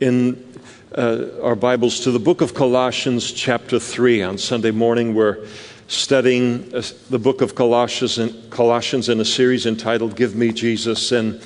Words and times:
In 0.00 0.52
uh, 0.94 1.28
our 1.42 1.56
Bibles 1.56 2.00
to 2.00 2.10
the 2.10 2.18
book 2.18 2.42
of 2.42 2.52
Colossians, 2.52 3.32
chapter 3.32 3.78
3. 3.78 4.22
On 4.22 4.36
Sunday 4.36 4.70
morning, 4.70 5.14
we're 5.14 5.46
studying 5.88 6.74
uh, 6.74 6.82
the 7.08 7.18
book 7.18 7.40
of 7.40 7.54
Colossians 7.54 8.18
in, 8.18 8.50
Colossians 8.50 9.08
in 9.08 9.20
a 9.20 9.24
series 9.24 9.64
entitled 9.64 10.14
Give 10.14 10.36
Me 10.36 10.52
Jesus. 10.52 11.10
And 11.10 11.40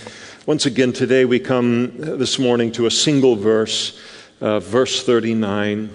once 0.44 0.66
again, 0.66 0.92
today 0.92 1.24
we 1.24 1.38
come 1.38 1.92
this 1.96 2.36
morning 2.36 2.72
to 2.72 2.86
a 2.86 2.90
single 2.90 3.36
verse, 3.36 3.96
uh, 4.40 4.58
verse 4.58 5.04
39. 5.04 5.90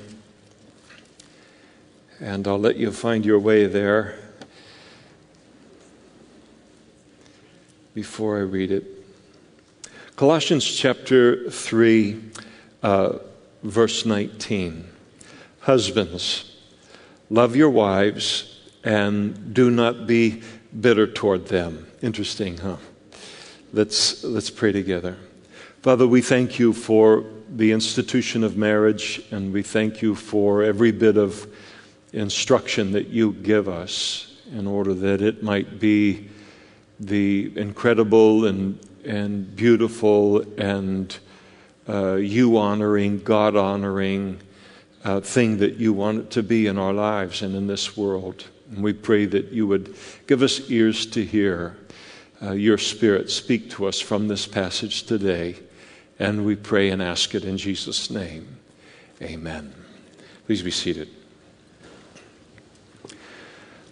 And 2.22 2.48
I'll 2.48 2.58
let 2.58 2.78
you 2.78 2.94
find 2.94 3.26
your 3.26 3.40
way 3.40 3.66
there 3.66 4.18
before 7.94 8.38
I 8.38 8.44
read 8.44 8.72
it. 8.72 8.93
Colossians 10.16 10.72
chapter 10.72 11.50
3, 11.50 12.22
uh, 12.84 13.18
verse 13.64 14.06
19. 14.06 14.88
Husbands, 15.62 16.56
love 17.32 17.56
your 17.56 17.72
wives 17.72 18.60
and 18.84 19.56
do 19.56 19.72
not 19.72 20.06
be 20.06 20.44
bitter 20.80 21.08
toward 21.08 21.48
them. 21.48 21.88
Interesting, 22.04 22.60
huh? 22.60 22.78
Let's, 23.74 24.24
let's 24.24 24.52
pray 24.52 24.72
together. 24.72 25.18
Father, 25.82 26.06
we 26.06 26.22
thank 26.22 26.60
you 26.60 26.74
for 26.74 27.26
the 27.50 27.72
institution 27.72 28.44
of 28.44 28.56
marriage, 28.56 29.20
and 29.32 29.52
we 29.52 29.64
thank 29.64 30.04
you 30.04 30.14
for 30.14 30.62
every 30.62 30.92
bit 30.92 31.18
of 31.18 31.48
instruction 32.12 32.92
that 32.92 33.08
you 33.08 33.32
give 33.32 33.68
us 33.68 34.38
in 34.52 34.68
order 34.68 34.94
that 34.94 35.24
it 35.24 35.42
might 35.42 35.80
be 35.80 36.30
the 37.00 37.52
incredible 37.56 38.46
and 38.46 38.78
and 39.06 39.56
beautiful 39.56 40.42
and 40.60 41.18
uh, 41.88 42.16
you 42.16 42.58
honoring, 42.58 43.20
God 43.20 43.56
honoring 43.56 44.40
uh, 45.04 45.20
thing 45.20 45.58
that 45.58 45.76
you 45.76 45.94
want 45.94 46.20
it 46.20 46.32
to 46.32 46.44
be 46.44 46.68
in 46.68 46.78
our 46.78 46.94
lives 46.94 47.42
and 47.42 47.56
in 47.56 47.68
this 47.68 47.98
world. 47.98 48.46
And 48.72 48.84
we 48.84 48.94
pray 48.94 49.26
that 49.26 49.52
you 49.52 49.68
would 49.68 49.96
give 50.28 50.42
us 50.42 50.70
ears 50.70 51.06
to 51.08 51.24
hear 51.24 51.78
uh, 52.42 52.52
your 52.52 52.78
Spirit 52.78 53.30
speak 53.30 53.70
to 53.72 53.86
us 53.86 54.00
from 54.00 54.28
this 54.28 54.48
passage 54.48 55.04
today. 55.04 55.56
And 56.20 56.46
we 56.46 56.56
pray 56.56 56.90
and 56.90 57.02
ask 57.02 57.36
it 57.36 57.44
in 57.44 57.58
Jesus' 57.58 58.10
name. 58.10 58.58
Amen. 59.22 59.74
Please 60.46 60.62
be 60.62 60.72
seated. 60.72 61.23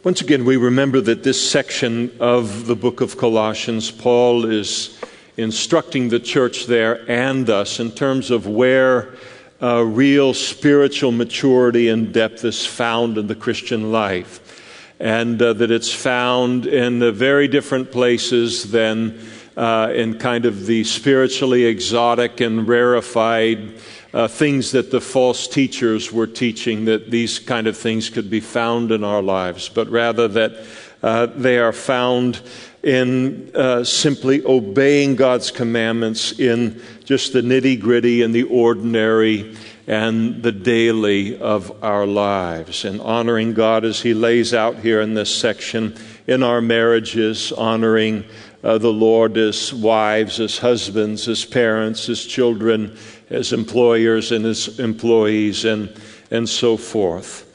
Once 0.03 0.19
again, 0.19 0.45
we 0.45 0.57
remember 0.57 0.99
that 0.99 1.21
this 1.21 1.51
section 1.51 2.11
of 2.19 2.65
the 2.65 2.75
book 2.75 3.01
of 3.01 3.19
Colossians, 3.19 3.91
Paul 3.91 4.45
is 4.45 4.99
instructing 5.37 6.09
the 6.09 6.19
church 6.19 6.65
there 6.65 7.07
and 7.07 7.47
us 7.51 7.79
in 7.79 7.91
terms 7.91 8.31
of 8.31 8.47
where 8.47 9.13
uh, 9.61 9.83
real 9.83 10.33
spiritual 10.33 11.11
maturity 11.11 11.87
and 11.87 12.11
depth 12.11 12.43
is 12.43 12.65
found 12.65 13.19
in 13.19 13.27
the 13.27 13.35
Christian 13.35 13.91
life. 13.91 14.59
And 14.99 15.39
uh, 15.39 15.53
that 15.53 15.69
it's 15.69 15.93
found 15.93 16.65
in 16.65 17.13
very 17.13 17.47
different 17.47 17.91
places 17.91 18.71
than 18.71 19.19
uh, 19.61 19.93
in 19.93 20.17
kind 20.17 20.45
of 20.45 20.65
the 20.65 20.83
spiritually 20.83 21.65
exotic 21.65 22.41
and 22.41 22.67
rarefied 22.67 23.75
uh, 24.11 24.27
things 24.27 24.71
that 24.71 24.89
the 24.89 24.99
false 24.99 25.47
teachers 25.47 26.11
were 26.11 26.25
teaching, 26.25 26.85
that 26.85 27.11
these 27.11 27.37
kind 27.37 27.67
of 27.67 27.77
things 27.77 28.09
could 28.09 28.27
be 28.27 28.39
found 28.39 28.91
in 28.91 29.03
our 29.03 29.21
lives, 29.21 29.69
but 29.69 29.87
rather 29.89 30.27
that 30.27 30.65
uh, 31.03 31.27
they 31.27 31.59
are 31.59 31.71
found 31.71 32.41
in 32.81 33.51
uh, 33.53 33.83
simply 33.83 34.43
obeying 34.45 35.15
God's 35.15 35.51
commandments 35.51 36.39
in 36.39 36.81
just 37.05 37.31
the 37.33 37.41
nitty 37.41 37.79
gritty 37.79 38.23
and 38.23 38.33
the 38.33 38.43
ordinary 38.43 39.55
and 39.85 40.41
the 40.41 40.51
daily 40.51 41.37
of 41.37 41.83
our 41.83 42.07
lives, 42.07 42.83
and 42.83 42.99
honoring 42.99 43.53
God 43.53 43.85
as 43.85 44.01
He 44.01 44.15
lays 44.15 44.55
out 44.55 44.77
here 44.77 45.01
in 45.01 45.13
this 45.13 45.33
section 45.33 45.95
in 46.25 46.41
our 46.41 46.61
marriages, 46.61 47.51
honoring 47.51 48.25
uh, 48.63 48.77
the 48.77 48.93
Lord 48.93 49.37
as 49.37 49.73
wives, 49.73 50.39
as 50.39 50.57
husbands, 50.57 51.27
as 51.27 51.45
parents, 51.45 52.09
as 52.09 52.23
children, 52.25 52.97
as 53.29 53.53
employers 53.53 54.31
and 54.31 54.45
as 54.45 54.79
employees, 54.79 55.65
and, 55.65 55.93
and 56.29 56.47
so 56.47 56.77
forth. 56.77 57.47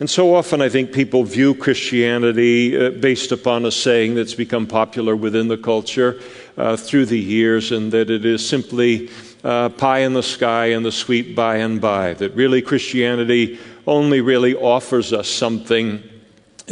And 0.00 0.10
so 0.10 0.34
often, 0.34 0.60
I 0.60 0.68
think 0.68 0.92
people 0.92 1.22
view 1.22 1.54
Christianity 1.54 2.76
uh, 2.76 2.90
based 2.90 3.30
upon 3.30 3.64
a 3.64 3.70
saying 3.70 4.16
that's 4.16 4.34
become 4.34 4.66
popular 4.66 5.14
within 5.14 5.48
the 5.48 5.56
culture 5.56 6.20
uh, 6.56 6.76
through 6.76 7.06
the 7.06 7.20
years, 7.20 7.70
and 7.70 7.92
that 7.92 8.10
it 8.10 8.24
is 8.24 8.46
simply 8.46 9.10
uh, 9.44 9.68
pie 9.68 10.00
in 10.00 10.12
the 10.12 10.22
sky 10.22 10.66
and 10.66 10.84
the 10.84 10.92
sweet 10.92 11.36
by 11.36 11.56
and 11.58 11.80
by. 11.80 12.14
That 12.14 12.34
really 12.34 12.62
Christianity 12.62 13.58
only 13.86 14.20
really 14.20 14.54
offers 14.54 15.12
us 15.12 15.28
something 15.28 16.02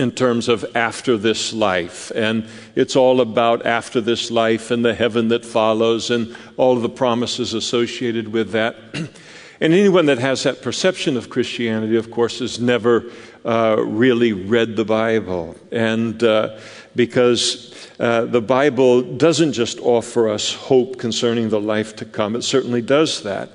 in 0.01 0.11
terms 0.11 0.49
of 0.49 0.65
after 0.75 1.17
this 1.17 1.53
life. 1.53 2.11
And 2.15 2.49
it's 2.75 2.97
all 2.97 3.21
about 3.21 3.67
after 3.67 4.01
this 4.01 4.31
life 4.31 4.71
and 4.71 4.85
the 4.85 4.95
heaven 4.95 5.29
that 5.29 5.45
follows 5.45 6.11
and 6.11 6.35
all 6.57 6.77
of 6.77 6.83
the 6.83 6.89
promises 6.89 7.53
associated 7.55 8.29
with 8.29 8.53
that. 8.53 8.77
and 8.95 9.75
anyone 9.75 10.07
that 10.07 10.19
has 10.19 10.43
that 10.45 10.63
perception 10.63 11.17
of 11.17 11.29
Christianity, 11.29 11.97
of 11.97 12.11
course, 12.11 12.39
has 12.39 12.59
never 12.59 13.13
uh, 13.45 13.77
really 13.79 14.33
read 14.33 14.75
the 14.77 14.85
Bible. 14.85 15.55
And 15.71 16.23
uh, 16.25 16.59
because 16.97 17.75
uh, 18.01 18.25
the 18.25 18.41
Bible 18.41 19.03
doesn't 19.03 19.53
just 19.53 19.79
offer 19.81 20.31
us 20.31 20.55
hope 20.55 20.99
concerning 20.99 21.51
the 21.51 21.61
life 21.61 21.95
to 21.97 22.07
come, 22.07 22.35
it 22.37 22.43
certainly 22.43 22.83
does 22.83 23.23
that 23.23 23.51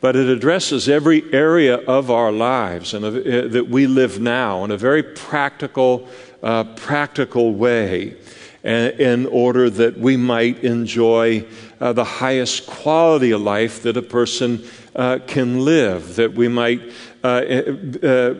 but 0.00 0.16
it 0.16 0.28
addresses 0.28 0.88
every 0.88 1.22
area 1.32 1.76
of 1.76 2.10
our 2.10 2.32
lives 2.32 2.94
and 2.94 3.04
uh, 3.04 3.10
that 3.10 3.68
we 3.68 3.86
live 3.86 4.20
now 4.20 4.64
in 4.64 4.70
a 4.70 4.76
very 4.76 5.02
practical, 5.02 6.08
uh, 6.42 6.64
practical 6.64 7.54
way 7.54 8.16
in 8.62 9.26
order 9.26 9.70
that 9.70 9.98
we 9.98 10.16
might 10.16 10.62
enjoy 10.62 11.44
uh, 11.80 11.92
the 11.92 12.04
highest 12.04 12.66
quality 12.66 13.30
of 13.30 13.40
life 13.40 13.82
that 13.82 13.96
a 13.96 14.02
person 14.02 14.62
uh, 14.94 15.18
can 15.26 15.64
live, 15.64 16.16
that 16.16 16.34
we 16.34 16.48
might. 16.48 16.80
Uh, 17.22 17.62
uh, 18.02 18.34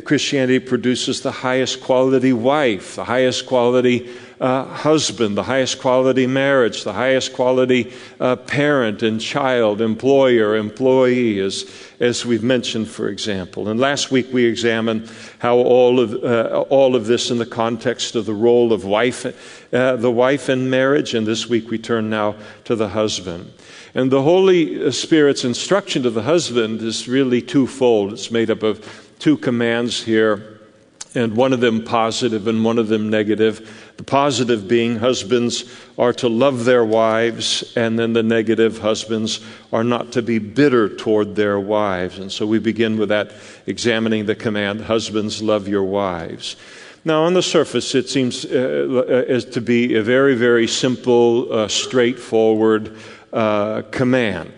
Christianity 0.00 0.58
produces 0.58 1.20
the 1.20 1.30
highest 1.30 1.82
quality 1.82 2.32
wife, 2.32 2.96
the 2.96 3.04
highest 3.04 3.46
quality 3.46 4.10
uh, 4.40 4.64
husband, 4.64 5.36
the 5.36 5.42
highest 5.42 5.80
quality 5.80 6.26
marriage, 6.26 6.84
the 6.84 6.92
highest 6.92 7.32
quality 7.32 7.92
uh, 8.20 8.36
parent 8.36 9.02
and 9.02 9.20
child, 9.20 9.80
employer, 9.80 10.56
employee, 10.56 11.38
as, 11.38 11.70
as 12.00 12.26
we've 12.26 12.42
mentioned, 12.42 12.88
for 12.88 13.08
example. 13.08 13.68
And 13.68 13.78
last 13.78 14.10
week 14.10 14.32
we 14.32 14.44
examined 14.44 15.10
how 15.38 15.56
all 15.56 16.00
of, 16.00 16.12
uh, 16.24 16.64
all 16.68 16.96
of 16.96 17.06
this 17.06 17.30
in 17.30 17.38
the 17.38 17.46
context 17.46 18.16
of 18.16 18.26
the 18.26 18.34
role 18.34 18.72
of 18.72 18.84
wife, 18.84 19.24
uh, 19.72 19.96
the 19.96 20.10
wife 20.10 20.48
in 20.48 20.68
marriage, 20.68 21.14
and 21.14 21.26
this 21.26 21.48
week 21.48 21.70
we 21.70 21.78
turn 21.78 22.10
now 22.10 22.34
to 22.64 22.74
the 22.74 22.88
husband. 22.88 23.52
And 23.94 24.10
the 24.10 24.22
Holy 24.22 24.90
Spirit's 24.90 25.44
instruction 25.44 26.02
to 26.02 26.10
the 26.10 26.22
husband 26.22 26.82
is 26.82 27.06
really 27.06 27.40
twofold. 27.40 28.12
It's 28.12 28.32
made 28.32 28.50
up 28.50 28.64
of 28.64 29.14
two 29.20 29.36
commands 29.36 30.02
here 30.02 30.54
and 31.14 31.36
one 31.36 31.52
of 31.52 31.60
them 31.60 31.84
positive 31.84 32.48
and 32.48 32.64
one 32.64 32.78
of 32.78 32.88
them 32.88 33.08
negative. 33.08 33.83
The 33.96 34.02
positive 34.02 34.66
being 34.66 34.96
husbands 34.96 35.64
are 35.96 36.12
to 36.14 36.28
love 36.28 36.64
their 36.64 36.84
wives, 36.84 37.72
and 37.76 37.96
then 37.98 38.12
the 38.12 38.24
negative 38.24 38.78
husbands 38.78 39.40
are 39.72 39.84
not 39.84 40.12
to 40.12 40.22
be 40.22 40.38
bitter 40.38 40.88
toward 40.88 41.36
their 41.36 41.60
wives. 41.60 42.18
And 42.18 42.32
so 42.32 42.44
we 42.44 42.58
begin 42.58 42.98
with 42.98 43.10
that, 43.10 43.32
examining 43.66 44.26
the 44.26 44.34
command 44.34 44.80
husbands, 44.80 45.40
love 45.40 45.68
your 45.68 45.84
wives. 45.84 46.56
Now, 47.04 47.24
on 47.24 47.34
the 47.34 47.42
surface, 47.42 47.94
it 47.94 48.08
seems 48.08 48.44
uh, 48.44 49.24
as 49.28 49.44
to 49.46 49.60
be 49.60 49.94
a 49.94 50.02
very, 50.02 50.34
very 50.34 50.66
simple, 50.66 51.52
uh, 51.52 51.68
straightforward 51.68 52.96
uh, 53.32 53.82
command. 53.90 54.52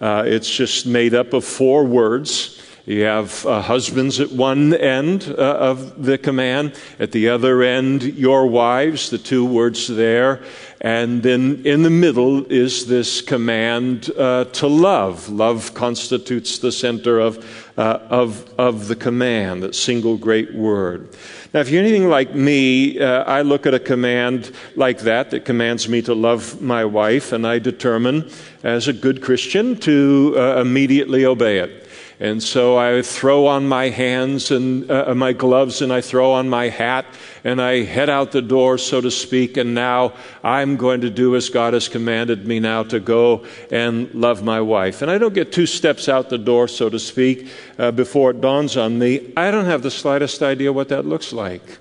Uh, 0.00 0.24
it's 0.26 0.50
just 0.50 0.84
made 0.84 1.14
up 1.14 1.32
of 1.32 1.44
four 1.44 1.84
words 1.84 2.61
You 2.84 3.04
have 3.04 3.46
uh, 3.46 3.62
husbands 3.62 4.18
at 4.18 4.32
one 4.32 4.74
end 4.74 5.32
uh, 5.38 5.40
of 5.40 6.02
the 6.02 6.18
command, 6.18 6.74
at 6.98 7.12
the 7.12 7.28
other 7.28 7.62
end, 7.62 8.02
your 8.02 8.48
wives, 8.48 9.08
the 9.08 9.18
two 9.18 9.44
words 9.44 9.86
there. 9.86 10.42
And 10.80 11.22
then 11.22 11.62
in 11.64 11.84
the 11.84 11.90
middle 11.90 12.44
is 12.46 12.88
this 12.88 13.20
command 13.20 14.10
uh, 14.18 14.46
to 14.46 14.66
love. 14.66 15.28
Love 15.28 15.74
constitutes 15.74 16.58
the 16.58 16.72
center 16.72 17.20
of, 17.20 17.72
uh, 17.78 18.00
of, 18.10 18.52
of 18.58 18.88
the 18.88 18.96
command, 18.96 19.62
that 19.62 19.76
single 19.76 20.16
great 20.16 20.52
word. 20.52 21.08
Now, 21.54 21.60
if 21.60 21.68
you're 21.70 21.82
anything 21.82 22.08
like 22.08 22.34
me, 22.34 22.98
uh, 22.98 23.22
I 23.22 23.42
look 23.42 23.64
at 23.64 23.74
a 23.74 23.78
command 23.78 24.50
like 24.74 24.98
that 25.00 25.30
that 25.30 25.44
commands 25.44 25.88
me 25.88 26.02
to 26.02 26.14
love 26.14 26.60
my 26.60 26.84
wife, 26.84 27.30
and 27.30 27.46
I 27.46 27.60
determine, 27.60 28.28
as 28.64 28.88
a 28.88 28.92
good 28.92 29.22
Christian, 29.22 29.76
to 29.80 30.34
uh, 30.36 30.60
immediately 30.60 31.24
obey 31.24 31.58
it. 31.58 31.81
And 32.22 32.40
so 32.40 32.78
I 32.78 33.02
throw 33.02 33.48
on 33.48 33.66
my 33.66 33.88
hands 33.88 34.52
and 34.52 34.88
uh, 34.88 35.06
uh, 35.08 35.14
my 35.16 35.32
gloves 35.32 35.82
and 35.82 35.92
I 35.92 36.00
throw 36.00 36.30
on 36.30 36.48
my 36.48 36.68
hat 36.68 37.04
and 37.42 37.60
I 37.60 37.82
head 37.82 38.08
out 38.08 38.30
the 38.30 38.40
door, 38.40 38.78
so 38.78 39.00
to 39.00 39.10
speak. 39.10 39.56
And 39.56 39.74
now 39.74 40.12
I'm 40.44 40.76
going 40.76 41.00
to 41.00 41.10
do 41.10 41.34
as 41.34 41.48
God 41.48 41.74
has 41.74 41.88
commanded 41.88 42.46
me 42.46 42.60
now 42.60 42.84
to 42.84 43.00
go 43.00 43.44
and 43.72 44.14
love 44.14 44.44
my 44.44 44.60
wife. 44.60 45.02
And 45.02 45.10
I 45.10 45.18
don't 45.18 45.34
get 45.34 45.50
two 45.50 45.66
steps 45.66 46.08
out 46.08 46.28
the 46.28 46.38
door, 46.38 46.68
so 46.68 46.88
to 46.88 46.98
speak, 47.00 47.48
uh, 47.76 47.90
before 47.90 48.30
it 48.30 48.40
dawns 48.40 48.76
on 48.76 49.00
me. 49.00 49.32
I 49.36 49.50
don't 49.50 49.64
have 49.64 49.82
the 49.82 49.90
slightest 49.90 50.44
idea 50.44 50.72
what 50.72 50.90
that 50.90 51.04
looks 51.04 51.32
like. 51.32 51.78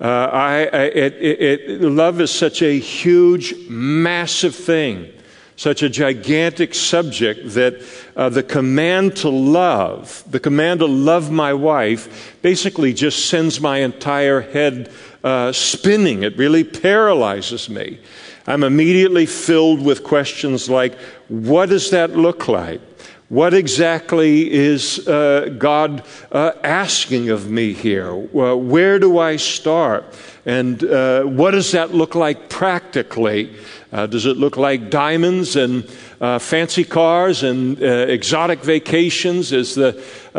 Uh, 0.00 0.30
I, 0.32 0.54
I 0.72 0.82
it, 0.84 1.12
it, 1.20 1.60
it, 1.60 1.82
love 1.82 2.22
is 2.22 2.30
such 2.30 2.62
a 2.62 2.78
huge, 2.78 3.54
massive 3.68 4.56
thing 4.56 5.12
such 5.58 5.82
a 5.82 5.88
gigantic 5.88 6.72
subject 6.72 7.50
that 7.50 7.82
uh, 8.16 8.28
the 8.28 8.44
command 8.44 9.16
to 9.16 9.28
love, 9.28 10.22
the 10.30 10.38
command 10.38 10.78
to 10.78 10.86
love 10.86 11.32
my 11.32 11.52
wife, 11.52 12.38
basically 12.42 12.94
just 12.94 13.26
sends 13.28 13.60
my 13.60 13.78
entire 13.78 14.40
head 14.40 14.88
uh, 15.24 15.50
spinning. 15.50 16.22
It 16.22 16.36
really 16.36 16.62
paralyzes 16.62 17.68
me. 17.68 17.98
I'm 18.46 18.62
immediately 18.62 19.26
filled 19.26 19.84
with 19.84 20.04
questions 20.04 20.70
like 20.70 20.96
what 21.26 21.70
does 21.70 21.90
that 21.90 22.16
look 22.16 22.46
like? 22.46 22.80
What 23.28 23.52
exactly 23.52 24.50
is 24.50 25.06
uh, 25.08 25.54
God 25.58 26.04
uh, 26.30 26.52
asking 26.62 27.30
of 27.30 27.50
me 27.50 27.72
here? 27.72 28.14
where 28.14 29.00
do 29.00 29.18
I 29.18 29.36
start? 29.36 30.04
And 30.46 30.82
uh, 30.82 31.24
what 31.24 31.50
does 31.50 31.72
that 31.72 31.92
look 31.92 32.14
like 32.14 32.48
practically? 32.48 33.54
Uh, 33.90 34.06
does 34.06 34.26
it 34.26 34.36
look 34.36 34.58
like 34.58 34.90
diamonds 34.90 35.56
and 35.56 35.88
uh, 36.20 36.38
fancy 36.38 36.84
cars 36.84 37.42
and 37.42 37.82
uh, 37.82 37.86
exotic 37.86 38.60
vacations 38.60 39.52
as 39.52 39.74
the 39.74 40.04
uh, 40.34 40.38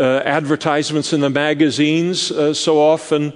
uh, 0.00 0.22
advertisements 0.24 1.12
in 1.12 1.20
the 1.20 1.28
magazines 1.28 2.30
uh, 2.30 2.54
so 2.54 2.80
often 2.80 3.32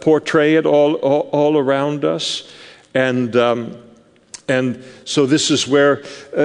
portray 0.00 0.56
it 0.56 0.66
all, 0.66 0.94
all, 0.94 1.28
all, 1.32 1.56
around 1.56 2.04
us? 2.04 2.52
And 2.92 3.36
um, 3.36 3.81
and 4.52 4.84
so 5.04 5.26
this 5.26 5.50
is 5.50 5.66
where 5.66 6.02
uh, 6.36 6.40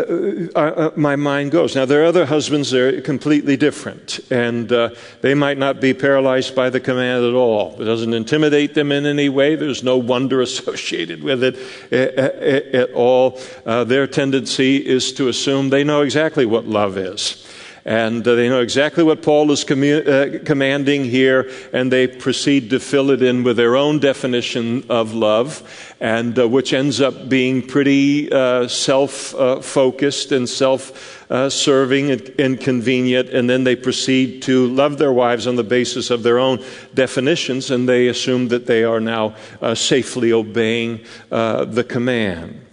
uh, 0.56 0.59
uh, 0.59 0.92
my 0.95 1.15
mind 1.15 1.51
goes. 1.51 1.75
Now, 1.75 1.86
there 1.86 2.01
are 2.04 2.06
other 2.06 2.25
husbands 2.25 2.71
that 2.71 2.81
are 2.81 3.01
completely 3.01 3.57
different, 3.57 4.19
and 4.31 4.71
uh, 4.71 4.89
they 5.21 5.33
might 5.33 5.57
not 5.57 5.81
be 5.81 5.94
paralyzed 5.94 6.56
by 6.56 6.69
the 6.69 6.80
command 6.80 7.25
at 7.25 7.33
all. 7.33 7.80
It 7.81 7.86
doesn't 7.86 8.13
intimidate 8.13 8.74
them 8.74 8.92
in 8.92 9.06
any 9.06 9.30
way. 9.30 9.56
There's 9.56 9.83
no 9.83 9.98
wonder 9.98 10.42
associated 10.50 11.21
with 11.24 11.44
it 11.44 11.56
at, 11.92 12.13
at, 12.15 12.75
uh, 12.75 12.77
at 12.77 12.92
all. 12.94 13.39
their 13.86 14.07
tendency 14.07 14.77
is 14.77 15.13
to 15.13 15.27
assume 15.27 15.69
they 15.69 15.83
know 15.83 16.01
exactly 16.01 16.45
what 16.45 16.65
love 16.65 16.98
is. 16.98 17.46
And 17.87 18.27
uh, 18.27 18.35
they 18.35 18.49
know 18.49 18.59
exactly 18.59 19.01
what 19.01 19.21
Paul 19.21 19.49
is 19.49 19.63
commu- 19.63 20.05
uh, 20.05 20.43
commanding 20.43 21.05
here, 21.05 21.49
and 21.71 21.89
they 21.89 22.05
proceed 22.05 22.69
to 22.71 22.81
fill 22.81 23.11
it 23.11 23.21
in 23.21 23.43
with 23.43 23.55
their 23.55 23.77
own 23.77 23.99
definition 23.99 24.83
of 24.89 25.13
love, 25.13 25.95
and 26.01 26.37
uh, 26.37 26.49
which 26.49 26.73
ends 26.73 26.99
up 26.99 27.29
being 27.29 27.65
pretty 27.65 28.29
uh, 28.29 28.67
self 28.67 29.33
uh, 29.35 29.61
focused 29.61 30.33
and 30.33 30.49
self 30.49 31.31
uh, 31.31 31.49
serving 31.49 32.11
and, 32.11 32.35
and, 32.37 32.59
convenient. 32.59 33.29
And 33.29 33.49
then 33.49 33.63
they 33.63 33.77
proceed 33.77 34.41
to 34.43 34.67
love 34.67 34.97
their 34.97 35.13
wives 35.13 35.47
on 35.47 35.55
the 35.55 35.63
basis 35.63 36.09
of 36.09 36.23
their 36.23 36.39
own 36.39 36.61
definitions, 36.93 37.71
and 37.71 37.87
they 37.87 38.09
assume 38.09 38.49
that 38.49 38.65
they 38.65 38.83
are 38.83 38.99
now 38.99 39.33
safely 39.75 40.33
obeying 40.33 41.05
the 41.29 41.85
command. 41.87 42.66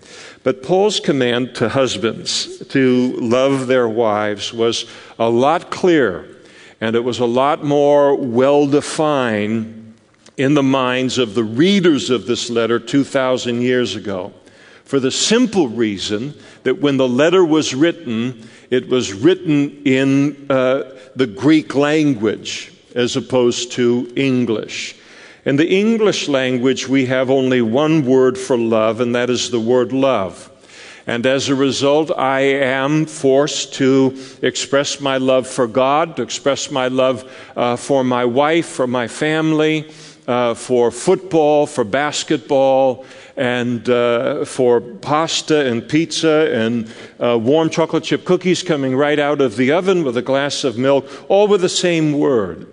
But 0.44 0.62
Paul's 0.62 1.00
command 1.00 1.54
to 1.56 1.70
husbands 1.70 2.64
to 2.68 3.16
love 3.18 3.66
their 3.66 3.88
wives 3.88 4.52
was 4.52 4.84
a 5.18 5.28
lot 5.28 5.70
clearer 5.70 6.28
and 6.80 6.94
it 6.94 7.02
was 7.02 7.18
a 7.18 7.24
lot 7.24 7.64
more 7.64 8.14
well 8.14 8.66
defined 8.66 9.94
in 10.36 10.52
the 10.52 10.62
minds 10.62 11.16
of 11.16 11.34
the 11.34 11.44
readers 11.44 12.10
of 12.10 12.26
this 12.26 12.50
letter 12.50 12.78
2,000 12.78 13.62
years 13.62 13.96
ago. 13.96 14.34
For 14.84 15.00
the 15.00 15.10
simple 15.10 15.68
reason 15.68 16.34
that 16.64 16.78
when 16.78 16.98
the 16.98 17.08
letter 17.08 17.42
was 17.42 17.74
written, 17.74 18.46
it 18.68 18.88
was 18.88 19.14
written 19.14 19.82
in 19.86 20.46
uh, 20.50 20.90
the 21.16 21.26
Greek 21.26 21.74
language 21.74 22.70
as 22.94 23.16
opposed 23.16 23.72
to 23.72 24.12
English. 24.14 24.96
In 25.44 25.56
the 25.56 25.68
English 25.68 26.26
language, 26.26 26.88
we 26.88 27.04
have 27.04 27.28
only 27.28 27.60
one 27.60 28.06
word 28.06 28.38
for 28.38 28.56
love, 28.56 29.02
and 29.02 29.14
that 29.14 29.28
is 29.28 29.50
the 29.50 29.60
word 29.60 29.92
love. 29.92 30.50
And 31.06 31.26
as 31.26 31.50
a 31.50 31.54
result, 31.54 32.10
I 32.16 32.40
am 32.40 33.04
forced 33.04 33.74
to 33.74 34.16
express 34.40 35.02
my 35.02 35.18
love 35.18 35.46
for 35.46 35.66
God, 35.66 36.16
to 36.16 36.22
express 36.22 36.70
my 36.70 36.88
love 36.88 37.30
uh, 37.54 37.76
for 37.76 38.02
my 38.02 38.24
wife, 38.24 38.64
for 38.64 38.86
my 38.86 39.06
family, 39.06 39.92
uh, 40.26 40.54
for 40.54 40.90
football, 40.90 41.66
for 41.66 41.84
basketball, 41.84 43.04
and 43.36 43.86
uh, 43.90 44.46
for 44.46 44.80
pasta 44.80 45.66
and 45.66 45.86
pizza 45.86 46.50
and 46.54 46.90
uh, 47.20 47.38
warm 47.38 47.68
chocolate 47.68 48.04
chip 48.04 48.24
cookies 48.24 48.62
coming 48.62 48.96
right 48.96 49.18
out 49.18 49.42
of 49.42 49.56
the 49.56 49.72
oven 49.72 50.04
with 50.04 50.16
a 50.16 50.22
glass 50.22 50.64
of 50.64 50.78
milk, 50.78 51.06
all 51.28 51.46
with 51.46 51.60
the 51.60 51.68
same 51.68 52.14
word 52.14 52.66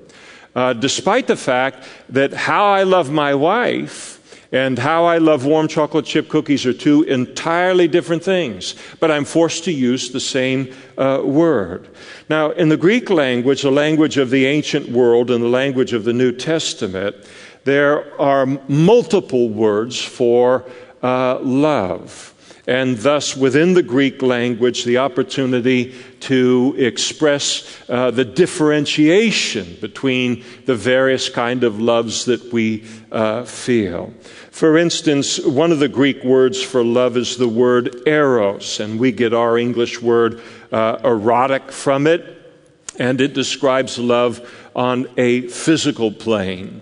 uh, 0.55 0.73
despite 0.73 1.27
the 1.27 1.35
fact 1.35 1.87
that 2.09 2.33
how 2.33 2.65
I 2.65 2.83
love 2.83 3.11
my 3.11 3.33
wife 3.33 4.17
and 4.51 4.77
how 4.77 5.05
I 5.05 5.17
love 5.17 5.45
warm 5.45 5.67
chocolate 5.67 6.05
chip 6.05 6.27
cookies 6.27 6.65
are 6.65 6.73
two 6.73 7.03
entirely 7.03 7.87
different 7.87 8.23
things, 8.23 8.75
but 8.99 9.09
I'm 9.09 9.23
forced 9.23 9.63
to 9.63 9.71
use 9.71 10.11
the 10.11 10.19
same 10.19 10.73
uh, 10.97 11.21
word. 11.23 11.87
Now, 12.29 12.51
in 12.51 12.67
the 12.67 12.77
Greek 12.77 13.09
language, 13.09 13.61
the 13.61 13.71
language 13.71 14.17
of 14.17 14.29
the 14.29 14.45
ancient 14.45 14.89
world 14.89 15.31
and 15.31 15.41
the 15.41 15.47
language 15.47 15.93
of 15.93 16.03
the 16.03 16.13
New 16.13 16.33
Testament, 16.33 17.15
there 17.63 18.19
are 18.19 18.45
multiple 18.67 19.47
words 19.47 20.03
for 20.03 20.65
uh, 21.01 21.39
love 21.39 22.31
and 22.67 22.97
thus 22.99 23.35
within 23.35 23.73
the 23.73 23.83
Greek 23.83 24.21
language, 24.21 24.83
the 24.83 24.97
opportunity 24.97 25.95
to 26.21 26.75
express 26.77 27.79
uh, 27.89 28.11
the 28.11 28.25
differentiation 28.25 29.77
between 29.81 30.43
the 30.65 30.75
various 30.75 31.29
kind 31.29 31.63
of 31.63 31.79
loves 31.79 32.25
that 32.25 32.53
we 32.53 32.85
uh, 33.11 33.43
feel. 33.43 34.13
For 34.51 34.77
instance, 34.77 35.39
one 35.39 35.71
of 35.71 35.79
the 35.79 35.87
Greek 35.87 36.23
words 36.23 36.61
for 36.61 36.83
love 36.83 37.17
is 37.17 37.37
the 37.37 37.47
word 37.47 38.07
eros, 38.07 38.79
and 38.79 38.99
we 38.99 39.11
get 39.11 39.33
our 39.33 39.57
English 39.57 40.01
word 40.01 40.41
uh, 40.71 40.99
erotic 41.03 41.71
from 41.71 42.07
it, 42.07 42.37
and 42.99 43.19
it 43.19 43.33
describes 43.33 43.97
love 43.97 44.47
on 44.75 45.07
a 45.17 45.47
physical 45.47 46.11
plane 46.11 46.81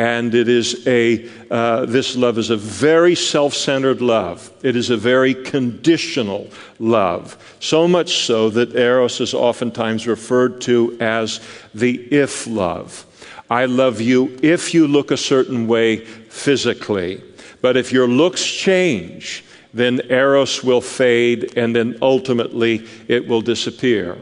and 0.00 0.34
it 0.34 0.48
is 0.48 0.86
a 0.86 1.28
uh, 1.50 1.84
this 1.84 2.16
love 2.16 2.38
is 2.38 2.48
a 2.48 2.56
very 2.56 3.14
self-centered 3.14 4.00
love. 4.00 4.50
It 4.62 4.74
is 4.74 4.88
a 4.88 4.96
very 4.96 5.34
conditional 5.34 6.48
love. 6.78 7.36
So 7.60 7.86
much 7.86 8.24
so 8.24 8.48
that 8.48 8.74
eros 8.74 9.20
is 9.20 9.34
oftentimes 9.34 10.06
referred 10.06 10.62
to 10.62 10.96
as 11.00 11.40
the 11.74 11.98
if 12.10 12.46
love. 12.46 13.04
I 13.50 13.66
love 13.66 14.00
you 14.00 14.38
if 14.42 14.72
you 14.72 14.88
look 14.88 15.10
a 15.10 15.18
certain 15.18 15.66
way 15.66 15.98
physically. 15.98 17.22
But 17.60 17.76
if 17.76 17.92
your 17.92 18.08
looks 18.08 18.42
change 18.42 19.44
then 19.74 20.00
eros 20.08 20.64
will 20.64 20.80
fade 20.80 21.58
and 21.58 21.76
then 21.76 21.98
ultimately 22.00 22.88
it 23.06 23.28
will 23.28 23.42
disappear. 23.42 24.16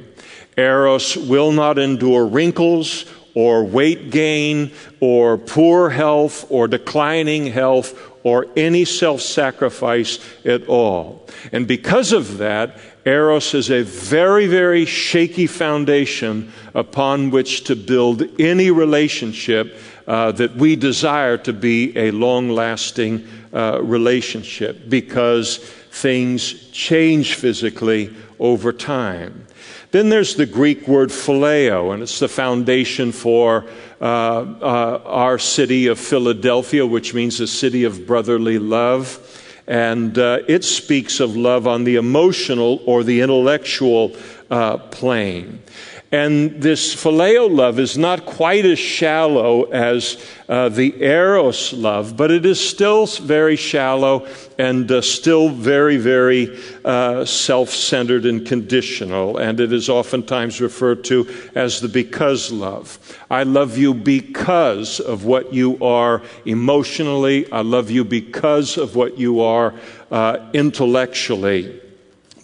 Eros 0.56 1.16
will 1.16 1.52
not 1.52 1.78
endure 1.78 2.26
wrinkles 2.26 3.04
or 3.38 3.62
weight 3.62 4.10
gain 4.10 4.68
or 4.98 5.38
poor 5.38 5.90
health 5.90 6.44
or 6.50 6.66
declining 6.66 7.46
health 7.46 7.96
or 8.24 8.48
any 8.56 8.84
self 8.84 9.20
sacrifice 9.20 10.18
at 10.44 10.66
all. 10.66 11.24
And 11.52 11.68
because 11.68 12.12
of 12.12 12.38
that, 12.38 12.80
Eros 13.06 13.54
is 13.54 13.70
a 13.70 13.84
very, 13.84 14.48
very 14.48 14.84
shaky 14.84 15.46
foundation 15.46 16.52
upon 16.74 17.30
which 17.30 17.62
to 17.64 17.76
build 17.76 18.24
any 18.40 18.72
relationship 18.72 19.76
uh, 20.08 20.32
that 20.32 20.56
we 20.56 20.74
desire 20.74 21.38
to 21.38 21.52
be 21.52 21.96
a 21.96 22.10
long 22.10 22.48
lasting 22.48 23.24
uh, 23.54 23.78
relationship 23.80 24.88
because 24.88 25.58
things 25.92 26.68
change 26.72 27.34
physically 27.34 28.12
over 28.40 28.72
time. 28.72 29.46
Then 29.90 30.10
there's 30.10 30.34
the 30.34 30.44
Greek 30.44 30.86
word 30.86 31.08
phileo, 31.08 31.94
and 31.94 32.02
it's 32.02 32.18
the 32.18 32.28
foundation 32.28 33.10
for 33.10 33.64
uh, 34.00 34.04
uh, 34.04 35.02
our 35.06 35.38
city 35.38 35.86
of 35.86 35.98
Philadelphia, 35.98 36.84
which 36.84 37.14
means 37.14 37.38
the 37.38 37.46
city 37.46 37.84
of 37.84 38.06
brotherly 38.06 38.58
love. 38.58 39.18
And 39.66 40.18
uh, 40.18 40.40
it 40.46 40.64
speaks 40.64 41.20
of 41.20 41.36
love 41.36 41.66
on 41.66 41.84
the 41.84 41.96
emotional 41.96 42.82
or 42.84 43.02
the 43.02 43.22
intellectual 43.22 44.14
uh, 44.50 44.76
plane. 44.76 45.62
And 46.10 46.62
this 46.62 46.94
phileo 46.94 47.54
love 47.54 47.78
is 47.78 47.98
not 47.98 48.24
quite 48.24 48.64
as 48.64 48.78
shallow 48.78 49.64
as 49.64 50.16
uh, 50.48 50.70
the 50.70 51.02
eros 51.02 51.74
love, 51.74 52.16
but 52.16 52.30
it 52.30 52.46
is 52.46 52.58
still 52.58 53.04
very 53.04 53.56
shallow 53.56 54.26
and 54.56 54.90
uh, 54.90 55.02
still 55.02 55.50
very, 55.50 55.98
very 55.98 56.58
uh, 56.82 57.26
self 57.26 57.68
centered 57.68 58.24
and 58.24 58.46
conditional. 58.46 59.36
And 59.36 59.60
it 59.60 59.70
is 59.70 59.90
oftentimes 59.90 60.62
referred 60.62 61.04
to 61.04 61.28
as 61.54 61.82
the 61.82 61.88
because 61.88 62.50
love. 62.50 62.98
I 63.30 63.42
love 63.42 63.76
you 63.76 63.92
because 63.92 65.00
of 65.00 65.26
what 65.26 65.52
you 65.52 65.76
are 65.84 66.22
emotionally, 66.46 67.52
I 67.52 67.60
love 67.60 67.90
you 67.90 68.02
because 68.02 68.78
of 68.78 68.96
what 68.96 69.18
you 69.18 69.42
are 69.42 69.74
uh, 70.10 70.48
intellectually. 70.54 71.82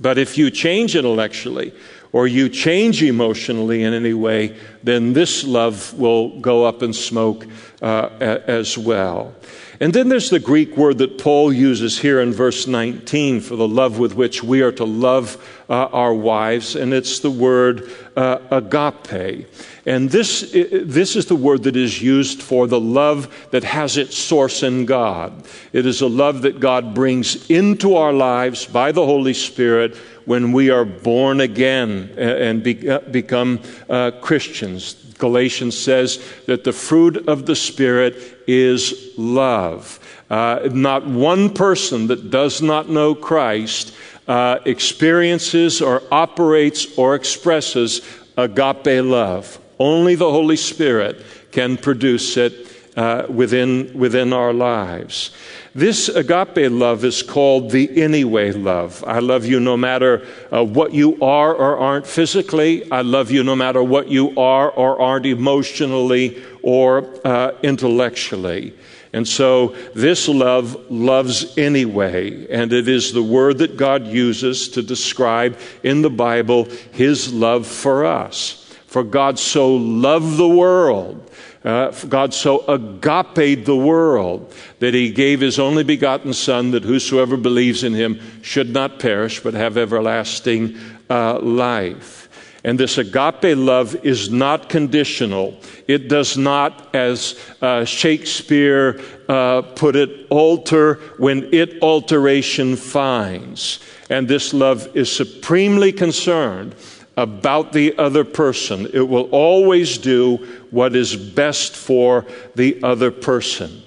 But 0.00 0.18
if 0.18 0.36
you 0.36 0.50
change 0.50 0.96
intellectually, 0.96 1.72
or 2.14 2.28
you 2.28 2.48
change 2.48 3.02
emotionally 3.02 3.82
in 3.82 3.92
any 3.92 4.14
way, 4.14 4.56
then 4.84 5.14
this 5.14 5.42
love 5.42 5.92
will 5.94 6.38
go 6.38 6.64
up 6.64 6.80
in 6.80 6.92
smoke 6.92 7.44
uh, 7.82 8.08
as 8.46 8.78
well. 8.78 9.34
And 9.80 9.92
then 9.92 10.08
there's 10.08 10.30
the 10.30 10.38
Greek 10.38 10.76
word 10.76 10.98
that 10.98 11.18
Paul 11.18 11.52
uses 11.52 11.98
here 11.98 12.20
in 12.20 12.32
verse 12.32 12.66
19 12.66 13.40
for 13.40 13.56
the 13.56 13.66
love 13.66 13.98
with 13.98 14.14
which 14.14 14.42
we 14.42 14.62
are 14.62 14.72
to 14.72 14.84
love 14.84 15.36
uh, 15.68 15.86
our 15.86 16.14
wives, 16.14 16.76
and 16.76 16.92
it's 16.92 17.20
the 17.20 17.30
word 17.30 17.90
uh, 18.16 18.38
agape. 18.50 19.48
And 19.86 20.10
this, 20.10 20.52
this 20.52 21.16
is 21.16 21.26
the 21.26 21.36
word 21.36 21.64
that 21.64 21.76
is 21.76 22.00
used 22.00 22.42
for 22.42 22.66
the 22.66 22.80
love 22.80 23.48
that 23.50 23.64
has 23.64 23.96
its 23.96 24.16
source 24.16 24.62
in 24.62 24.86
God. 24.86 25.44
It 25.72 25.86
is 25.86 26.00
a 26.00 26.06
love 26.06 26.42
that 26.42 26.60
God 26.60 26.94
brings 26.94 27.50
into 27.50 27.96
our 27.96 28.12
lives 28.12 28.66
by 28.66 28.92
the 28.92 29.04
Holy 29.04 29.34
Spirit 29.34 29.96
when 30.24 30.52
we 30.52 30.70
are 30.70 30.84
born 30.84 31.40
again 31.40 32.14
and 32.16 32.62
be, 32.62 32.88
uh, 32.88 33.00
become 33.00 33.60
uh, 33.90 34.12
Christians. 34.22 34.94
Galatians 35.18 35.78
says 35.78 36.22
that 36.46 36.64
the 36.64 36.72
fruit 36.72 37.28
of 37.28 37.46
the 37.46 37.56
Spirit 37.56 38.33
is 38.46 39.12
love. 39.16 39.98
Uh, 40.30 40.68
not 40.72 41.06
one 41.06 41.52
person 41.52 42.06
that 42.08 42.30
does 42.30 42.62
not 42.62 42.88
know 42.88 43.14
Christ 43.14 43.94
uh, 44.26 44.58
experiences 44.64 45.82
or 45.82 46.02
operates 46.10 46.98
or 46.98 47.14
expresses 47.14 48.00
agape 48.36 49.04
love. 49.04 49.58
Only 49.78 50.14
the 50.14 50.30
Holy 50.30 50.56
Spirit 50.56 51.24
can 51.52 51.76
produce 51.76 52.36
it 52.36 52.68
uh, 52.96 53.26
within, 53.28 53.98
within 53.98 54.32
our 54.32 54.52
lives. 54.52 55.30
This 55.76 56.08
agape 56.08 56.70
love 56.70 57.04
is 57.04 57.24
called 57.24 57.72
the 57.72 58.00
anyway 58.00 58.52
love. 58.52 59.02
I 59.04 59.18
love 59.18 59.44
you 59.44 59.58
no 59.58 59.76
matter 59.76 60.24
uh, 60.52 60.64
what 60.64 60.92
you 60.92 61.20
are 61.20 61.52
or 61.52 61.76
aren't 61.78 62.06
physically. 62.06 62.88
I 62.92 63.00
love 63.00 63.32
you 63.32 63.42
no 63.42 63.56
matter 63.56 63.82
what 63.82 64.06
you 64.06 64.38
are 64.38 64.70
or 64.70 65.00
aren't 65.02 65.26
emotionally 65.26 66.40
or 66.62 67.12
uh, 67.24 67.52
intellectually. 67.64 68.72
And 69.12 69.26
so 69.26 69.74
this 69.94 70.28
love 70.28 70.76
loves 70.92 71.58
anyway, 71.58 72.46
and 72.50 72.72
it 72.72 72.88
is 72.88 73.12
the 73.12 73.22
word 73.22 73.58
that 73.58 73.76
God 73.76 74.06
uses 74.06 74.68
to 74.70 74.82
describe 74.82 75.58
in 75.82 76.02
the 76.02 76.10
Bible 76.10 76.68
his 76.92 77.32
love 77.32 77.66
for 77.66 78.04
us. 78.04 78.60
For 78.86 79.02
God 79.02 79.40
so 79.40 79.74
loved 79.74 80.36
the 80.36 80.48
world 80.48 81.28
uh, 81.64 81.90
God 82.08 82.34
so 82.34 82.64
agaped 82.66 83.64
the 83.64 83.76
world 83.76 84.54
that 84.80 84.92
he 84.92 85.10
gave 85.10 85.40
his 85.40 85.58
only 85.58 85.82
begotten 85.82 86.34
Son, 86.34 86.72
that 86.72 86.84
whosoever 86.84 87.36
believes 87.36 87.82
in 87.84 87.94
him 87.94 88.20
should 88.42 88.70
not 88.70 88.98
perish, 88.98 89.40
but 89.40 89.54
have 89.54 89.78
everlasting 89.78 90.76
uh, 91.08 91.38
life. 91.40 92.28
And 92.64 92.80
this 92.80 92.96
agape 92.96 93.56
love 93.58 93.94
is 94.04 94.30
not 94.30 94.70
conditional. 94.70 95.58
It 95.86 96.08
does 96.08 96.38
not, 96.38 96.94
as 96.94 97.38
uh, 97.60 97.84
Shakespeare 97.84 99.02
uh, 99.28 99.62
put 99.62 99.96
it, 99.96 100.26
alter 100.30 100.94
when 101.18 101.52
it 101.52 101.82
alteration 101.82 102.76
finds. 102.76 103.80
And 104.08 104.28
this 104.28 104.54
love 104.54 104.96
is 104.96 105.12
supremely 105.12 105.92
concerned 105.92 106.74
about 107.16 107.72
the 107.72 107.96
other 107.98 108.24
person. 108.24 108.88
It 108.92 109.08
will 109.08 109.28
always 109.30 109.98
do 109.98 110.63
what 110.74 110.96
is 110.96 111.14
best 111.14 111.76
for 111.76 112.26
the 112.56 112.82
other 112.82 113.12
person. 113.12 113.80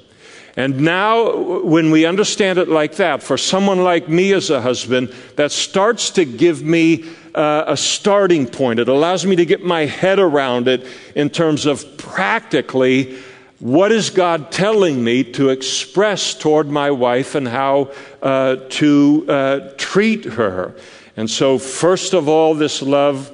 And 0.56 0.80
now, 0.80 1.36
when 1.62 1.92
we 1.92 2.06
understand 2.06 2.58
it 2.58 2.68
like 2.68 2.96
that, 2.96 3.22
for 3.22 3.38
someone 3.38 3.84
like 3.84 4.10
me 4.10 4.34
as 4.34 4.50
a 4.50 4.60
husband, 4.60 5.14
that 5.36 5.52
starts 5.52 6.10
to 6.12 6.26
give 6.26 6.64
me 6.64 7.06
uh, 7.36 7.66
a 7.68 7.78
starting 7.78 8.48
point. 8.48 8.80
It 8.80 8.88
allows 8.88 9.24
me 9.24 9.36
to 9.36 9.46
get 9.46 9.64
my 9.64 9.86
head 9.86 10.18
around 10.18 10.68
it 10.68 10.88
in 11.14 11.30
terms 11.30 11.68
of 11.68 11.98
practically 11.98 13.20
what 13.60 13.92
is 13.92 14.10
God 14.10 14.52
telling 14.52 15.04
me 15.04 15.24
to 15.34 15.50
express 15.50 16.34
toward 16.34 16.70
my 16.70 16.90
wife 16.90 17.36
and 17.36 17.48
how 17.48 17.92
uh, 18.24 18.56
to 18.70 19.26
uh, 19.28 19.60
treat 19.78 20.26
her. 20.26 20.76
And 21.16 21.30
so, 21.30 21.60
first 21.60 22.14
of 22.14 22.28
all, 22.28 22.56
this 22.56 22.82
love, 22.82 23.32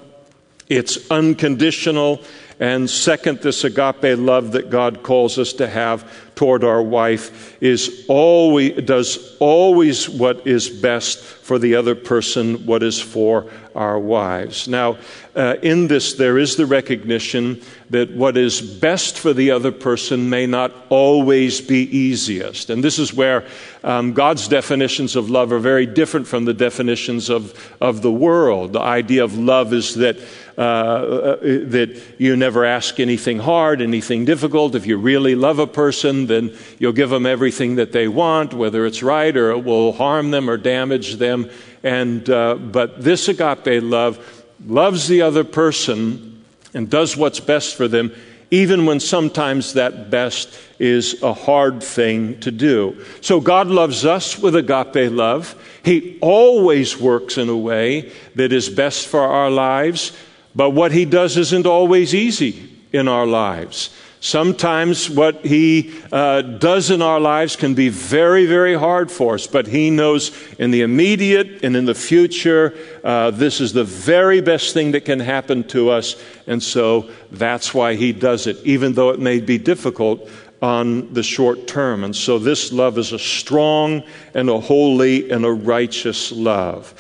it's 0.67 1.09
unconditional. 1.11 2.21
And 2.63 2.89
second, 2.89 3.39
this 3.39 3.65
agape 3.65 4.17
love 4.17 4.53
that 4.53 4.69
God 4.69 5.03
calls 5.03 5.37
us 5.37 5.51
to 5.53 5.67
have 5.67 6.09
toward 6.35 6.63
our 6.63 6.81
wife 6.81 7.61
is 7.61 8.05
always, 8.07 8.81
does 8.85 9.35
always 9.39 10.07
what 10.07 10.47
is 10.47 10.69
best 10.69 11.19
for 11.19 11.59
the 11.59 11.75
other 11.75 11.93
person, 11.93 12.65
what 12.65 12.81
is 12.81 13.01
for 13.01 13.51
our 13.75 13.99
wives. 13.99 14.69
Now, 14.69 14.97
uh, 15.35 15.55
in 15.61 15.87
this, 15.87 16.13
there 16.13 16.37
is 16.37 16.55
the 16.55 16.65
recognition 16.65 17.61
that 17.89 18.11
what 18.11 18.37
is 18.37 18.61
best 18.61 19.19
for 19.19 19.33
the 19.33 19.51
other 19.51 19.73
person 19.73 20.29
may 20.29 20.45
not 20.45 20.73
always 20.87 21.59
be 21.59 21.83
easiest. 21.95 22.69
And 22.69 22.81
this 22.81 22.97
is 22.97 23.13
where 23.13 23.45
um, 23.83 24.13
God's 24.13 24.47
definitions 24.47 25.17
of 25.17 25.29
love 25.29 25.51
are 25.51 25.59
very 25.59 25.85
different 25.85 26.27
from 26.27 26.45
the 26.45 26.53
definitions 26.53 27.29
of, 27.29 27.75
of 27.81 28.01
the 28.01 28.11
world. 28.11 28.71
The 28.71 28.79
idea 28.79 29.23
of 29.25 29.37
love 29.37 29.73
is 29.73 29.95
that, 29.95 30.17
uh, 30.57 30.61
uh, 30.61 31.35
that 31.41 31.99
you 32.19 32.35
never 32.35 32.63
ask 32.63 32.99
anything 32.99 33.39
hard, 33.39 33.81
anything 33.81 34.25
difficult. 34.25 34.75
If 34.75 34.85
you 34.85 34.97
really 34.97 35.33
love 35.33 35.57
a 35.57 35.65
person, 35.65 36.27
then 36.27 36.55
you'll 36.77 36.91
give 36.91 37.09
them 37.09 37.25
everything 37.25 37.75
that 37.75 37.91
they 37.91 38.07
want, 38.07 38.53
whether 38.53 38.85
it's 38.85 39.01
right 39.01 39.35
or 39.35 39.51
it 39.51 39.63
will 39.63 39.93
harm 39.93 40.31
them 40.31 40.49
or 40.49 40.57
damage 40.57 41.15
them. 41.15 41.49
And, 41.81 42.29
uh, 42.29 42.55
but 42.55 43.03
this 43.03 43.27
agape 43.27 43.81
love 43.83 44.45
loves 44.65 45.07
the 45.07 45.23
other 45.23 45.43
person 45.43 46.43
and 46.73 46.89
does 46.89 47.17
what's 47.17 47.39
best 47.39 47.75
for 47.75 47.87
them, 47.87 48.13
even 48.51 48.85
when 48.85 48.99
sometimes 48.99 49.73
that 49.73 50.09
best 50.09 50.57
is 50.77 51.21
a 51.23 51.33
hard 51.33 51.81
thing 51.81 52.39
to 52.41 52.51
do. 52.51 53.03
So 53.21 53.41
God 53.41 53.67
loves 53.67 54.05
us 54.05 54.37
with 54.37 54.55
agape 54.55 55.11
love. 55.11 55.55
He 55.83 56.17
always 56.21 56.99
works 56.99 57.37
in 57.37 57.49
a 57.49 57.57
way 57.57 58.11
that 58.35 58.53
is 58.53 58.69
best 58.69 59.07
for 59.07 59.21
our 59.21 59.49
lives, 59.49 60.11
but 60.55 60.71
what 60.71 60.91
He 60.91 61.05
does 61.05 61.37
isn't 61.37 61.65
always 61.65 62.13
easy 62.13 62.69
in 62.91 63.07
our 63.07 63.25
lives. 63.25 63.89
Sometimes 64.19 65.09
what 65.09 65.45
He 65.45 65.93
uh, 66.09 66.41
does 66.41 66.89
in 66.89 67.01
our 67.01 67.19
lives 67.19 67.57
can 67.57 67.73
be 67.73 67.89
very, 67.89 68.45
very 68.45 68.73
hard 68.73 69.11
for 69.11 69.33
us, 69.33 69.47
but 69.47 69.67
He 69.67 69.89
knows 69.89 70.31
in 70.57 70.71
the 70.71 70.81
immediate 70.81 71.65
and 71.65 71.75
in 71.75 71.83
the 71.83 71.93
future, 71.93 72.73
uh, 73.03 73.31
this 73.31 73.59
is 73.59 73.73
the 73.73 73.83
very 73.83 74.39
best 74.39 74.73
thing 74.73 74.91
that 74.91 75.03
can 75.03 75.19
happen 75.19 75.65
to 75.65 75.89
us. 75.89 76.15
And 76.47 76.63
so 76.63 77.09
that's 77.31 77.73
why 77.73 77.95
He 77.95 78.13
does 78.13 78.47
it, 78.47 78.57
even 78.63 78.93
though 78.93 79.09
it 79.09 79.19
may 79.19 79.41
be 79.41 79.57
difficult 79.57 80.29
on 80.61 81.13
the 81.13 81.23
short 81.23 81.67
term. 81.67 82.05
And 82.05 82.15
so 82.15 82.39
this 82.39 82.71
love 82.71 82.97
is 82.97 83.11
a 83.11 83.19
strong 83.19 84.03
and 84.33 84.49
a 84.49 84.57
holy 84.61 85.29
and 85.29 85.43
a 85.43 85.51
righteous 85.51 86.31
love. 86.31 86.93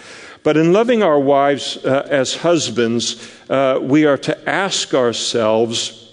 But 0.43 0.57
in 0.57 0.73
loving 0.73 1.01
our 1.01 1.19
wives 1.19 1.77
uh, 1.77 2.05
as 2.09 2.35
husbands, 2.35 3.31
uh, 3.49 3.79
we 3.81 4.05
are 4.05 4.17
to 4.17 4.49
ask 4.49 4.93
ourselves, 4.93 6.11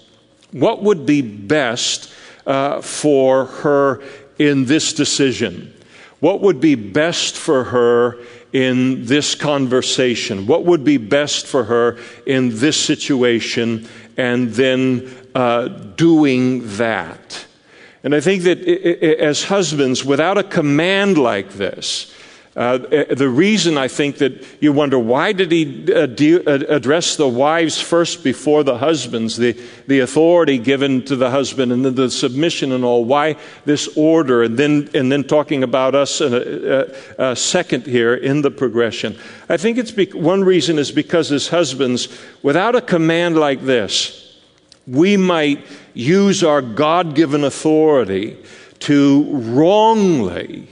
what 0.51 0.81
would 0.83 1.05
be 1.05 1.21
best 1.21 2.11
uh, 2.47 2.81
for 2.81 3.45
her 3.45 4.01
in 4.39 4.65
this 4.65 4.93
decision? 4.93 5.73
What 6.21 6.41
would 6.41 6.61
be 6.61 6.75
best 6.75 7.35
for 7.35 7.65
her 7.65 8.17
in 8.53 9.05
this 9.05 9.35
conversation? 9.35 10.45
What 10.47 10.65
would 10.65 10.83
be 10.83 10.97
best 10.97 11.45
for 11.45 11.65
her 11.65 11.97
in 12.25 12.57
this 12.59 12.79
situation? 12.79 13.87
And 14.17 14.51
then 14.51 15.09
uh, 15.35 15.67
doing 15.67 16.77
that. 16.77 17.45
And 18.03 18.15
I 18.15 18.19
think 18.19 18.43
that 18.43 18.59
as 19.19 19.43
husbands, 19.43 20.03
without 20.03 20.37
a 20.37 20.43
command 20.43 21.17
like 21.17 21.51
this, 21.51 22.13
Uh, 22.53 22.77
the 22.77 23.29
reason 23.29 23.77
I 23.77 23.87
think 23.87 24.17
that 24.17 24.45
you 24.59 24.73
wonder 24.73 24.99
why 24.99 25.31
did 25.31 25.53
he 25.53 25.85
uh, 25.89 26.01
uh, 26.01 26.65
address 26.67 27.15
the 27.15 27.27
wives 27.27 27.79
first 27.79 28.25
before 28.25 28.65
the 28.65 28.77
husbands, 28.77 29.37
the, 29.37 29.57
the 29.87 30.01
authority 30.01 30.57
given 30.57 31.05
to 31.05 31.15
the 31.15 31.29
husband 31.29 31.71
and 31.71 31.85
then 31.85 31.95
the 31.95 32.11
submission 32.11 32.73
and 32.73 32.83
all, 32.83 33.05
why 33.05 33.37
this 33.63 33.87
order, 33.95 34.43
and 34.43 34.57
then, 34.59 34.89
and 34.93 35.09
then 35.09 35.23
talking 35.23 35.63
about 35.63 35.95
us 35.95 36.19
a, 36.19 36.91
a, 37.17 37.31
a 37.31 37.35
second 37.37 37.85
here 37.85 38.13
in 38.15 38.41
the 38.41 38.51
progression. 38.51 39.17
I 39.47 39.55
think 39.55 39.77
it's 39.77 39.91
be- 39.91 40.07
one 40.07 40.43
reason 40.43 40.77
is 40.77 40.91
because 40.91 41.31
as 41.31 41.47
husbands, 41.47 42.09
without 42.43 42.75
a 42.75 42.81
command 42.81 43.37
like 43.37 43.61
this, 43.61 44.37
we 44.85 45.15
might 45.15 45.65
use 45.93 46.43
our 46.43 46.61
God 46.61 47.15
given 47.15 47.45
authority 47.45 48.37
to 48.79 49.23
wrongly 49.31 50.67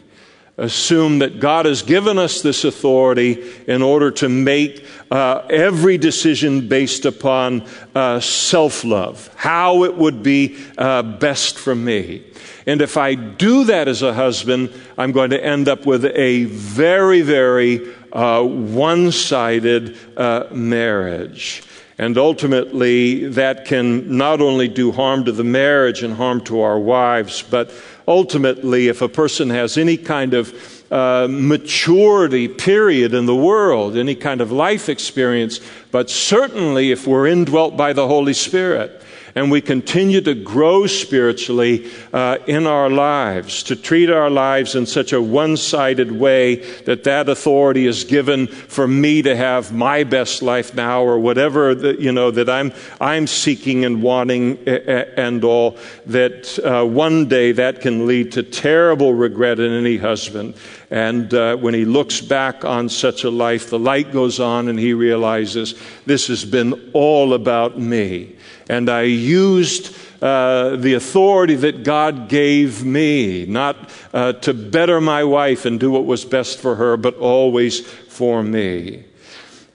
assume 0.59 1.19
that 1.19 1.39
God 1.39 1.65
has 1.65 1.81
given 1.81 2.17
us 2.17 2.41
this 2.41 2.63
authority 2.63 3.43
in 3.67 3.81
order 3.81 4.11
to 4.11 4.29
make 4.29 4.85
uh, 5.09 5.45
every 5.49 5.97
decision 5.97 6.67
based 6.67 7.05
upon 7.05 7.65
uh, 7.95 8.19
self 8.19 8.83
love, 8.83 9.29
how 9.35 9.83
it 9.83 9.95
would 9.95 10.21
be 10.21 10.57
uh, 10.77 11.01
best 11.01 11.57
for 11.57 11.73
me. 11.73 12.23
And 12.65 12.81
if 12.81 12.97
I 12.97 13.15
do 13.15 13.63
that 13.65 13.87
as 13.87 14.01
a 14.01 14.13
husband, 14.13 14.71
I'm 14.97 15.11
going 15.11 15.31
to 15.31 15.43
end 15.43 15.67
up 15.67 15.85
with 15.85 16.05
a 16.05 16.45
very, 16.45 17.21
very 17.21 17.95
uh, 18.11 18.43
one 18.43 19.11
sided 19.11 19.97
uh, 20.17 20.47
marriage. 20.51 21.63
And 21.97 22.17
ultimately, 22.17 23.27
that 23.27 23.65
can 23.65 24.17
not 24.17 24.39
only 24.39 24.69
do 24.69 24.93
harm 24.93 25.25
to 25.25 25.33
the 25.33 25.43
marriage 25.43 26.01
and 26.01 26.13
harm 26.13 26.41
to 26.45 26.61
our 26.61 26.79
wives, 26.79 27.41
but 27.41 27.73
ultimately, 28.09 28.87
if 28.87 29.01
a 29.01 29.07
person 29.07 29.51
has 29.51 29.77
any 29.77 29.95
kind 29.95 30.33
of 30.33 30.91
uh, 30.91 31.27
maturity 31.29 32.47
period 32.47 33.13
in 33.13 33.27
the 33.27 33.35
world, 33.35 33.95
any 33.95 34.15
kind 34.15 34.41
of 34.41 34.51
life 34.51 34.89
experience, 34.89 35.61
but 35.91 36.09
certainly 36.09 36.91
if 36.91 37.05
we're 37.05 37.27
indwelt 37.27 37.77
by 37.77 37.93
the 37.93 38.07
Holy 38.07 38.33
Spirit, 38.33 38.98
and 39.35 39.51
we 39.51 39.61
continue 39.61 40.21
to 40.21 40.33
grow 40.33 40.87
spiritually 40.87 41.91
uh, 42.13 42.37
in 42.47 42.65
our 42.65 42.89
lives, 42.89 43.63
to 43.63 43.75
treat 43.75 44.09
our 44.09 44.29
lives 44.29 44.75
in 44.75 44.85
such 44.85 45.13
a 45.13 45.21
one 45.21 45.57
sided 45.57 46.11
way 46.11 46.55
that 46.83 47.03
that 47.03 47.29
authority 47.29 47.85
is 47.85 48.03
given 48.03 48.47
for 48.47 48.87
me 48.87 49.21
to 49.21 49.35
have 49.35 49.73
my 49.73 50.03
best 50.03 50.41
life 50.41 50.73
now 50.73 51.03
or 51.03 51.19
whatever 51.19 51.75
that, 51.75 51.99
you 51.99 52.11
know, 52.11 52.31
that 52.31 52.49
I'm, 52.49 52.73
I'm 52.99 53.27
seeking 53.27 53.85
and 53.85 54.01
wanting 54.01 54.57
and 54.67 55.43
all, 55.43 55.77
that 56.07 56.59
uh, 56.59 56.85
one 56.85 57.27
day 57.27 57.51
that 57.53 57.81
can 57.81 58.07
lead 58.07 58.31
to 58.33 58.43
terrible 58.43 59.13
regret 59.13 59.59
in 59.59 59.71
any 59.71 59.97
husband. 59.97 60.55
And 60.91 61.31
uh, 61.33 61.55
when 61.57 61.73
he 61.73 61.85
looks 61.85 62.19
back 62.19 62.65
on 62.65 62.89
such 62.89 63.23
a 63.23 63.29
life, 63.29 63.69
the 63.69 63.77
light 63.77 64.11
goes 64.11 64.39
on 64.39 64.69
and 64.69 64.79
he 64.79 64.93
realizes 64.93 65.75
this 66.05 66.27
has 66.27 66.43
been 66.45 66.91
all 66.93 67.33
about 67.33 67.79
me 67.79 68.35
and 68.69 68.87
I 68.87 69.01
used 69.01 69.95
uh, 70.21 70.75
the 70.75 70.93
authority 70.93 71.55
that 71.55 71.83
God 71.83 72.29
gave 72.29 72.85
me, 72.85 73.45
not 73.47 73.89
uh, 74.13 74.33
to 74.33 74.53
better 74.53 75.01
my 75.01 75.23
wife 75.23 75.65
and 75.65 75.79
do 75.79 75.89
what 75.89 76.05
was 76.05 76.23
best 76.23 76.59
for 76.59 76.75
her, 76.75 76.95
but 76.95 77.15
always 77.17 77.79
for 77.81 78.43
me. 78.43 79.05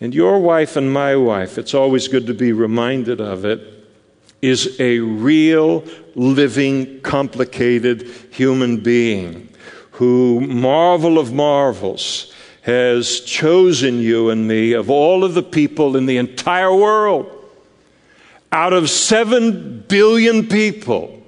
And 0.00 0.14
your 0.14 0.38
wife 0.38 0.76
and 0.76 0.92
my 0.92 1.16
wife, 1.16 1.58
it's 1.58 1.74
always 1.74 2.06
good 2.06 2.28
to 2.28 2.34
be 2.34 2.52
reminded 2.52 3.20
of 3.20 3.44
it, 3.44 3.60
is 4.40 4.78
a 4.78 5.00
real, 5.00 5.84
living, 6.14 7.00
complicated 7.00 8.08
human 8.30 8.78
being 8.78 9.48
who, 9.92 10.40
marvel 10.40 11.18
of 11.18 11.32
marvels, 11.32 12.32
has 12.62 13.20
chosen 13.20 13.98
you 13.98 14.30
and 14.30 14.46
me 14.46 14.72
of 14.72 14.88
all 14.90 15.24
of 15.24 15.34
the 15.34 15.42
people 15.42 15.96
in 15.96 16.06
the 16.06 16.16
entire 16.16 16.74
world 16.74 17.33
out 18.54 18.72
of 18.72 18.88
7 18.88 19.84
billion 19.88 20.46
people, 20.46 21.20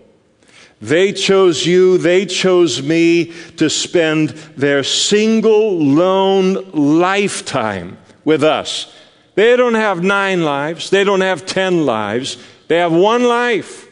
they 0.80 1.12
chose 1.12 1.66
you, 1.66 1.98
they 1.98 2.24
chose 2.24 2.80
me 2.80 3.32
to 3.56 3.68
spend 3.68 4.28
their 4.56 4.84
single 4.84 5.76
lone 5.76 6.70
lifetime 6.72 7.98
with 8.24 8.44
us. 8.44 8.94
They 9.34 9.56
don't 9.56 9.74
have 9.74 10.04
nine 10.04 10.44
lives, 10.44 10.90
they 10.90 11.02
don't 11.02 11.20
have 11.20 11.44
ten 11.44 11.84
lives, 11.84 12.38
they 12.68 12.76
have 12.76 12.92
one 12.92 13.24
life. 13.24 13.84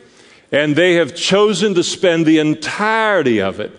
And 0.53 0.77
they 0.77 0.95
have 0.95 1.17
chosen 1.17 1.75
to 1.75 1.83
spend 1.83 2.27
the 2.27 2.39
entirety 2.39 3.41
of 3.41 3.59
it 3.59 3.73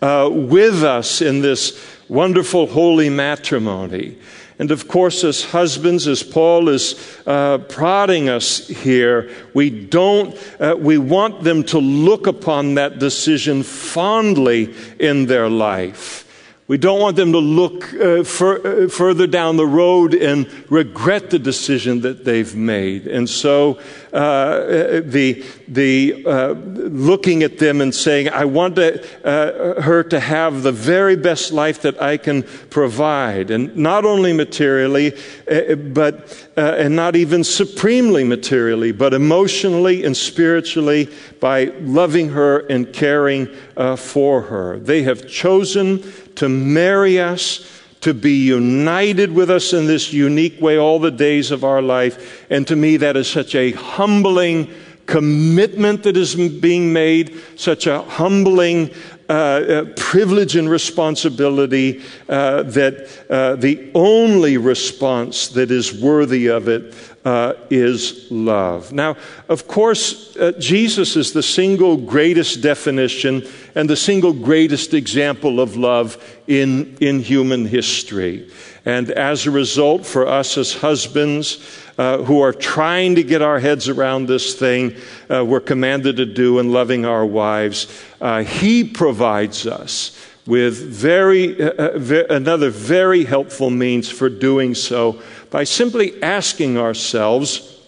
uh, 0.00 0.30
with 0.32 0.82
us 0.82 1.20
in 1.20 1.42
this 1.42 1.78
wonderful 2.08 2.66
holy 2.66 3.10
matrimony. 3.10 4.16
And 4.62 4.70
of 4.70 4.86
course, 4.86 5.24
as 5.24 5.42
husbands, 5.42 6.06
as 6.06 6.22
Paul 6.22 6.68
is 6.68 6.94
uh, 7.26 7.58
prodding 7.58 8.28
us 8.28 8.68
here, 8.68 9.28
we 9.54 9.70
don't, 9.70 10.38
uh, 10.60 10.76
we 10.78 10.98
want 10.98 11.42
them 11.42 11.64
to 11.64 11.80
look 11.80 12.28
upon 12.28 12.76
that 12.76 13.00
decision 13.00 13.64
fondly 13.64 14.72
in 15.00 15.26
their 15.26 15.48
life. 15.48 16.22
We 16.68 16.78
don't 16.78 17.00
want 17.00 17.16
them 17.16 17.32
to 17.32 17.40
look 17.40 17.92
uh, 17.92 18.20
uh, 18.20 18.86
further 18.86 19.26
down 19.26 19.56
the 19.56 19.66
road 19.66 20.14
and 20.14 20.48
regret 20.70 21.30
the 21.30 21.40
decision 21.40 22.02
that 22.02 22.24
they've 22.24 22.54
made. 22.54 23.08
And 23.08 23.28
so, 23.28 23.80
uh, 24.12 25.00
the, 25.04 25.42
the 25.68 26.22
uh, 26.26 26.52
looking 26.52 27.42
at 27.42 27.58
them 27.58 27.80
and 27.80 27.94
saying, 27.94 28.28
I 28.28 28.44
want 28.44 28.76
to, 28.76 29.02
uh, 29.26 29.80
her 29.80 30.02
to 30.04 30.20
have 30.20 30.62
the 30.62 30.72
very 30.72 31.16
best 31.16 31.50
life 31.52 31.80
that 31.82 32.00
I 32.00 32.18
can 32.18 32.42
provide. 32.42 33.50
And 33.50 33.74
not 33.76 34.04
only 34.04 34.32
materially, 34.32 35.14
uh, 35.50 35.76
but, 35.76 36.46
and 36.56 36.94
not 36.94 37.16
even 37.16 37.42
supremely 37.42 38.24
materially, 38.24 38.92
but 38.92 39.14
emotionally 39.14 40.04
and 40.04 40.16
spiritually 40.16 41.08
by 41.40 41.72
loving 41.80 42.28
her 42.30 42.66
and 42.66 42.92
caring 42.92 43.48
for 43.96 44.42
her. 44.42 44.78
They 44.78 45.04
have 45.04 45.26
chosen 45.26 46.02
to 46.34 46.48
marry 46.48 47.18
us, 47.18 47.81
to 48.02 48.12
be 48.12 48.44
united 48.44 49.32
with 49.32 49.50
us 49.50 49.72
in 49.72 49.86
this 49.86 50.12
unique 50.12 50.60
way 50.60 50.76
all 50.76 50.98
the 50.98 51.10
days 51.10 51.50
of 51.50 51.64
our 51.64 51.80
life. 51.80 52.46
And 52.50 52.66
to 52.66 52.76
me, 52.76 52.96
that 52.98 53.16
is 53.16 53.28
such 53.28 53.54
a 53.54 53.72
humbling 53.72 54.72
commitment 55.06 56.02
that 56.04 56.16
is 56.16 56.34
being 56.34 56.92
made, 56.92 57.40
such 57.56 57.86
a 57.86 58.02
humbling 58.02 58.90
uh, 59.28 59.32
uh, 59.32 59.84
privilege 59.96 60.56
and 60.56 60.68
responsibility 60.68 62.02
uh, 62.28 62.62
that 62.64 63.24
uh, 63.30 63.56
the 63.56 63.90
only 63.94 64.58
response 64.58 65.48
that 65.48 65.70
is 65.70 65.92
worthy 65.92 66.48
of 66.48 66.68
it 66.68 66.94
uh, 67.24 67.54
is 67.70 68.30
love. 68.30 68.92
Now, 68.92 69.16
of 69.48 69.68
course, 69.68 70.36
uh, 70.36 70.52
Jesus 70.58 71.16
is 71.16 71.32
the 71.32 71.42
single 71.42 71.96
greatest 71.96 72.62
definition 72.62 73.46
and 73.74 73.88
the 73.88 73.96
single 73.96 74.32
greatest 74.32 74.94
example 74.94 75.60
of 75.60 75.76
love 75.76 76.22
in, 76.46 76.96
in 77.00 77.20
human 77.20 77.66
history. 77.66 78.50
And 78.84 79.10
as 79.10 79.46
a 79.46 79.50
result, 79.50 80.04
for 80.04 80.26
us 80.26 80.58
as 80.58 80.74
husbands 80.74 81.80
uh, 81.98 82.18
who 82.18 82.40
are 82.40 82.52
trying 82.52 83.14
to 83.14 83.22
get 83.22 83.40
our 83.42 83.60
heads 83.60 83.88
around 83.88 84.26
this 84.26 84.54
thing, 84.54 84.96
uh, 85.30 85.44
we're 85.44 85.60
commanded 85.60 86.16
to 86.16 86.26
do 86.26 86.58
in 86.58 86.72
loving 86.72 87.04
our 87.04 87.24
wives, 87.24 88.02
uh, 88.20 88.42
He 88.42 88.82
provides 88.82 89.66
us 89.66 90.18
with 90.46 90.74
very, 90.74 91.62
uh, 91.62 91.70
uh, 91.70 92.24
another 92.30 92.70
very 92.70 93.24
helpful 93.24 93.70
means 93.70 94.10
for 94.10 94.28
doing 94.28 94.74
so 94.74 95.22
by 95.52 95.64
simply 95.64 96.20
asking 96.22 96.78
ourselves, 96.78 97.78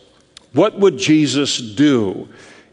what 0.52 0.78
would 0.78 0.98
Jesus 0.98 1.58
do 1.58 2.28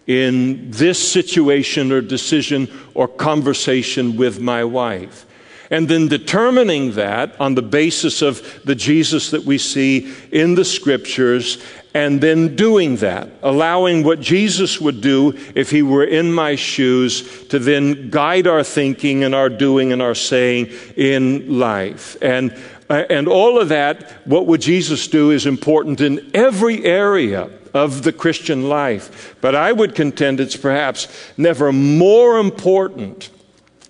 in 0.05 0.69
this 0.69 1.11
situation 1.11 1.93
or 1.93 2.01
decision 2.01 2.69
or 2.93 3.07
conversation 3.07 4.17
with 4.17 4.41
my 4.41 4.65
wife? 4.65 5.25
And 5.71 5.87
then 5.87 6.09
determining 6.09 6.91
that 6.95 7.39
on 7.39 7.55
the 7.55 7.61
basis 7.61 8.21
of 8.21 8.61
the 8.65 8.75
Jesus 8.75 9.31
that 9.31 9.45
we 9.45 9.57
see 9.57 10.13
in 10.29 10.55
the 10.55 10.65
scriptures 10.65 11.63
and 11.93 12.19
then 12.19 12.55
doing 12.57 12.97
that, 12.97 13.29
allowing 13.41 14.03
what 14.03 14.19
Jesus 14.19 14.81
would 14.81 14.99
do 14.99 15.37
if 15.55 15.71
he 15.71 15.81
were 15.81 16.03
in 16.03 16.33
my 16.33 16.55
shoes 16.55 17.47
to 17.47 17.59
then 17.59 18.09
guide 18.09 18.47
our 18.47 18.63
thinking 18.63 19.23
and 19.23 19.33
our 19.33 19.49
doing 19.49 19.93
and 19.93 20.01
our 20.01 20.15
saying 20.15 20.69
in 20.97 21.59
life. 21.59 22.17
And 22.21 22.57
and 22.91 23.27
all 23.27 23.59
of 23.59 23.69
that, 23.69 24.25
what 24.25 24.47
would 24.47 24.61
Jesus 24.61 25.07
do, 25.07 25.31
is 25.31 25.45
important 25.45 26.01
in 26.01 26.31
every 26.33 26.83
area 26.83 27.49
of 27.73 28.03
the 28.03 28.11
Christian 28.11 28.67
life. 28.67 29.35
But 29.41 29.55
I 29.55 29.71
would 29.71 29.95
contend 29.95 30.39
it's 30.39 30.57
perhaps 30.57 31.07
never 31.37 31.71
more 31.71 32.39
important 32.39 33.29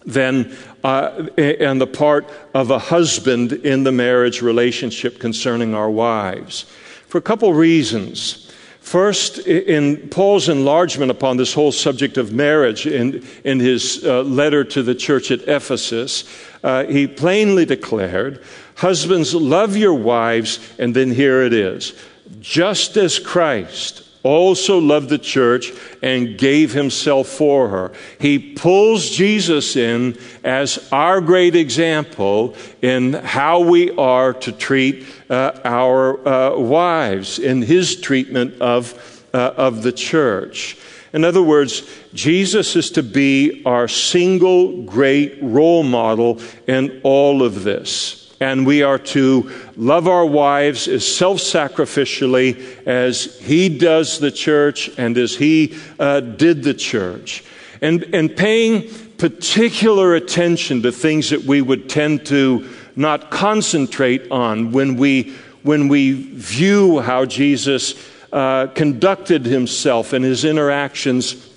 than 0.06 0.56
uh, 0.84 1.28
on 1.62 1.78
the 1.78 1.88
part 1.88 2.30
of 2.54 2.72
a 2.72 2.80
husband 2.80 3.54
in 3.54 3.84
the 3.84 3.92
marriage 3.92 4.42
relationship 4.42 5.20
concerning 5.20 5.74
our 5.74 5.90
wives. 5.90 6.66
For 7.08 7.18
a 7.18 7.22
couple 7.22 7.54
reasons. 7.54 8.48
First, 8.80 9.40
in 9.48 10.10
Paul's 10.10 10.50
enlargement 10.50 11.12
upon 11.12 11.38
this 11.38 11.54
whole 11.54 11.72
subject 11.72 12.18
of 12.18 12.34
marriage 12.34 12.88
in, 12.88 13.26
in 13.44 13.60
his 13.60 14.04
uh, 14.04 14.24
letter 14.24 14.64
to 14.66 14.82
the 14.82 14.96
church 14.96 15.30
at 15.30 15.48
Ephesus, 15.48 16.24
uh, 16.64 16.86
he 16.86 17.08
plainly 17.08 17.64
declared, 17.64 18.44
Husbands, 18.82 19.36
love 19.36 19.78
your 19.78 19.94
wives, 19.94 20.58
and 20.80 20.96
then 20.96 21.12
here 21.12 21.44
it 21.44 21.54
is, 21.54 21.94
just 22.39 22.98
as 22.98 23.20
Christ 23.20 24.02
also 24.24 24.80
loved 24.80 25.10
the 25.10 25.20
church 25.20 25.72
and 26.02 26.36
gave 26.36 26.74
himself 26.74 27.28
for 27.28 27.70
her. 27.70 27.91
He 28.20 28.56
pulls 28.56 29.12
Jesus 29.12 29.76
in 29.76 30.17
as 30.44 30.89
our 30.91 31.22
great 31.22 31.56
example 31.56 32.56
in 32.82 33.13
how 33.13 33.60
we 33.60 33.91
are 33.98 34.34
to 34.34 34.52
treat 34.52 35.06
uh, 35.30 35.60
our 35.63 36.28
uh, 36.28 36.58
wives, 36.58 37.38
in 37.38 37.62
his 37.62 38.02
treatment 38.02 38.60
of, 38.60 39.28
uh, 39.32 39.54
of 39.58 39.84
the 39.84 39.91
church. 39.91 40.76
In 41.13 41.24
other 41.24 41.44
words, 41.44 41.88
Jesus 42.15 42.76
is 42.76 42.89
to 42.94 43.04
be 43.04 43.62
our 43.63 43.88
single 43.88 44.82
great 44.86 45.38
role 45.39 45.84
model 45.84 46.41
in 46.65 47.00
all 47.04 47.44
of 47.44 47.63
this 47.63 48.21
and 48.41 48.65
we 48.65 48.82
are 48.82 48.97
to 48.97 49.51
love 49.77 50.08
our 50.08 50.25
wives 50.25 50.88
as 50.88 51.08
self 51.08 51.38
sacrificially 51.38 52.86
as 52.88 53.39
He 53.39 53.69
does 53.69 54.19
the 54.19 54.32
church 54.32 54.89
and 54.97 55.15
as 55.17 55.36
He 55.36 55.77
uh, 55.99 56.19
did 56.19 56.63
the 56.63 56.73
church. 56.73 57.43
And, 57.82 58.04
and 58.13 58.36
paying 58.36 58.89
particular 59.17 60.15
attention 60.15 60.82
to 60.82 60.91
things 60.91 61.30
that 61.30 61.43
we 61.43 61.62
would 61.62 61.88
tend 61.88 62.25
to 62.25 62.67
not 62.95 63.30
concentrate 63.30 64.32
on 64.32 64.71
when 64.71 64.97
we, 64.97 65.36
when 65.62 65.88
we 65.88 66.34
view 66.34 66.99
how 66.99 67.25
Jesus 67.25 67.93
uh, 68.34 68.67
conducted 68.67 69.45
himself 69.45 70.13
and 70.13 70.25
his 70.25 70.45
interactions 70.45 71.47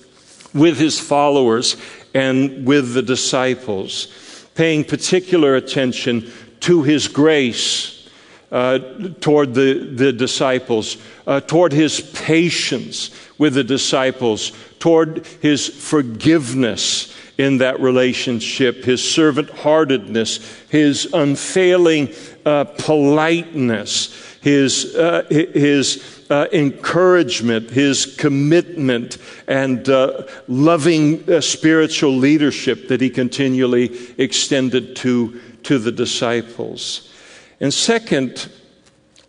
with 0.53 0.79
his 0.79 1.01
followers 1.01 1.77
and 2.13 2.67
with 2.67 2.93
the 2.93 3.03
disciples. 3.03 4.09
Paying 4.55 4.85
particular 4.85 5.57
attention 5.57 6.31
to 6.65 6.83
his 6.83 7.09
grace 7.09 8.09
uh, 8.51 8.79
toward 9.21 9.53
the, 9.53 9.75
the 9.75 10.13
disciples, 10.13 10.97
uh, 11.27 11.41
toward 11.41 11.73
his 11.73 12.01
patience 12.01 13.11
with 13.37 13.53
the 13.53 13.65
disciples, 13.65 14.53
toward 14.79 15.27
his 15.43 15.69
forgiveness 15.69 17.15
in 17.37 17.59
that 17.59 17.81
relationship, 17.81 18.83
his 18.83 19.03
servant 19.03 19.51
heartedness, 19.51 20.39
his 20.71 21.13
unfailing 21.13 22.09
uh, 22.47 22.65
politeness, 22.65 24.15
his, 24.41 24.95
uh, 24.95 25.27
his 25.29 26.25
uh, 26.31 26.47
encouragement, 26.53 27.71
his 27.71 28.17
commitment, 28.17 29.19
and 29.49 29.89
uh, 29.89 30.23
loving 30.49 31.29
uh, 31.31 31.41
spiritual 31.41 32.17
leadership 32.17 32.89
that 32.89 33.01
he 33.01 33.11
continually 33.11 33.91
extended 34.17 34.97
to 34.97 35.41
to 35.65 35.79
the 35.79 35.93
disciples. 35.93 37.13
And 37.61 37.73
second, 37.73 38.51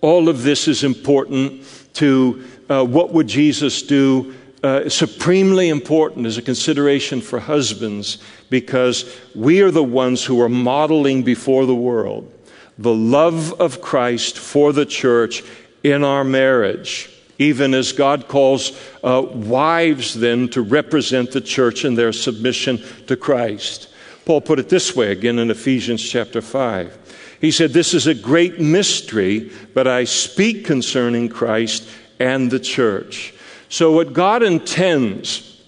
all 0.02 0.30
of 0.30 0.44
this 0.44 0.68
is 0.68 0.84
important 0.84 1.64
to 1.94 2.44
uh, 2.70 2.84
what 2.84 3.12
would 3.12 3.28
Jesus 3.28 3.82
do 3.82 4.36
uh, 4.64 4.90
supremely 4.90 5.70
important 5.70 6.26
as 6.26 6.38
a 6.38 6.42
consideration 6.42 7.22
for 7.22 7.40
husbands 7.40 8.18
because 8.50 9.16
we 9.36 9.62
are 9.62 9.72
the 9.72 9.84
ones 9.84 10.24
who 10.24 10.42
are 10.42 10.50
modeling 10.50 11.24
before 11.24 11.66
the 11.66 11.76
world 11.76 12.32
the 12.78 12.94
love 12.94 13.54
of 13.62 13.82
Christ 13.82 14.38
for 14.38 14.74
the 14.74 14.86
church 14.86 15.44
in 15.84 16.04
our 16.04 16.24
marriage, 16.24 17.10
even 17.38 17.74
as 17.74 17.92
God 17.92 18.28
calls 18.28 18.78
uh, 19.04 19.22
wives 19.22 20.14
then 20.14 20.50
to 20.50 20.62
represent 20.62 21.32
the 21.32 21.42
church 21.42 21.86
in 21.86 21.96
their 21.96 22.12
submission 22.12 22.82
to 23.08 23.16
Christ. 23.16 23.90
Paul 24.26 24.42
put 24.42 24.60
it 24.60 24.70
this 24.70 24.96
way 24.96 25.12
again 25.12 25.38
in 25.38 25.52
Ephesians 25.52 26.04
chapter 26.04 26.42
5. 26.42 27.38
He 27.40 27.52
said, 27.52 27.74
This 27.74 27.94
is 27.94 28.08
a 28.08 28.16
great 28.16 28.60
mystery, 28.60 29.52
but 29.74 29.88
I 29.88 30.06
speak 30.06 30.66
concerning 30.66 31.30
Christ 31.30 31.88
and 32.20 32.50
the 32.50 32.60
church. 32.60 33.34
So, 33.70 33.92
what 33.92 34.14
God 34.14 34.42
intends 34.42 35.62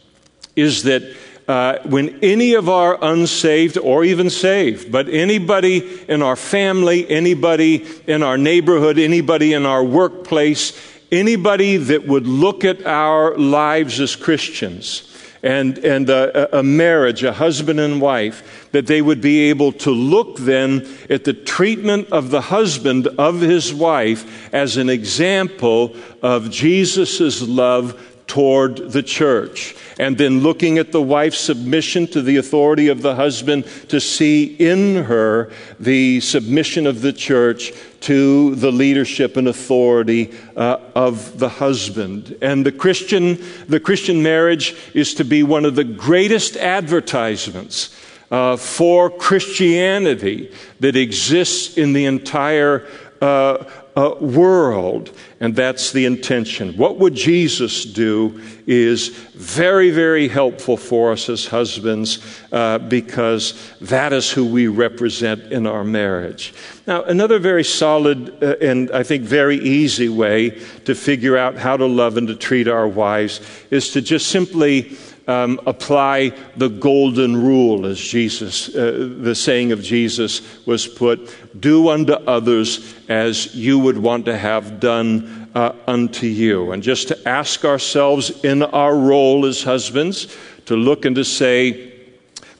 is 0.55 0.83
that 0.83 1.03
uh, 1.47 1.77
when 1.85 2.19
any 2.23 2.55
of 2.55 2.67
our 2.67 2.97
unsaved 3.01 3.77
or 3.77 4.03
even 4.03 4.29
saved, 4.29 4.91
but 4.91 5.07
anybody 5.07 6.03
in 6.09 6.21
our 6.21 6.35
family, 6.35 7.09
anybody 7.09 7.85
in 8.05 8.21
our 8.21 8.37
neighborhood, 8.37 8.97
anybody 8.97 9.53
in 9.53 9.65
our 9.65 9.83
workplace, 9.83 10.73
anybody 11.11 11.77
that 11.77 12.05
would 12.05 12.27
look 12.27 12.65
at 12.65 12.85
our 12.85 13.37
lives 13.37 13.99
as 13.99 14.15
Christians, 14.15 15.16
and, 15.47 15.77
and 15.77 16.09
a, 16.09 16.59
a, 16.59 16.61
marriage, 16.61 17.23
a 17.23 17.31
husband 17.31 17.79
and 17.79 18.01
wife, 18.01 18.67
that 18.73 18.85
they 18.85 19.01
would 19.01 19.21
be 19.21 19.49
able 19.49 19.71
to 19.71 19.91
look 19.91 20.39
then 20.39 20.85
at 21.09 21.23
the 21.23 21.31
treatment 21.31 22.09
of 22.11 22.31
the 22.31 22.41
husband 22.41 23.07
of 23.17 23.39
his 23.39 23.73
wife 23.73 24.53
as 24.53 24.75
an 24.75 24.89
example 24.89 25.95
of 26.21 26.51
Jesus' 26.51 27.41
love 27.41 27.97
toward 28.27 28.91
the 28.91 29.01
church. 29.01 29.73
And 29.99 30.17
then 30.17 30.41
looking 30.41 30.77
at 30.77 30.91
the 30.91 31.01
wife's 31.01 31.39
submission 31.39 32.07
to 32.07 32.21
the 32.21 32.37
authority 32.37 32.87
of 32.87 33.01
the 33.01 33.15
husband 33.15 33.65
to 33.89 33.99
see 33.99 34.43
in 34.45 35.03
her 35.05 35.51
the 35.79 36.19
submission 36.19 36.85
of 36.85 37.01
the 37.01 37.13
church 37.13 37.73
to 38.01 38.55
the 38.55 38.71
leadership 38.71 39.37
and 39.37 39.47
authority 39.47 40.33
uh, 40.55 40.77
of 40.95 41.39
the 41.39 41.49
husband. 41.49 42.37
And 42.41 42.65
the 42.65 42.71
Christian, 42.71 43.43
the 43.67 43.79
Christian 43.79 44.21
marriage 44.21 44.75
is 44.93 45.15
to 45.15 45.25
be 45.25 45.41
one 45.41 45.65
of 45.65 45.75
the 45.75 45.83
greatest 45.83 46.57
advertisements 46.57 47.95
uh, 48.29 48.57
for 48.57 49.09
Christianity 49.09 50.53
that 50.79 50.95
exists 50.95 51.77
in 51.77 51.93
the 51.93 52.05
entire 52.05 52.87
uh, 53.21 53.63
uh, 53.97 54.13
world, 54.21 55.11
and 55.39 55.55
that's 55.55 55.91
the 55.91 56.05
intention. 56.05 56.77
What 56.77 56.99
would 56.99 57.15
Jesus 57.15 57.83
do 57.83 58.39
is 58.67 59.07
very, 59.07 59.89
very 59.89 60.27
helpful 60.27 60.77
for 60.77 61.11
us 61.11 61.29
as 61.29 61.47
husbands 61.47 62.19
uh, 62.51 62.77
because 62.77 63.73
that 63.81 64.13
is 64.13 64.29
who 64.29 64.45
we 64.45 64.67
represent 64.67 65.51
in 65.51 65.65
our 65.65 65.83
marriage. 65.83 66.53
Now, 66.85 67.05
another 67.05 67.39
very 67.39 67.63
solid 67.63 68.43
uh, 68.43 68.57
and 68.61 68.91
I 68.91 69.01
think 69.01 69.23
very 69.23 69.57
easy 69.57 70.09
way 70.09 70.61
to 70.85 70.93
figure 70.93 71.35
out 71.35 71.55
how 71.55 71.75
to 71.75 71.87
love 71.87 72.17
and 72.17 72.27
to 72.27 72.35
treat 72.35 72.67
our 72.67 72.87
wives 72.87 73.41
is 73.71 73.91
to 73.93 74.01
just 74.01 74.27
simply 74.27 74.95
um, 75.27 75.59
apply 75.67 76.31
the 76.55 76.69
golden 76.69 77.35
rule, 77.35 77.85
as 77.85 77.99
Jesus, 77.99 78.73
uh, 78.73 79.13
the 79.19 79.35
saying 79.35 79.71
of 79.71 79.83
Jesus 79.83 80.65
was 80.65 80.87
put 80.87 81.35
do 81.59 81.89
unto 81.89 82.13
others 82.13 82.95
as 83.09 83.53
you 83.53 83.77
would 83.79 83.97
want 83.97 84.25
to 84.25 84.37
have 84.37 84.79
done 84.79 85.49
uh, 85.53 85.73
unto 85.85 86.27
you. 86.27 86.71
And 86.71 86.81
just 86.81 87.09
to 87.09 87.27
ask 87.27 87.65
ourselves 87.65 88.43
in 88.43 88.63
our 88.63 88.95
role 88.95 89.45
as 89.45 89.63
husbands 89.63 90.35
to 90.65 90.75
look 90.75 91.05
and 91.05 91.15
to 91.15 91.23
say, 91.23 91.93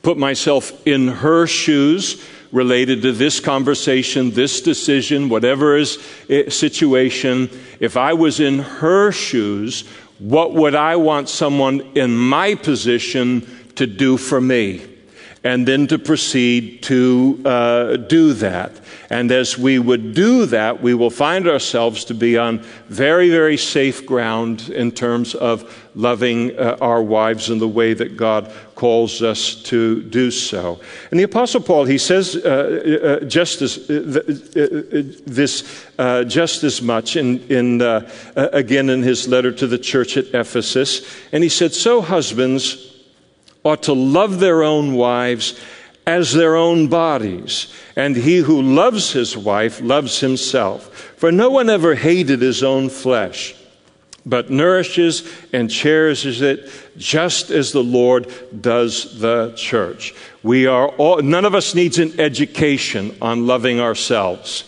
put 0.02 0.18
myself 0.18 0.86
in 0.88 1.08
her 1.08 1.48
shoes 1.48 2.24
related 2.52 3.02
to 3.02 3.12
this 3.12 3.40
conversation, 3.40 4.32
this 4.32 4.62
decision, 4.62 5.30
whatever 5.30 5.76
is 5.76 5.98
eh, 6.30 6.50
situation, 6.50 7.50
if 7.80 7.98
I 7.98 8.14
was 8.14 8.40
in 8.40 8.60
her 8.60 9.12
shoes, 9.12 9.84
what 10.20 10.54
would 10.54 10.76
I 10.76 10.96
want 10.96 11.30
someone 11.30 11.82
in 11.96 12.16
my 12.16 12.56
position 12.56 13.48
to 13.76 13.86
do 13.86 14.18
for 14.18 14.42
me? 14.42 14.97
And 15.44 15.68
then 15.68 15.88
to 15.88 16.00
proceed 16.00 16.84
to 16.84 17.42
uh, 17.46 17.98
do 17.98 18.34
that. 18.34 18.72
And 19.10 19.32
as 19.32 19.58
we 19.58 19.80
would 19.80 20.14
do 20.14 20.46
that, 20.48 20.82
we 20.82 20.94
will 20.94 21.10
find 21.10 21.48
ourselves 21.48 22.04
to 22.06 22.14
be 22.14 22.38
on 22.38 22.60
very, 22.90 23.30
very 23.30 23.58
safe 23.58 24.06
ground 24.06 24.70
in 24.70 24.92
terms 24.92 25.34
of 25.36 25.88
loving 25.96 26.58
uh, 26.58 26.78
our 26.82 27.02
wives 27.02 27.50
in 27.50 27.60
the 27.60 27.68
way 27.68 27.94
that 27.94 28.18
God 28.18 28.52
calls 28.76 29.24
us 29.24 29.56
to 29.64 30.04
do 30.04 30.30
so. 30.30 30.80
And 31.10 31.20
the 31.20 31.24
Apostle 31.24 31.62
Paul, 31.62 31.86
he 31.86 31.98
says 31.98 32.36
uh, 32.36 33.20
uh, 33.22 33.26
just 33.26 33.62
as, 33.62 33.90
uh, 33.90 34.22
uh, 34.26 35.02
this 35.26 35.86
uh, 35.98 36.24
just 36.26 36.64
as 36.64 36.82
much 36.82 37.16
in, 37.16 37.40
in 37.48 37.82
again 38.36 38.90
in 38.90 39.02
his 39.02 39.28
letter 39.28 39.52
to 39.52 39.68
the 39.68 39.80
church 39.80 40.18
at 40.18 40.26
Ephesus. 40.28 41.08
And 41.32 41.44
he 41.44 41.50
said, 41.50 41.74
So 41.74 42.02
husbands 42.02 42.97
ought 43.68 43.84
to 43.84 43.94
love 43.94 44.40
their 44.40 44.64
own 44.64 44.94
wives 44.94 45.60
as 46.06 46.34
their 46.34 46.56
own 46.56 46.88
bodies. 46.88 47.74
And 47.96 48.16
he 48.16 48.38
who 48.38 48.62
loves 48.62 49.12
his 49.12 49.36
wife 49.36 49.82
loves 49.82 50.20
himself. 50.20 50.88
For 51.18 51.32
no 51.32 51.50
one 51.50 51.70
ever 51.70 51.96
hated 51.96 52.42
his 52.42 52.64
own 52.64 52.90
flesh, 52.90 53.56
but 54.26 54.50
nourishes 54.50 55.30
and 55.52 55.70
cherishes 55.70 56.42
it 56.42 56.70
just 56.98 57.50
as 57.50 57.72
the 57.72 57.84
Lord 57.84 58.32
does 58.62 59.20
the 59.20 59.54
church. 59.56 60.14
We 60.44 60.68
are 60.68 60.88
all, 60.90 61.22
none 61.22 61.46
of 61.46 61.56
us 61.56 61.76
needs 61.76 61.98
an 62.00 62.20
education 62.20 63.18
on 63.22 63.48
loving 63.48 63.80
ourselves. 63.80 64.64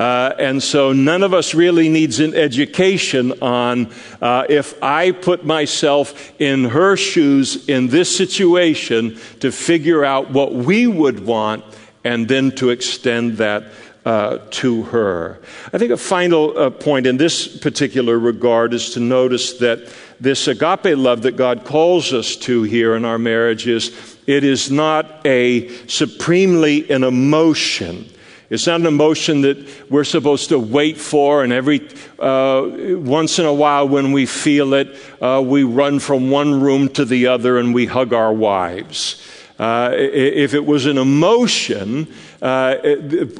Uh, 0.00 0.34
and 0.38 0.62
so 0.62 0.94
none 0.94 1.22
of 1.22 1.34
us 1.34 1.52
really 1.52 1.90
needs 1.90 2.20
an 2.20 2.34
education 2.34 3.32
on 3.42 3.92
uh, 4.22 4.46
if 4.48 4.82
I 4.82 5.10
put 5.10 5.44
myself 5.44 6.32
in 6.40 6.64
her 6.64 6.96
shoes 6.96 7.68
in 7.68 7.88
this 7.88 8.16
situation 8.16 9.18
to 9.40 9.52
figure 9.52 10.02
out 10.02 10.30
what 10.30 10.54
we 10.54 10.86
would 10.86 11.26
want 11.26 11.66
and 12.02 12.26
then 12.26 12.50
to 12.52 12.70
extend 12.70 13.36
that 13.36 13.64
uh, 14.06 14.38
to 14.52 14.84
her. 14.84 15.38
I 15.70 15.76
think 15.76 15.90
a 15.90 15.98
final 15.98 16.56
uh, 16.56 16.70
point 16.70 17.06
in 17.06 17.18
this 17.18 17.58
particular 17.58 18.18
regard 18.18 18.72
is 18.72 18.94
to 18.94 19.00
notice 19.00 19.58
that 19.58 19.92
this 20.18 20.48
agape 20.48 20.96
love 20.96 21.20
that 21.22 21.36
God 21.36 21.66
calls 21.66 22.14
us 22.14 22.36
to 22.36 22.62
here 22.62 22.94
in 22.94 23.04
our 23.04 23.18
marriages, 23.18 24.16
it 24.26 24.44
is 24.44 24.70
not 24.70 25.26
a 25.26 25.68
supremely 25.88 26.90
an 26.90 27.04
emotion. 27.04 28.08
It's 28.50 28.66
not 28.66 28.80
an 28.80 28.86
emotion 28.86 29.42
that 29.42 29.90
we're 29.90 30.02
supposed 30.02 30.48
to 30.48 30.58
wait 30.58 30.98
for, 30.98 31.44
and 31.44 31.52
every 31.52 31.88
uh, 32.18 32.68
once 32.98 33.38
in 33.38 33.46
a 33.46 33.54
while, 33.54 33.88
when 33.88 34.10
we 34.10 34.26
feel 34.26 34.74
it, 34.74 34.96
uh, 35.22 35.40
we 35.44 35.62
run 35.62 36.00
from 36.00 36.30
one 36.30 36.60
room 36.60 36.88
to 36.90 37.04
the 37.04 37.28
other 37.28 37.58
and 37.58 37.72
we 37.72 37.86
hug 37.86 38.12
our 38.12 38.32
wives. 38.32 39.24
Uh, 39.56 39.92
if 39.94 40.52
it 40.52 40.66
was 40.66 40.86
an 40.86 40.98
emotion, 40.98 42.12
uh, 42.42 42.74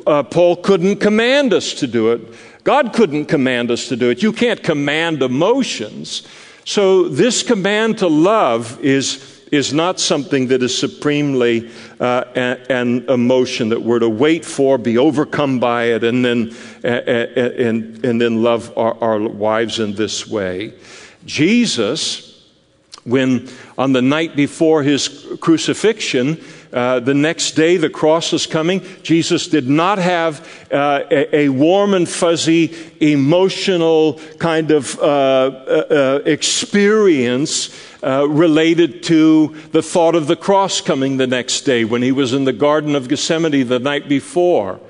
uh, 0.07 0.23
Paul 0.23 0.57
couldn't 0.57 0.97
command 0.97 1.55
us 1.55 1.75
to 1.75 1.89
do 1.89 2.13
it. 2.13 2.21
God 2.63 2.93
couldn't 2.93 3.25
command 3.25 3.73
us 3.73 3.89
to 3.89 3.97
do 3.97 4.11
it. 4.11 4.23
You 4.23 4.33
can't 4.33 4.63
command 4.63 5.23
emotions. 5.23 6.23
So, 6.65 7.09
this 7.09 7.43
command 7.43 7.99
to 7.99 8.07
love 8.07 8.79
is, 8.81 9.40
is 9.51 9.73
not 9.73 9.99
something 9.99 10.49
that 10.49 10.63
is 10.63 10.77
supremely 10.77 11.71
uh, 11.99 12.25
an, 12.69 13.09
emotion 13.09 13.71
that 13.71 13.83
we're 13.83 13.99
to 13.99 14.09
wait 14.09 14.45
for, 14.45 14.79
be 14.79 14.97
overcome 14.97 15.59
by 15.59 15.85
it, 15.85 16.05
and 16.05 16.25
then, 16.25 16.55
and, 16.83 18.05
and 18.05 18.21
then 18.21 18.43
love 18.43 18.77
our, 18.77 18.97
our 19.03 19.19
wives 19.21 19.81
in 19.81 19.95
this 19.95 20.27
way. 20.27 20.73
Jesus, 21.27 22.49
when 23.05 23.49
on 23.77 23.93
the 23.93 24.03
night 24.03 24.37
before 24.37 24.83
his 24.83 25.27
crucifixion, 25.41 26.43
uh, 26.73 27.01
the 27.01 27.15
next 27.15 27.53
day 27.53 27.77
the 27.77 27.91
cross 27.91 28.31
was 28.31 28.47
coming. 28.47 28.81
Jesus 29.03 29.49
did 29.49 29.69
not 29.69 29.99
have 29.99 30.47
uh, 30.71 31.03
a, 31.11 31.37
a, 31.37 31.49
warm 31.49 31.95
and 31.95 32.09
fuzzy, 32.09 32.73
emotional 33.01 34.21
kind 34.39 34.71
of 34.71 34.97
uh, 34.99 35.03
uh, 35.03 35.87
uh 35.91 36.23
experience 36.25 37.71
uh, 38.03 38.27
related 38.29 39.03
to 39.05 39.55
the 39.73 39.83
thought 39.83 40.15
of 40.15 40.27
the 40.27 40.37
cross 40.37 40.81
coming 40.81 41.17
the 41.17 41.27
next 41.27 41.63
day 41.63 41.85
when 41.85 42.03
he 42.03 42.13
was 42.13 42.33
in 42.33 42.45
the 42.45 42.53
Garden 42.53 42.95
of 42.95 43.09
Gethsemane 43.09 43.67
the 43.67 43.79
night 43.79 44.09
before. 44.09 44.81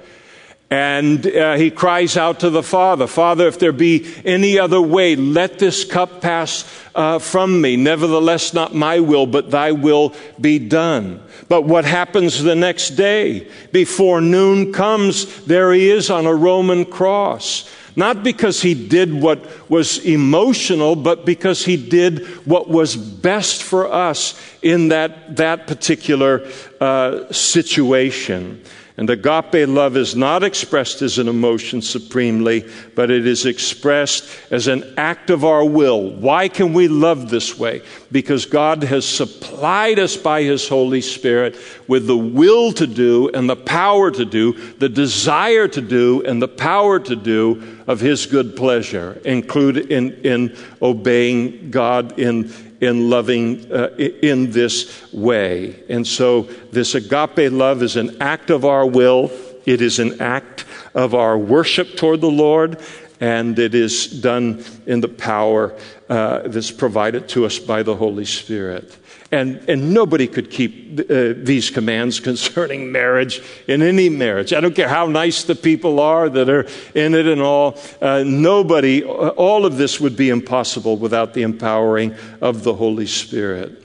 And 0.73 1.27
uh, 1.27 1.57
he 1.57 1.73
cries 1.73 2.17
out 2.17 2.41
to 2.41 2.51
the 2.51 2.63
Father, 2.63 3.09
Father, 3.09 3.49
if 3.49 3.59
there 3.59 3.73
be 3.73 4.07
any 4.25 4.57
other 4.57 4.81
way, 4.81 5.17
let 5.17 5.59
this 5.59 5.85
cup 5.85 6.21
pass 6.21 6.65
uh, 6.95 7.19
from 7.19 7.61
me. 7.61 7.77
Nevertheless, 7.77 8.55
not 8.55 8.73
my 8.73 9.01
will, 9.01 9.27
but 9.27 9.51
thy 9.51 9.73
will 9.73 10.15
be 10.41 10.61
done. 10.61 11.21
But 11.49 11.63
what 11.63 11.85
happens 11.85 12.41
the 12.41 12.55
next 12.55 12.91
day? 12.91 13.51
Before 13.73 14.21
noon 14.21 14.73
comes, 14.73 15.45
there 15.45 15.73
he 15.73 15.91
is 15.91 16.09
on 16.09 16.27
a 16.27 16.35
Roman 16.35 16.85
cross. 16.85 17.69
Not 17.97 18.23
because 18.23 18.63
he 18.63 18.75
did 18.75 19.13
what 19.13 19.71
was 19.71 19.99
emotional, 20.05 20.97
but 20.97 21.25
because 21.25 21.65
he 21.65 21.77
did 21.77 22.27
what 22.47 22.69
was 22.69 22.97
best 22.97 23.63
for 23.63 23.93
us 23.93 24.41
in 24.63 24.89
that, 24.89 25.37
that 25.37 25.67
particular 25.67 26.49
uh, 26.81 27.33
situation. 27.33 28.63
And 29.01 29.09
agape 29.09 29.67
love 29.67 29.97
is 29.97 30.15
not 30.15 30.43
expressed 30.43 31.01
as 31.01 31.17
an 31.17 31.27
emotion 31.27 31.81
supremely, 31.81 32.69
but 32.95 33.11
it 33.11 33.27
is 33.27 33.47
expressed 33.47 34.29
as 34.51 34.69
an 34.69 34.93
act 34.99 35.31
of 35.31 35.43
our 35.43 35.65
will. 35.65 36.11
Why 36.11 36.49
can 36.49 36.75
we 36.75 36.87
love 36.87 37.31
this 37.31 37.59
way? 37.59 37.81
Because 38.13 38.45
God 38.45 38.83
has 38.83 39.09
supplied 39.09 39.99
us 39.99 40.19
by 40.19 40.43
His 40.43 40.69
Holy 40.69 41.01
Spirit 41.01 41.57
with 41.89 42.07
the 42.07 42.17
will 42.17 42.73
to 42.73 42.87
do 42.87 43.31
and 43.31 43.49
the 43.49 43.57
power 43.57 44.11
to 44.11 44.27
do, 44.27 44.53
the 44.75 44.91
desire 44.91 45.67
to 45.69 45.81
do 45.81 46.23
and 46.27 46.43
the 46.43 46.47
power 46.47 46.99
to 46.99 47.17
do 47.17 47.80
of 47.91 47.99
His 47.99 48.27
good 48.27 48.55
pleasure, 48.55 49.21
include 49.25 49.91
in, 49.91 50.13
in 50.23 50.57
obeying 50.81 51.73
God 51.73 52.21
in 52.21 52.53
in 52.81 53.11
loving 53.11 53.71
uh, 53.73 53.89
in 53.99 54.53
this 54.53 55.13
way. 55.13 55.83
And 55.89 56.07
so, 56.07 56.43
this 56.73 56.95
agape 56.95 57.53
love 57.53 57.83
is 57.83 57.97
an 57.97 58.23
act 58.23 58.51
of 58.51 58.65
our 58.65 58.87
will, 58.87 59.33
it 59.67 59.81
is 59.81 59.99
an 59.99 60.23
act 60.23 60.65
of 60.95 61.17
our 61.17 61.37
worship 61.37 61.97
toward 61.97 62.21
the 62.21 62.31
Lord, 62.31 62.81
and 63.19 63.59
it 63.59 63.75
is 63.75 64.07
done 64.07 64.65
in 64.87 65.01
the 65.01 65.09
power 65.09 65.77
uh, 66.09 66.47
that's 66.47 66.71
provided 66.71 67.29
to 67.31 67.45
us 67.45 67.59
by 67.59 67.83
the 67.83 67.97
Holy 67.97 68.25
Spirit. 68.25 68.97
And, 69.33 69.63
and 69.69 69.95
nobody 69.95 70.27
could 70.27 70.51
keep 70.51 70.99
uh, 70.99 71.35
these 71.37 71.71
commands 71.71 72.19
concerning 72.19 72.91
marriage 73.01 73.41
in 73.69 73.81
any 73.81 74.09
marriage. 74.09 74.53
I 74.53 74.61
don't 74.61 74.75
care 74.75 74.89
how 74.89 75.07
nice 75.07 75.45
the 75.45 75.55
people 75.55 76.01
are 76.01 76.29
that 76.29 76.49
are 76.49 76.67
in 76.95 77.15
it 77.15 77.27
and 77.27 77.41
all. 77.41 77.79
Uh, 78.01 78.25
nobody, 78.27 79.05
all 79.05 79.67
of 79.67 79.77
this 79.77 80.01
would 80.01 80.17
be 80.17 80.31
impossible 80.31 80.97
without 80.97 81.33
the 81.35 81.43
empowering 81.43 82.17
of 82.41 82.65
the 82.65 82.75
Holy 82.75 83.07
Spirit. 83.07 83.85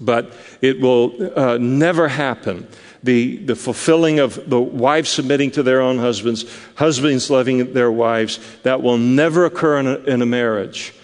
But 0.00 0.32
it 0.60 0.80
will 0.80 1.36
uh, 1.36 1.58
never 1.58 2.06
happen. 2.06 2.68
The, 3.02 3.36
the 3.38 3.56
fulfilling 3.56 4.20
of 4.20 4.48
the 4.48 4.60
wives 4.60 5.10
submitting 5.10 5.50
to 5.52 5.64
their 5.64 5.80
own 5.80 5.98
husbands, 5.98 6.44
husbands 6.76 7.30
loving 7.30 7.72
their 7.72 7.90
wives, 7.90 8.38
that 8.62 8.80
will 8.80 8.98
never 8.98 9.44
occur 9.44 9.78
in 9.80 9.86
a, 9.88 9.96
in 10.04 10.22
a 10.22 10.26
marriage 10.26 10.94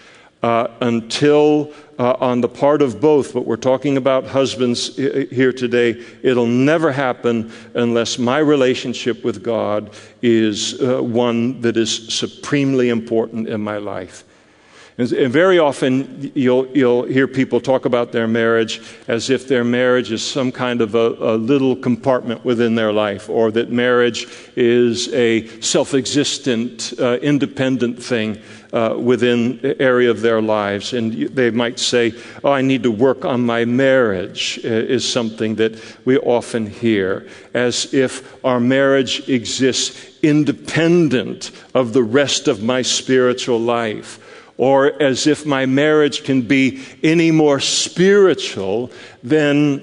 uh, 0.44 0.68
until 0.82 1.72
uh, 1.98 2.16
on 2.20 2.42
the 2.42 2.48
part 2.48 2.82
of 2.82 3.00
both, 3.00 3.32
but 3.32 3.46
we're 3.46 3.56
talking 3.56 3.96
about 3.96 4.26
husbands 4.26 4.94
here 4.94 5.54
today. 5.54 6.04
It'll 6.22 6.44
never 6.44 6.92
happen 6.92 7.50
unless 7.72 8.18
my 8.18 8.40
relationship 8.40 9.24
with 9.24 9.42
God 9.42 9.88
is 10.20 10.78
uh, 10.82 11.02
one 11.02 11.62
that 11.62 11.78
is 11.78 12.12
supremely 12.12 12.90
important 12.90 13.48
in 13.48 13.62
my 13.62 13.78
life. 13.78 14.24
And, 14.96 15.08
very 15.08 15.58
often 15.58 16.30
you'll, 16.34 16.66
you'll 16.68 17.04
hear 17.04 17.26
people 17.26 17.60
talk 17.60 17.84
about 17.84 18.12
their 18.12 18.28
marriage 18.28 18.80
as 19.08 19.28
if 19.28 19.48
their 19.48 19.64
marriage 19.64 20.12
is 20.12 20.22
some 20.22 20.52
kind 20.52 20.80
of 20.80 20.94
a, 20.94 21.16
a 21.18 21.36
little 21.36 21.74
compartment 21.74 22.44
within 22.44 22.76
their 22.76 22.92
life, 22.92 23.28
or 23.28 23.50
that 23.52 23.70
marriage 23.70 24.28
is 24.54 25.12
a 25.12 25.48
self 25.60 25.94
existent, 25.94 26.92
uh, 27.00 27.18
independent 27.22 28.00
thing 28.00 28.40
uh, 28.72 28.94
within 28.96 29.58
the 29.62 29.80
area 29.82 30.10
of 30.10 30.20
their 30.20 30.40
lives. 30.40 30.92
And 30.92 31.12
they 31.12 31.50
might 31.50 31.80
say, 31.80 32.12
Oh, 32.44 32.52
I 32.52 32.62
need 32.62 32.84
to 32.84 32.90
work 32.92 33.24
on 33.24 33.44
my 33.44 33.64
marriage, 33.64 34.60
uh, 34.64 34.68
is 34.68 35.10
something 35.10 35.56
that 35.56 35.74
we 36.04 36.18
often 36.18 36.66
hear, 36.66 37.26
as 37.52 37.92
if 37.92 38.44
our 38.44 38.60
marriage 38.60 39.28
exists 39.28 40.12
independent 40.22 41.50
of 41.74 41.92
the 41.92 42.02
rest 42.02 42.46
of 42.46 42.62
my 42.62 42.80
spiritual 42.80 43.58
life 43.58 44.20
or 44.56 45.02
as 45.02 45.26
if 45.26 45.44
my 45.44 45.66
marriage 45.66 46.24
can 46.24 46.42
be 46.42 46.84
any 47.02 47.30
more 47.30 47.60
spiritual 47.60 48.90
than, 49.22 49.82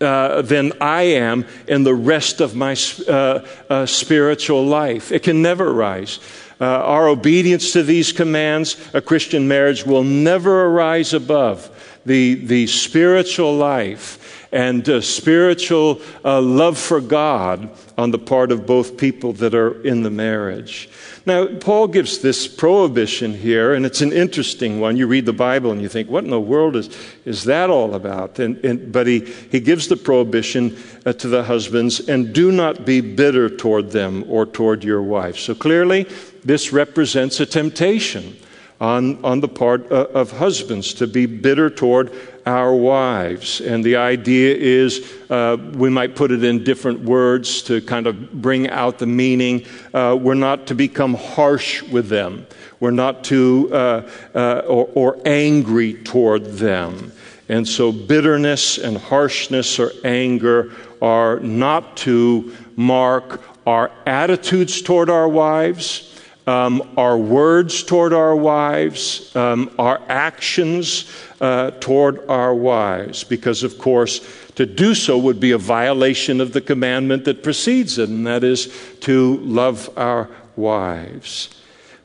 uh, 0.00 0.42
than 0.42 0.72
I 0.80 1.02
am 1.02 1.46
in 1.66 1.84
the 1.84 1.94
rest 1.94 2.40
of 2.40 2.54
my 2.54 2.76
uh, 3.08 3.46
uh, 3.68 3.86
spiritual 3.86 4.64
life. 4.64 5.10
It 5.10 5.22
can 5.22 5.42
never 5.42 5.72
rise. 5.72 6.20
Uh, 6.60 6.66
our 6.66 7.08
obedience 7.08 7.72
to 7.72 7.82
these 7.82 8.12
commands, 8.12 8.76
a 8.94 9.00
Christian 9.00 9.48
marriage 9.48 9.84
will 9.84 10.04
never 10.04 10.66
arise 10.66 11.12
above 11.12 11.70
the, 12.06 12.34
the 12.34 12.66
spiritual 12.66 13.56
life 13.56 14.48
and 14.52 14.88
uh, 14.88 15.00
spiritual 15.00 16.00
uh, 16.24 16.40
love 16.40 16.78
for 16.78 17.00
God 17.00 17.68
on 17.98 18.12
the 18.12 18.18
part 18.18 18.52
of 18.52 18.66
both 18.66 18.96
people 18.96 19.32
that 19.34 19.52
are 19.52 19.82
in 19.82 20.04
the 20.04 20.10
marriage. 20.10 20.88
Now, 21.26 21.46
Paul 21.46 21.88
gives 21.88 22.18
this 22.18 22.46
prohibition 22.46 23.32
here, 23.32 23.72
and 23.72 23.86
it's 23.86 24.02
an 24.02 24.12
interesting 24.12 24.78
one. 24.78 24.98
You 24.98 25.06
read 25.06 25.24
the 25.24 25.32
Bible 25.32 25.72
and 25.72 25.80
you 25.80 25.88
think, 25.88 26.10
what 26.10 26.24
in 26.24 26.30
the 26.30 26.40
world 26.40 26.76
is, 26.76 26.94
is 27.24 27.44
that 27.44 27.70
all 27.70 27.94
about? 27.94 28.38
And, 28.38 28.62
and 28.62 28.92
but 28.92 29.06
he, 29.06 29.20
he 29.50 29.58
gives 29.60 29.88
the 29.88 29.96
prohibition 29.96 30.76
uh, 31.06 31.14
to 31.14 31.28
the 31.28 31.44
husbands, 31.44 32.08
and 32.08 32.34
do 32.34 32.52
not 32.52 32.84
be 32.84 33.00
bitter 33.00 33.48
toward 33.48 33.90
them 33.90 34.24
or 34.28 34.44
toward 34.44 34.84
your 34.84 35.02
wife. 35.02 35.38
So 35.38 35.54
clearly, 35.54 36.06
this 36.44 36.74
represents 36.74 37.40
a 37.40 37.46
temptation 37.46 38.36
on, 38.78 39.24
on 39.24 39.40
the 39.40 39.48
part 39.48 39.90
uh, 39.90 40.08
of 40.12 40.32
husbands 40.32 40.92
to 40.94 41.06
be 41.06 41.24
bitter 41.24 41.70
toward 41.70 42.12
our 42.46 42.74
wives. 42.74 43.60
And 43.60 43.82
the 43.82 43.96
idea 43.96 44.54
is 44.54 45.12
uh, 45.30 45.56
we 45.72 45.90
might 45.90 46.14
put 46.14 46.30
it 46.30 46.44
in 46.44 46.64
different 46.64 47.00
words 47.00 47.62
to 47.62 47.80
kind 47.80 48.06
of 48.06 48.32
bring 48.32 48.68
out 48.70 48.98
the 48.98 49.06
meaning. 49.06 49.66
Uh, 49.92 50.18
we're 50.20 50.34
not 50.34 50.66
to 50.66 50.74
become 50.74 51.14
harsh 51.14 51.82
with 51.82 52.08
them, 52.08 52.46
we're 52.80 52.90
not 52.90 53.24
to, 53.24 53.70
uh, 53.72 54.10
uh 54.34 54.62
or, 54.66 54.90
or 54.94 55.18
angry 55.24 55.94
toward 55.94 56.44
them. 56.44 57.12
And 57.48 57.68
so 57.68 57.92
bitterness 57.92 58.78
and 58.78 58.96
harshness 58.96 59.78
or 59.78 59.92
anger 60.02 60.72
are 61.02 61.40
not 61.40 61.96
to 61.98 62.54
mark 62.76 63.42
our 63.66 63.90
attitudes 64.06 64.80
toward 64.82 65.10
our 65.10 65.28
wives, 65.28 66.20
um, 66.46 66.82
our 66.96 67.16
words 67.16 67.82
toward 67.82 68.12
our 68.12 68.36
wives, 68.36 69.34
um, 69.36 69.70
our 69.78 70.00
actions 70.08 71.10
uh, 71.44 71.70
toward 71.72 72.26
our 72.26 72.54
wives, 72.54 73.22
because, 73.22 73.62
of 73.62 73.76
course, 73.76 74.26
to 74.54 74.64
do 74.64 74.94
so 74.94 75.18
would 75.18 75.38
be 75.38 75.50
a 75.50 75.58
violation 75.58 76.40
of 76.40 76.54
the 76.54 76.60
commandment 76.62 77.26
that 77.26 77.42
precedes 77.42 77.98
it, 77.98 78.08
and 78.08 78.26
that 78.26 78.42
is 78.42 78.74
to 79.00 79.36
love 79.40 79.90
our 79.98 80.30
wives. 80.56 81.50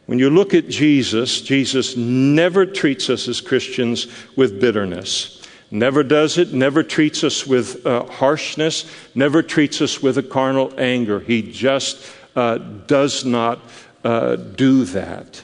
When 0.07 0.19
you 0.19 0.29
look 0.29 0.53
at 0.53 0.67
Jesus, 0.67 1.39
Jesus 1.39 1.95
never 1.95 2.65
treats 2.65 3.09
us 3.09 3.29
as 3.29 3.39
Christians 3.39 4.07
with 4.35 4.59
bitterness. 4.59 5.41
Never 5.71 6.03
does 6.03 6.37
it, 6.37 6.51
never 6.51 6.83
treats 6.83 7.23
us 7.23 7.47
with 7.47 7.85
uh, 7.85 8.03
harshness, 8.07 8.91
never 9.15 9.41
treats 9.41 9.79
us 9.79 10.03
with 10.03 10.17
a 10.17 10.23
carnal 10.23 10.73
anger. 10.77 11.21
He 11.21 11.49
just 11.49 12.05
uh, 12.35 12.57
does 12.57 13.23
not 13.23 13.61
uh, 14.03 14.35
do 14.35 14.83
that. 14.83 15.41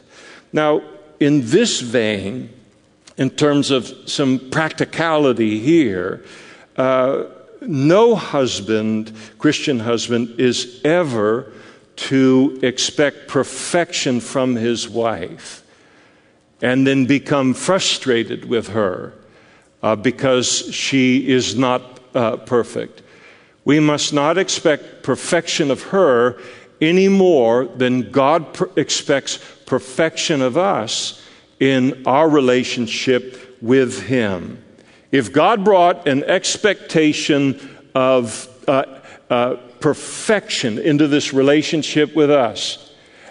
Now, 0.51 0.81
in 1.21 1.45
this 1.45 1.79
vein, 1.79 2.49
in 3.17 3.29
terms 3.29 3.71
of 3.71 3.93
some 4.05 4.39
practicality 4.49 5.59
here, 5.59 6.23
uh, 6.77 7.25
no 7.61 8.15
husband, 8.15 9.11
Christian 9.39 9.79
husband, 9.79 10.39
is 10.39 10.81
ever 10.83 11.51
to 11.95 12.59
expect 12.61 13.27
perfection 13.27 14.19
from 14.19 14.55
his 14.55 14.89
wife 14.89 15.63
and 16.61 16.85
then 16.85 17.05
become 17.05 17.53
frustrated 17.53 18.45
with 18.45 18.69
her 18.69 19.13
uh, 19.81 19.95
because 19.95 20.73
she 20.73 21.27
is 21.27 21.55
not 21.55 21.99
uh, 22.13 22.37
perfect. 22.37 23.01
We 23.63 23.79
must 23.79 24.13
not 24.13 24.37
expect 24.37 25.03
perfection 25.03 25.71
of 25.71 25.83
her 25.83 26.37
any 26.81 27.07
more 27.07 27.65
than 27.65 28.11
God 28.11 28.53
per- 28.53 28.69
expects 28.75 29.39
perfection 29.65 30.41
of 30.41 30.57
us 30.57 31.24
in 31.59 32.05
our 32.05 32.29
relationship 32.29 33.57
with 33.61 34.03
Him. 34.03 34.63
If 35.11 35.31
God 35.31 35.63
brought 35.63 36.07
an 36.07 36.23
expectation 36.23 37.59
of 37.93 38.47
uh, 38.67 38.83
uh, 39.29 39.55
perfection 39.79 40.77
into 40.77 41.07
this 41.07 41.33
relationship 41.33 42.15
with 42.15 42.29
us, 42.31 42.85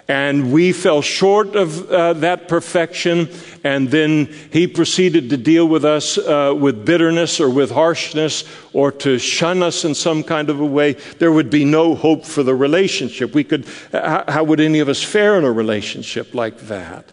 and 0.07 0.53
we 0.53 0.71
fell 0.71 1.01
short 1.01 1.55
of 1.55 1.89
uh, 1.91 2.13
that 2.13 2.47
perfection, 2.47 3.27
and 3.63 3.89
then 3.89 4.27
he 4.51 4.67
proceeded 4.67 5.31
to 5.31 5.37
deal 5.37 5.67
with 5.67 5.83
us 5.83 6.19
uh, 6.19 6.53
with 6.57 6.85
bitterness 6.85 7.39
or 7.39 7.49
with 7.49 7.71
harshness 7.71 8.43
or 8.71 8.91
to 8.91 9.17
shun 9.17 9.63
us 9.63 9.83
in 9.83 9.95
some 9.95 10.23
kind 10.23 10.51
of 10.51 10.59
a 10.59 10.65
way. 10.65 10.93
There 11.17 11.31
would 11.31 11.49
be 11.49 11.65
no 11.65 11.95
hope 11.95 12.23
for 12.23 12.43
the 12.43 12.53
relationship. 12.53 13.33
We 13.33 13.43
could, 13.43 13.65
how 13.91 14.43
would 14.43 14.59
any 14.59 14.79
of 14.79 14.89
us 14.89 15.01
fare 15.01 15.37
in 15.39 15.43
a 15.43 15.51
relationship 15.51 16.35
like 16.35 16.59
that? 16.67 17.11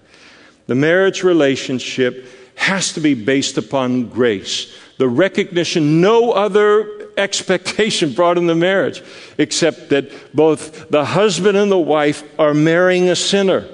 The 0.72 0.76
marriage 0.76 1.22
relationship 1.22 2.26
has 2.54 2.94
to 2.94 3.00
be 3.00 3.12
based 3.12 3.58
upon 3.58 4.08
grace, 4.08 4.74
the 4.96 5.06
recognition 5.06 6.00
no 6.00 6.32
other 6.32 7.11
expectation 7.18 8.14
brought 8.14 8.38
in 8.38 8.46
the 8.46 8.54
marriage, 8.54 9.02
except 9.37 9.90
that 9.90 10.11
both 10.35 10.88
the 10.88 11.04
husband 11.04 11.58
and 11.58 11.70
the 11.70 11.76
wife 11.76 12.24
are 12.40 12.54
marrying 12.54 13.11
a 13.11 13.16
sinner. 13.16 13.68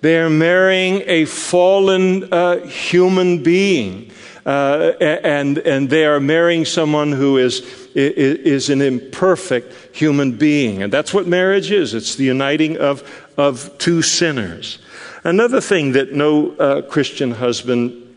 They 0.00 0.18
are 0.18 0.28
marrying 0.28 1.04
a 1.06 1.24
fallen 1.24 2.32
uh, 2.32 2.66
human 2.66 3.44
being. 3.44 4.10
Uh, 4.44 4.94
and, 5.00 5.58
and 5.58 5.88
they 5.88 6.04
are 6.04 6.18
marrying 6.18 6.64
someone 6.64 7.12
who 7.12 7.36
is, 7.36 7.60
is 7.94 8.70
an 8.70 8.82
imperfect 8.82 9.94
human 9.94 10.32
being. 10.32 10.82
And 10.82 10.92
that's 10.92 11.14
what 11.14 11.28
marriage 11.28 11.70
is 11.70 11.94
it's 11.94 12.16
the 12.16 12.24
uniting 12.24 12.76
of, 12.76 13.08
of 13.36 13.78
two 13.78 14.02
sinners. 14.02 14.80
Another 15.22 15.60
thing 15.60 15.92
that 15.92 16.12
no 16.12 16.52
uh, 16.56 16.82
Christian 16.82 17.32
husband 17.32 18.16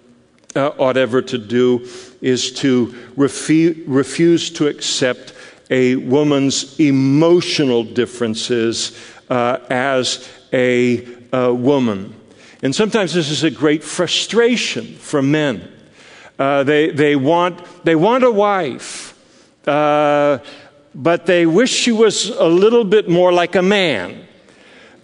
uh, 0.55 0.69
ought 0.77 0.97
ever 0.97 1.21
to 1.21 1.37
do 1.37 1.87
is 2.21 2.51
to 2.53 2.87
refu- 3.17 3.83
refuse 3.87 4.49
to 4.51 4.67
accept 4.67 5.33
a 5.69 5.95
woman's 5.95 6.79
emotional 6.79 7.83
differences 7.83 8.97
uh, 9.29 9.57
as 9.69 10.29
a, 10.53 11.05
a, 11.31 11.53
woman. 11.53 12.13
And 12.61 12.75
sometimes 12.75 13.13
this 13.13 13.29
is 13.29 13.43
a 13.43 13.51
great 13.51 13.83
frustration 13.83 14.85
for 14.95 15.21
men. 15.21 15.69
Uh, 16.37 16.63
they, 16.63 16.91
they, 16.91 17.15
want, 17.15 17.61
they 17.83 17.95
want 17.95 18.23
a 18.23 18.31
wife, 18.31 19.17
uh, 19.67 20.39
but 20.93 21.25
they 21.25 21.45
wish 21.45 21.71
she 21.71 21.91
was 21.91 22.29
a 22.29 22.47
little 22.47 22.83
bit 22.83 23.09
more 23.09 23.33
like 23.33 23.55
a 23.55 23.61
man 23.61 24.27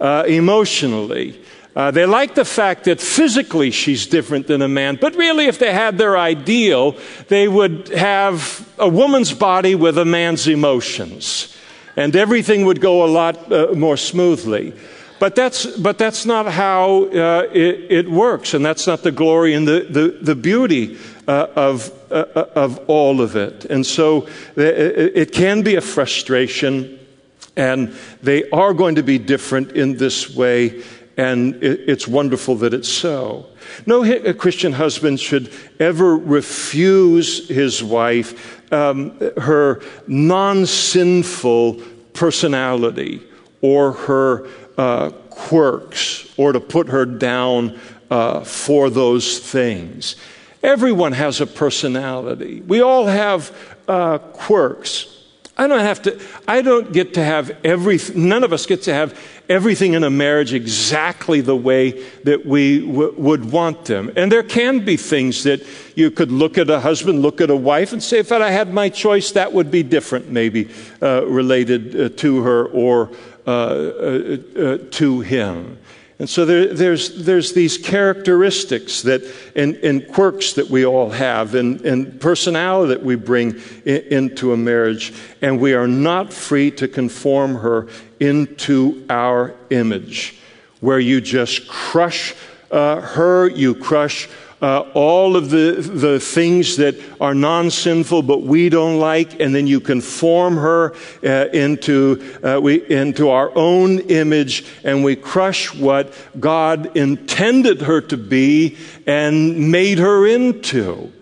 uh, 0.00 0.24
emotionally. 0.26 1.39
Uh, 1.80 1.90
they 1.90 2.04
like 2.04 2.34
the 2.34 2.44
fact 2.44 2.84
that 2.84 3.00
physically 3.00 3.70
she's 3.70 4.06
different 4.06 4.46
than 4.46 4.60
a 4.60 4.68
man, 4.68 4.98
but 5.00 5.16
really, 5.16 5.46
if 5.46 5.58
they 5.58 5.72
had 5.72 5.96
their 5.96 6.18
ideal, 6.18 6.94
they 7.28 7.48
would 7.48 7.88
have 7.88 8.68
a 8.78 8.86
woman's 8.86 9.32
body 9.32 9.74
with 9.74 9.96
a 9.96 10.04
man's 10.04 10.46
emotions, 10.46 11.56
and 11.96 12.14
everything 12.14 12.66
would 12.66 12.82
go 12.82 13.02
a 13.02 13.08
lot 13.08 13.50
uh, 13.50 13.72
more 13.72 13.96
smoothly. 13.96 14.74
But 15.18 15.34
that's, 15.34 15.64
but 15.64 15.96
that's 15.96 16.26
not 16.26 16.52
how 16.52 17.04
uh, 17.04 17.48
it, 17.50 17.90
it, 17.90 18.10
works, 18.10 18.52
and 18.52 18.62
that's 18.62 18.86
not 18.86 19.02
the 19.02 19.10
glory 19.10 19.54
and 19.54 19.66
the, 19.66 19.86
the, 19.88 20.18
the 20.20 20.34
beauty 20.34 20.98
uh, 21.26 21.46
of, 21.56 21.90
uh, 22.12 22.44
of 22.54 22.78
all 22.88 23.22
of 23.22 23.36
it. 23.36 23.64
And 23.64 23.86
so 23.86 24.28
it 24.54 25.32
can 25.32 25.62
be 25.62 25.76
a 25.76 25.80
frustration, 25.80 26.98
and 27.56 27.94
they 28.22 28.50
are 28.50 28.74
going 28.74 28.96
to 28.96 29.02
be 29.02 29.18
different 29.18 29.72
in 29.72 29.96
this 29.96 30.34
way 30.36 30.82
and 31.20 31.62
it's 31.62 32.08
wonderful 32.08 32.54
that 32.56 32.72
it's 32.72 32.88
so. 32.88 33.44
No 33.84 34.32
Christian 34.32 34.72
husband 34.72 35.20
should 35.20 35.52
ever 35.78 36.16
refuse 36.16 37.46
his 37.46 37.84
wife 37.84 38.72
um, 38.72 39.18
her 39.36 39.82
non 40.06 40.64
sinful 40.64 41.82
personality 42.14 43.20
or 43.60 43.92
her 43.92 44.48
uh, 44.78 45.10
quirks 45.28 46.32
or 46.38 46.52
to 46.52 46.60
put 46.60 46.88
her 46.88 47.04
down 47.04 47.78
uh, 48.10 48.40
for 48.40 48.88
those 48.88 49.40
things. 49.40 50.16
Everyone 50.62 51.12
has 51.12 51.42
a 51.42 51.46
personality. 51.46 52.62
We 52.62 52.80
all 52.80 53.04
have 53.04 53.54
uh, 53.86 54.18
quirks. 54.18 55.20
I 55.60 55.66
don't 55.66 55.80
have 55.80 56.00
to, 56.02 56.18
I 56.48 56.62
don't 56.62 56.90
get 56.90 57.12
to 57.14 57.24
have 57.24 57.54
everything, 57.64 58.28
none 58.28 58.44
of 58.44 58.52
us 58.54 58.64
get 58.64 58.84
to 58.84 58.94
have 58.94 59.18
everything 59.50 59.94
in 59.94 60.04
a 60.04 60.10
marriage 60.10 60.54
exactly 60.54 61.40
the 61.40 61.56
way 61.56 61.90
that 62.22 62.46
we 62.46 62.86
w- 62.86 63.12
would 63.16 63.50
want 63.50 63.84
them. 63.84 64.10
And 64.16 64.30
there 64.30 64.44
can 64.44 64.84
be 64.84 64.96
things 64.96 65.42
that 65.42 65.66
you 65.96 66.12
could 66.12 66.30
look 66.30 66.56
at 66.56 66.70
a 66.70 66.78
husband, 66.78 67.20
look 67.20 67.40
at 67.40 67.50
a 67.50 67.56
wife, 67.56 67.92
and 67.92 68.00
say, 68.00 68.20
if 68.20 68.30
I 68.30 68.50
had 68.50 68.72
my 68.72 68.88
choice, 68.88 69.32
that 69.32 69.52
would 69.52 69.70
be 69.70 69.82
different, 69.82 70.30
maybe 70.30 70.70
uh, 71.02 71.26
related 71.26 72.00
uh, 72.00 72.08
to 72.18 72.42
her 72.42 72.66
or 72.66 73.10
uh, 73.46 73.50
uh, 73.50 74.38
uh 74.56 74.78
to 74.92 75.20
him. 75.20 75.78
And 76.20 76.28
so 76.28 76.44
there, 76.44 76.74
there's, 76.74 77.24
there's 77.24 77.54
these 77.54 77.78
characteristics 77.78 79.00
that, 79.02 79.22
and, 79.56 79.74
and 79.76 80.06
quirks 80.06 80.52
that 80.52 80.68
we 80.68 80.84
all 80.84 81.08
have 81.08 81.54
and, 81.54 81.80
and 81.80 82.20
personality 82.20 82.92
that 82.92 83.02
we 83.02 83.16
bring 83.16 83.58
in, 83.86 84.02
into 84.12 84.52
a 84.52 84.56
marriage. 84.56 85.14
And 85.40 85.58
we 85.58 85.72
are 85.72 85.88
not 85.88 86.30
free 86.30 86.72
to 86.72 86.88
conform 86.88 87.54
her 87.54 87.88
into 88.20 89.02
our 89.08 89.54
image, 89.70 90.38
where 90.80 91.00
you 91.00 91.22
just 91.22 91.66
crush 91.66 92.34
uh, 92.70 93.00
her, 93.00 93.48
you 93.48 93.74
crush 93.74 94.28
uh, 94.62 94.80
all 94.92 95.36
of 95.36 95.50
the, 95.50 95.72
the 95.72 96.20
things 96.20 96.76
that 96.76 96.94
are 97.20 97.34
non 97.34 97.70
sinful 97.70 98.22
but 98.22 98.42
we 98.42 98.68
don't 98.68 98.98
like, 98.98 99.40
and 99.40 99.54
then 99.54 99.66
you 99.66 99.80
conform 99.80 100.56
her 100.56 100.94
uh, 101.24 101.48
into, 101.52 102.22
uh, 102.42 102.60
we, 102.60 102.88
into 102.90 103.30
our 103.30 103.50
own 103.56 104.00
image, 104.00 104.66
and 104.84 105.02
we 105.02 105.16
crush 105.16 105.74
what 105.74 106.14
God 106.38 106.96
intended 106.96 107.82
her 107.82 108.00
to 108.02 108.16
be 108.16 108.76
and 109.06 109.70
made 109.70 109.98
her 109.98 110.26
into. 110.26 111.12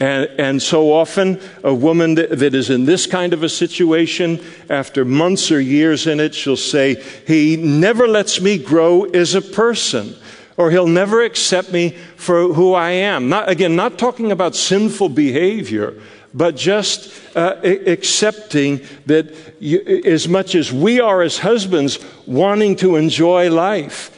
And, 0.00 0.28
and, 0.38 0.62
so 0.62 0.92
often, 0.92 1.40
a 1.62 1.72
woman 1.72 2.16
that, 2.16 2.38
that 2.40 2.54
is 2.54 2.68
in 2.68 2.84
this 2.84 3.06
kind 3.06 3.32
of 3.32 3.42
a 3.42 3.48
situation, 3.48 4.40
after 4.68 5.04
months 5.04 5.52
or 5.52 5.60
years 5.60 6.06
in 6.06 6.18
it, 6.18 6.34
she'll 6.34 6.56
say, 6.56 7.02
He 7.26 7.56
never 7.56 8.08
lets 8.08 8.40
me 8.40 8.58
grow 8.58 9.04
as 9.04 9.34
a 9.34 9.40
person 9.40 10.16
or 10.56 10.70
he'll 10.70 10.86
never 10.86 11.22
accept 11.22 11.72
me 11.72 11.90
for 12.16 12.52
who 12.52 12.74
I 12.74 12.90
am. 12.90 13.28
Not, 13.28 13.48
again, 13.48 13.76
not 13.76 13.98
talking 13.98 14.30
about 14.30 14.54
sinful 14.54 15.10
behavior, 15.10 15.94
but 16.32 16.56
just 16.56 17.12
uh, 17.36 17.56
accepting 17.62 18.80
that 19.06 19.34
you, 19.60 19.80
as 20.04 20.28
much 20.28 20.54
as 20.54 20.72
we 20.72 21.00
are 21.00 21.22
as 21.22 21.38
husbands 21.38 21.98
wanting 22.26 22.76
to 22.76 22.96
enjoy 22.96 23.50
life 23.50 24.10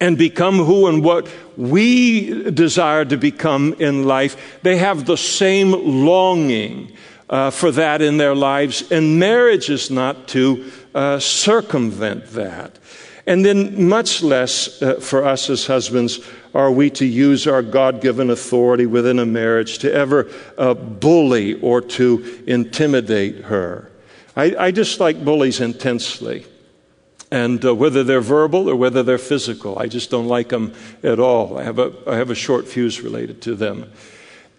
and 0.00 0.18
become 0.18 0.56
who 0.56 0.88
and 0.88 1.04
what 1.04 1.28
we 1.56 2.50
desire 2.50 3.04
to 3.04 3.16
become 3.16 3.74
in 3.78 4.04
life, 4.04 4.58
they 4.62 4.76
have 4.76 5.06
the 5.06 5.16
same 5.16 5.72
longing 6.04 6.92
uh, 7.30 7.50
for 7.50 7.70
that 7.70 8.02
in 8.02 8.16
their 8.16 8.34
lives. 8.34 8.90
And 8.90 9.18
marriage 9.18 9.70
is 9.70 9.90
not 9.90 10.28
to 10.28 10.70
uh, 10.94 11.18
circumvent 11.20 12.26
that. 12.32 12.78
And 13.26 13.44
then, 13.44 13.88
much 13.88 14.22
less 14.22 14.82
uh, 14.82 15.00
for 15.00 15.24
us 15.24 15.48
as 15.48 15.66
husbands, 15.66 16.20
are 16.54 16.70
we 16.70 16.90
to 16.90 17.06
use 17.06 17.46
our 17.46 17.62
God 17.62 18.02
given 18.02 18.28
authority 18.30 18.84
within 18.86 19.18
a 19.18 19.24
marriage 19.24 19.78
to 19.78 19.92
ever 19.92 20.30
uh, 20.58 20.74
bully 20.74 21.58
or 21.60 21.80
to 21.80 22.42
intimidate 22.46 23.44
her. 23.44 23.90
I, 24.36 24.54
I 24.58 24.70
dislike 24.70 25.24
bullies 25.24 25.60
intensely. 25.60 26.46
And 27.30 27.64
uh, 27.64 27.74
whether 27.74 28.04
they're 28.04 28.20
verbal 28.20 28.68
or 28.68 28.76
whether 28.76 29.02
they're 29.02 29.18
physical, 29.18 29.78
I 29.78 29.86
just 29.86 30.10
don't 30.10 30.28
like 30.28 30.50
them 30.50 30.72
at 31.02 31.18
all. 31.18 31.58
I 31.58 31.64
have 31.64 31.78
a, 31.78 31.92
I 32.06 32.16
have 32.16 32.30
a 32.30 32.34
short 32.34 32.68
fuse 32.68 33.00
related 33.00 33.42
to 33.42 33.54
them. 33.54 33.90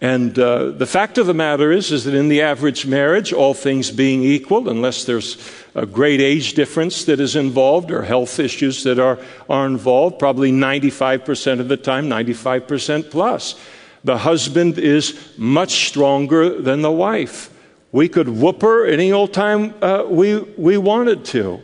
And 0.01 0.37
uh, 0.37 0.71
the 0.71 0.85
fact 0.85 1.17
of 1.17 1.25
the 1.25 1.33
matter 1.33 1.71
is, 1.71 1.91
is 1.91 2.03
that 2.03 2.13
in 2.13 2.27
the 2.27 2.41
average 2.41 2.85
marriage, 2.85 3.31
all 3.31 3.53
things 3.53 3.91
being 3.91 4.23
equal, 4.23 4.67
unless 4.67 5.05
there's 5.05 5.37
a 5.73 5.85
great 5.85 6.19
age 6.19 6.53
difference 6.53 7.05
that 7.05 7.19
is 7.19 7.35
involved 7.35 7.91
or 7.91 8.01
health 8.01 8.39
issues 8.39 8.83
that 8.83 8.99
are, 8.99 9.17
are 9.49 9.65
involved, 9.65 10.19
probably 10.19 10.51
95% 10.51 11.59
of 11.59 11.69
the 11.69 11.77
time, 11.77 12.07
95% 12.07 13.09
plus, 13.09 13.55
the 14.03 14.19
husband 14.19 14.77
is 14.77 15.17
much 15.37 15.87
stronger 15.87 16.61
than 16.61 16.81
the 16.81 16.91
wife. 16.91 17.51
We 17.91 18.09
could 18.09 18.27
whoop 18.27 18.61
her 18.61 18.85
any 18.85 19.11
old 19.11 19.33
time 19.33 19.73
uh, 19.81 20.03
we, 20.07 20.37
we 20.37 20.77
wanted 20.77 21.23
to. 21.25 21.61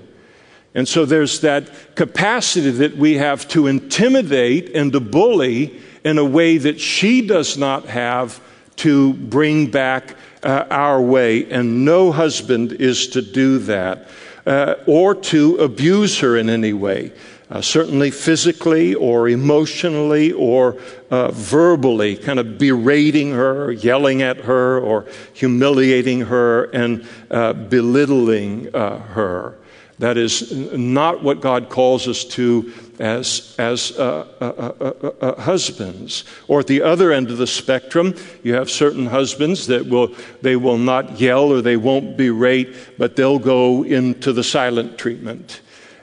And 0.74 0.88
so 0.88 1.06
there's 1.06 1.42
that 1.42 1.96
capacity 1.96 2.72
that 2.72 2.96
we 2.96 3.16
have 3.16 3.48
to 3.50 3.68
intimidate 3.68 4.74
and 4.74 4.92
to 4.94 5.02
bully 5.02 5.82
in 6.04 6.18
a 6.18 6.26
way 6.26 6.58
that 6.58 6.80
she 6.80 7.26
does 7.26 7.58
not 7.58 7.86
have 7.86 8.42
to 8.78 9.14
bring 9.14 9.70
back 9.70 10.16
uh, 10.44 10.66
our 10.70 11.02
way. 11.02 11.50
And 11.52 11.86
no 11.86 12.12
husband 12.12 12.74
is 12.74 13.08
to 13.10 13.22
do 13.22 13.60
that 13.60 14.08
uh, 14.46 14.76
or 14.88 15.16
to 15.16 15.58
abuse 15.58 16.20
her 16.20 16.38
in 16.38 16.50
any 16.50 16.74
way. 16.74 17.12
Uh, 17.52 17.60
certainly 17.60 18.10
physically 18.10 18.96
or 18.96 19.28
emotionally 19.28 20.32
or 20.32 20.78
uh, 21.10 21.30
verbally, 21.32 22.16
kind 22.16 22.40
of 22.40 22.58
berating 22.58 23.32
her, 23.32 23.74
yelling 23.74 24.22
at 24.22 24.38
her, 24.38 24.80
or 24.80 25.06
humiliating 25.34 26.22
her 26.22 26.64
and 26.72 27.06
uh, 27.30 27.52
belittling 27.52 28.74
uh, 28.74 28.98
her. 29.00 29.58
That 30.00 30.18
is 30.18 30.50
not 30.72 31.24
what 31.24 31.42
God 31.42 31.68
calls 31.68 32.08
us 32.08 32.24
to 32.24 32.72
as, 33.00 33.54
as 33.60 33.92
uh 34.00 34.28
uh, 34.40 34.46
uh, 34.46 34.74
uh, 34.80 35.08
uh, 35.22 35.42
husbands. 35.42 36.24
Or 36.48 36.62
at 36.62 36.68
the 36.68 36.82
other 36.82 37.12
end 37.12 37.32
of 37.32 37.38
the 37.38 37.48
spectrum, 37.48 38.16
you 38.44 38.54
have 38.54 38.70
certain 38.70 39.08
husbands 39.08 39.68
that 39.68 39.88
will, 39.88 40.16
they 40.42 40.56
will 40.56 40.78
not 40.78 41.20
yell 41.20 41.52
or 41.52 41.62
they 41.62 41.78
won't 41.78 42.16
berate, 42.16 42.98
but 42.98 43.18
they'll 43.18 43.40
go 43.40 43.84
into 43.84 44.32
the 44.32 44.44
silent 44.44 44.98
treatment. 44.98 45.60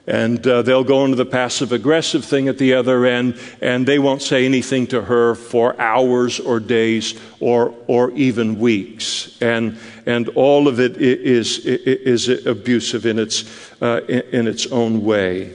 And 0.09 0.45
uh, 0.47 0.63
they'll 0.63 0.85
go 0.85 1.05
into 1.05 1.17
the 1.17 1.27
passive 1.27 1.71
aggressive 1.71 2.25
thing 2.25 2.49
at 2.49 2.57
the 2.57 2.73
other 2.73 3.05
end, 3.05 3.39
and 3.61 3.87
they 3.87 3.99
won't 3.99 4.23
say 4.23 4.47
anything 4.47 4.87
to 4.87 5.03
her 5.03 5.35
for 5.35 5.79
hours 5.79 6.41
or 6.41 6.61
days 6.61 7.21
or, 7.41 7.75
or 7.87 8.11
even 8.13 8.59
weeks. 8.59 9.37
And, 9.43 9.79
and 10.07 10.31
all 10.31 10.67
of 10.67 10.81
it 10.81 10.97
is, 10.97 11.59
is, 11.59 12.47
abusive 12.47 13.05
in 13.05 13.19
its, 13.19 13.45
uh, 13.83 14.01
in, 14.09 14.49
its 14.49 14.67
own 14.69 15.05
way. 15.05 15.55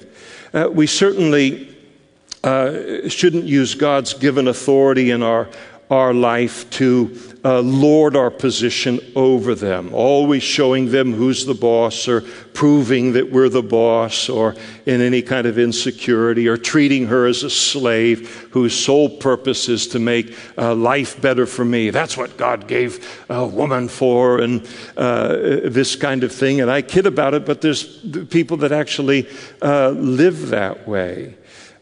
Uh, 0.53 0.69
we 0.71 0.85
certainly 0.85 1.75
uh, 2.43 3.09
shouldn't 3.09 3.45
use 3.45 3.73
God's 3.73 4.13
given 4.13 4.47
authority 4.47 5.09
in 5.09 5.23
our, 5.23 5.49
our 5.93 6.11
life 6.11 6.67
to 6.71 7.15
uh, 7.45 7.59
lord 7.59 8.15
our 8.15 8.31
position 8.31 8.99
over 9.15 9.53
them, 9.53 9.93
always 9.93 10.41
showing 10.41 10.89
them 10.89 11.13
who's 11.13 11.45
the 11.45 11.53
boss 11.53 12.07
or 12.07 12.21
proving 12.53 13.13
that 13.13 13.31
we're 13.31 13.47
the 13.47 13.61
boss 13.61 14.27
or 14.27 14.55
in 14.87 15.01
any 15.01 15.21
kind 15.21 15.45
of 15.45 15.59
insecurity 15.59 16.47
or 16.47 16.57
treating 16.57 17.05
her 17.05 17.27
as 17.27 17.43
a 17.43 17.49
slave 17.49 18.47
whose 18.49 18.73
sole 18.73 19.07
purpose 19.07 19.69
is 19.69 19.85
to 19.85 19.99
make 19.99 20.35
uh, 20.57 20.73
life 20.73 21.21
better 21.21 21.45
for 21.45 21.63
me. 21.63 21.91
That's 21.91 22.17
what 22.17 22.37
God 22.37 22.67
gave 22.67 23.23
a 23.29 23.45
woman 23.45 23.87
for 23.87 24.39
and 24.39 24.67
uh, 24.97 25.35
this 25.65 25.95
kind 25.95 26.23
of 26.23 26.31
thing. 26.31 26.59
And 26.59 26.71
I 26.71 26.81
kid 26.81 27.05
about 27.05 27.35
it, 27.35 27.45
but 27.45 27.61
there's 27.61 27.83
people 28.31 28.57
that 28.57 28.71
actually 28.71 29.27
uh, 29.61 29.89
live 29.89 30.49
that 30.49 30.87
way. 30.87 31.35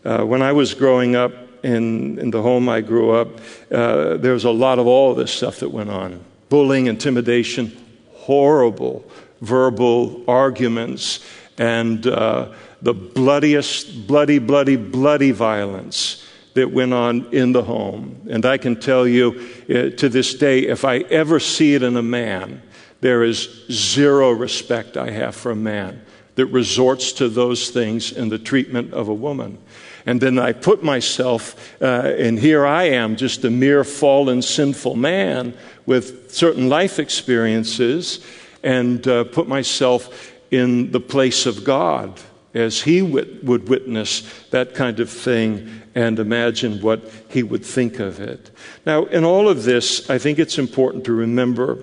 Uh, 0.04 0.26
when 0.26 0.42
I 0.42 0.52
was 0.52 0.74
growing 0.74 1.16
up, 1.16 1.32
in, 1.64 2.18
in 2.20 2.32
the 2.32 2.42
home 2.42 2.70
I 2.70 2.82
grew 2.82 3.12
up, 3.12 3.40
uh, 3.72 4.18
there 4.18 4.34
was 4.34 4.46
a 4.46 4.52
lot 4.52 4.80
of 4.80 4.88
all 4.88 5.14
this 5.16 5.32
stuff 5.32 5.60
that 5.60 5.70
went 5.70 5.90
on 5.90 6.24
bullying, 6.50 6.88
intimidation, 6.88 7.72
horrible 8.12 9.10
verbal 9.42 10.24
arguments, 10.28 11.26
and 11.58 12.06
uh, 12.08 12.52
the 12.82 12.94
bloodiest, 12.94 14.08
bloody, 14.08 14.40
bloody, 14.40 14.76
bloody 14.76 15.32
violence 15.32 16.28
that 16.54 16.72
went 16.72 16.94
on 16.94 17.26
in 17.34 17.52
the 17.52 17.64
home. 17.64 18.28
And 18.30 18.46
I 18.46 18.58
can 18.58 18.80
tell 18.80 19.08
you 19.08 19.50
uh, 19.70 19.96
to 19.98 20.10
this 20.10 20.34
day, 20.34 20.62
if 20.68 20.86
I 20.86 21.00
ever 21.00 21.40
see 21.40 21.74
it 21.74 21.84
in 21.84 21.96
a 21.96 22.04
man, 22.04 22.62
there 23.00 23.24
is 23.24 23.66
zero 23.72 24.32
respect 24.32 24.98
I 24.98 25.10
have 25.12 25.36
for 25.36 25.52
a 25.52 25.56
man 25.56 26.02
that 26.36 26.48
resorts 26.48 27.14
to 27.14 27.30
those 27.30 27.70
things 27.70 28.12
in 28.12 28.30
the 28.30 28.38
treatment 28.38 28.94
of 28.94 29.08
a 29.08 29.14
woman. 29.14 29.58
And 30.06 30.20
then 30.20 30.40
I 30.40 30.54
put 30.54 30.84
myself, 30.84 31.56
uh, 31.82 31.86
and 32.18 32.40
here 32.40 32.66
I 32.66 32.84
am, 32.84 33.16
just 33.16 33.46
a 33.46 33.50
mere 33.50 33.84
fallen, 33.84 34.42
sinful 34.42 34.96
man 34.96 35.54
with 35.86 36.32
certain 36.32 36.70
life 36.70 37.00
experiences, 37.00 38.26
and 38.64 39.08
uh, 39.08 39.26
put 39.26 39.48
myself 39.48 40.32
in 40.52 40.92
the 40.92 41.00
place 41.00 41.46
of 41.46 41.64
God 41.64 42.20
as 42.54 42.82
He 42.82 43.02
wit- 43.02 43.44
would 43.44 43.70
witness 43.70 44.24
that 44.50 44.76
kind 44.76 45.00
of 45.00 45.10
thing 45.10 45.82
and 45.96 46.20
imagine 46.20 46.82
what 46.82 47.02
He 47.30 47.44
would 47.44 47.66
think 47.66 48.00
of 48.00 48.20
it. 48.20 48.52
Now, 48.86 49.06
in 49.06 49.24
all 49.24 49.48
of 49.48 49.64
this, 49.64 50.10
I 50.10 50.18
think 50.18 50.40
it's 50.40 50.58
important 50.58 51.06
to 51.06 51.14
remember 51.14 51.80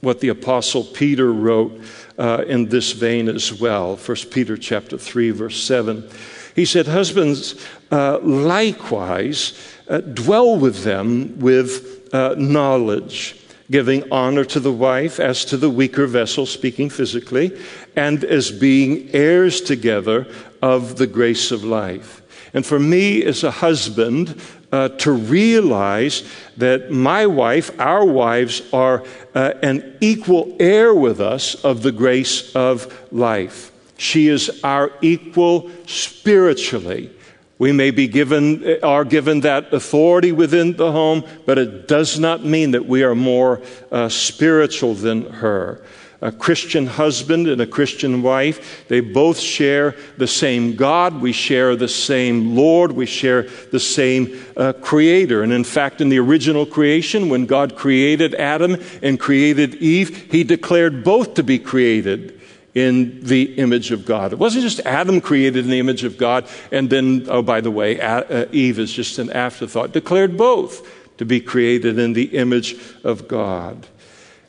what 0.00 0.20
the 0.20 0.28
Apostle 0.28 0.84
Peter 0.84 1.32
wrote 1.32 1.78
uh, 2.18 2.44
in 2.46 2.68
this 2.68 2.92
vein 2.92 3.28
as 3.28 3.52
well. 3.52 3.96
1 3.96 4.16
Peter 4.30 4.56
chapter 4.56 4.96
3, 4.96 5.30
verse 5.30 5.62
7. 5.62 6.08
He 6.54 6.64
said, 6.64 6.86
Husbands, 6.86 7.54
uh, 7.90 8.18
likewise, 8.20 9.52
uh, 9.88 9.98
dwell 10.00 10.56
with 10.56 10.84
them 10.84 11.38
with 11.38 12.08
uh, 12.12 12.34
knowledge, 12.38 13.36
giving 13.70 14.10
honor 14.12 14.44
to 14.44 14.60
the 14.60 14.72
wife 14.72 15.20
as 15.20 15.44
to 15.46 15.56
the 15.56 15.70
weaker 15.70 16.06
vessel, 16.06 16.46
speaking 16.46 16.90
physically, 16.90 17.58
and 17.96 18.24
as 18.24 18.50
being 18.50 19.08
heirs 19.12 19.60
together 19.60 20.26
of 20.62 20.96
the 20.96 21.06
grace 21.06 21.50
of 21.50 21.64
life. 21.64 22.22
And 22.52 22.66
for 22.66 22.80
me 22.80 23.24
as 23.24 23.44
a 23.44 23.50
husband, 23.50 24.40
uh, 24.72 24.88
to 24.88 25.12
realize 25.12 26.22
that 26.56 26.90
my 26.90 27.26
wife, 27.26 27.78
our 27.80 28.04
wives, 28.04 28.62
are 28.72 29.04
uh, 29.34 29.54
an 29.62 29.96
equal 30.00 30.56
heir 30.60 30.94
with 30.94 31.20
us 31.20 31.54
of 31.64 31.82
the 31.82 31.92
grace 31.92 32.54
of 32.54 33.12
life. 33.12 33.69
She 34.00 34.28
is 34.28 34.62
our 34.64 34.92
equal 35.02 35.70
spiritually. 35.86 37.10
We 37.58 37.72
may 37.72 37.90
be 37.90 38.08
given, 38.08 38.82
are 38.82 39.04
given 39.04 39.40
that 39.40 39.74
authority 39.74 40.32
within 40.32 40.78
the 40.78 40.90
home, 40.90 41.22
but 41.44 41.58
it 41.58 41.86
does 41.86 42.18
not 42.18 42.42
mean 42.42 42.70
that 42.70 42.86
we 42.86 43.02
are 43.02 43.14
more 43.14 43.60
uh, 43.92 44.08
spiritual 44.08 44.94
than 44.94 45.30
her. 45.30 45.84
A 46.22 46.32
Christian 46.32 46.86
husband 46.86 47.46
and 47.46 47.60
a 47.60 47.66
Christian 47.66 48.22
wife, 48.22 48.88
they 48.88 49.00
both 49.00 49.38
share 49.38 49.94
the 50.16 50.26
same 50.26 50.76
God. 50.76 51.20
We 51.20 51.32
share 51.32 51.76
the 51.76 51.86
same 51.86 52.56
Lord. 52.56 52.92
We 52.92 53.04
share 53.04 53.42
the 53.70 53.80
same 53.80 54.42
uh, 54.56 54.72
Creator. 54.72 55.42
And 55.42 55.52
in 55.52 55.64
fact, 55.64 56.00
in 56.00 56.08
the 56.08 56.20
original 56.20 56.64
creation, 56.64 57.28
when 57.28 57.44
God 57.44 57.76
created 57.76 58.34
Adam 58.34 58.78
and 59.02 59.20
created 59.20 59.74
Eve, 59.74 60.32
He 60.32 60.42
declared 60.42 61.04
both 61.04 61.34
to 61.34 61.42
be 61.42 61.58
created 61.58 62.39
in 62.74 63.20
the 63.20 63.54
image 63.54 63.90
of 63.90 64.06
God. 64.06 64.32
It 64.32 64.38
wasn't 64.38 64.62
just 64.62 64.80
Adam 64.80 65.20
created 65.20 65.64
in 65.64 65.70
the 65.70 65.80
image 65.80 66.04
of 66.04 66.16
God, 66.16 66.46
and 66.70 66.88
then, 66.88 67.26
oh, 67.28 67.42
by 67.42 67.60
the 67.60 67.70
way, 67.70 68.00
uh, 68.00 68.46
Eve 68.52 68.78
is 68.78 68.92
just 68.92 69.18
an 69.18 69.30
afterthought. 69.30 69.92
Declared 69.92 70.36
both 70.36 70.88
to 71.18 71.24
be 71.24 71.40
created 71.40 71.98
in 71.98 72.12
the 72.12 72.36
image 72.36 72.76
of 73.04 73.28
God. 73.28 73.86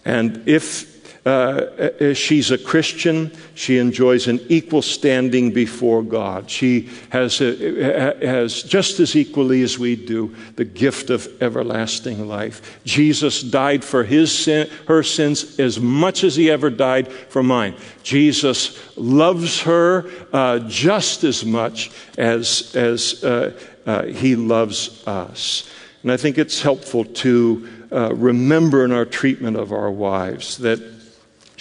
And 0.06 0.48
if 0.48 0.91
uh, 1.24 1.30
uh, 1.30 2.14
she's 2.16 2.50
a 2.50 2.58
Christian. 2.58 3.32
She 3.54 3.78
enjoys 3.78 4.28
an 4.28 4.40
equal 4.50 4.82
standing 4.82 5.52
before 5.52 6.02
God. 6.02 6.50
She 6.50 6.90
has, 7.10 7.40
a, 7.42 8.16
has, 8.26 8.64
just 8.64 9.00
as 9.00 9.16
equally 9.16 9.62
as 9.62 9.78
we 9.78 9.96
do, 9.96 10.36
the 10.56 10.66
gift 10.66 11.12
of 11.12 11.28
everlasting 11.40 12.28
life. 12.28 12.82
Jesus 12.86 13.44
died 13.44 13.84
for 13.84 14.04
his 14.04 14.36
sin, 14.36 14.68
her 14.88 15.04
sins 15.04 15.60
as 15.60 15.80
much 15.80 16.24
as 16.24 16.36
he 16.36 16.50
ever 16.50 16.72
died 16.72 17.12
for 17.12 17.44
mine. 17.44 17.76
Jesus 18.02 18.80
loves 18.98 19.62
her 19.62 20.10
uh, 20.34 20.58
just 20.60 21.24
as 21.24 21.46
much 21.46 21.92
as, 22.18 22.76
as 22.76 23.24
uh, 23.24 23.56
uh 23.86 24.06
he 24.06 24.36
loves 24.36 25.06
us. 25.08 25.70
And 26.02 26.12
I 26.12 26.18
think 26.18 26.40
it's 26.40 26.64
helpful 26.64 27.06
to 27.06 27.70
uh, 27.92 28.16
remember 28.16 28.84
in 28.84 28.92
our 28.92 29.06
treatment 29.06 29.56
of 29.56 29.72
our 29.72 29.92
wives 29.92 30.58
that 30.60 31.01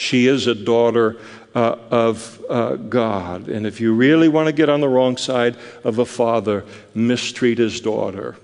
she 0.01 0.26
is 0.26 0.46
a 0.46 0.55
daughter 0.55 1.18
uh, 1.55 1.76
of 1.90 2.42
uh, 2.48 2.76
God. 2.76 3.48
And 3.48 3.66
if 3.66 3.82
you 3.82 3.92
really 3.92 4.28
want 4.28 4.46
to 4.46 4.53
get 4.53 4.70
on 4.70 4.80
the 4.80 4.88
wrong 4.88 5.18
side 5.18 5.57
of 5.84 5.98
a 5.98 6.07
father, 6.07 6.64
mistreat 6.94 7.59
his 7.59 7.82
daughter. 7.82 8.36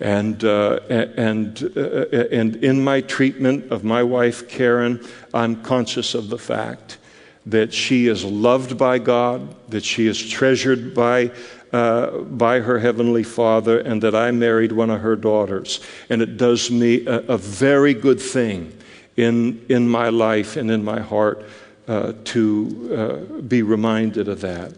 And, 0.00 0.44
uh, 0.44 0.80
and, 0.90 1.72
uh, 1.74 2.26
and 2.30 2.56
in 2.56 2.84
my 2.84 3.00
treatment 3.00 3.72
of 3.72 3.84
my 3.84 4.02
wife, 4.02 4.48
Karen, 4.50 5.02
I'm 5.32 5.62
conscious 5.62 6.14
of 6.14 6.28
the 6.28 6.38
fact 6.38 6.98
that 7.46 7.72
she 7.72 8.06
is 8.06 8.22
loved 8.22 8.76
by 8.76 8.98
God, 8.98 9.56
that 9.70 9.84
she 9.84 10.06
is 10.06 10.20
treasured 10.28 10.94
by, 10.94 11.30
uh, 11.72 12.18
by 12.18 12.60
her 12.60 12.78
Heavenly 12.80 13.22
Father, 13.22 13.78
and 13.78 14.02
that 14.02 14.14
I 14.14 14.30
married 14.30 14.72
one 14.72 14.90
of 14.90 15.00
her 15.00 15.16
daughters. 15.16 15.80
And 16.10 16.20
it 16.20 16.36
does 16.36 16.70
me 16.70 17.06
a, 17.06 17.20
a 17.20 17.38
very 17.38 17.94
good 17.94 18.20
thing 18.20 18.76
in, 19.16 19.64
in 19.68 19.88
my 19.88 20.08
life 20.08 20.56
and 20.56 20.70
in 20.70 20.84
my 20.84 21.00
heart 21.00 21.44
uh, 21.88 22.12
to 22.24 23.26
uh, 23.38 23.40
be 23.42 23.62
reminded 23.62 24.28
of 24.28 24.40
that. 24.40 24.72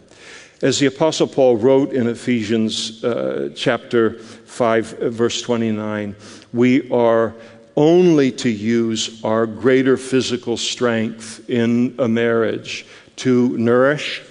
As 0.61 0.79
the 0.79 0.85
Apostle 0.87 1.27
Paul 1.27 1.57
wrote 1.57 1.93
in 1.93 2.07
Ephesians 2.07 3.03
uh, 3.03 3.49
chapter 3.55 4.19
5, 4.19 4.85
verse 5.13 5.41
29, 5.41 6.15
we 6.53 6.89
are 6.89 7.35
only 7.75 8.31
to 8.31 8.49
use 8.49 9.23
our 9.23 9.45
greater 9.45 9.97
physical 9.97 10.55
strength 10.55 11.49
in 11.49 11.93
a 11.99 12.07
marriage 12.07 12.85
to 13.17 13.57
nourish 13.57 14.21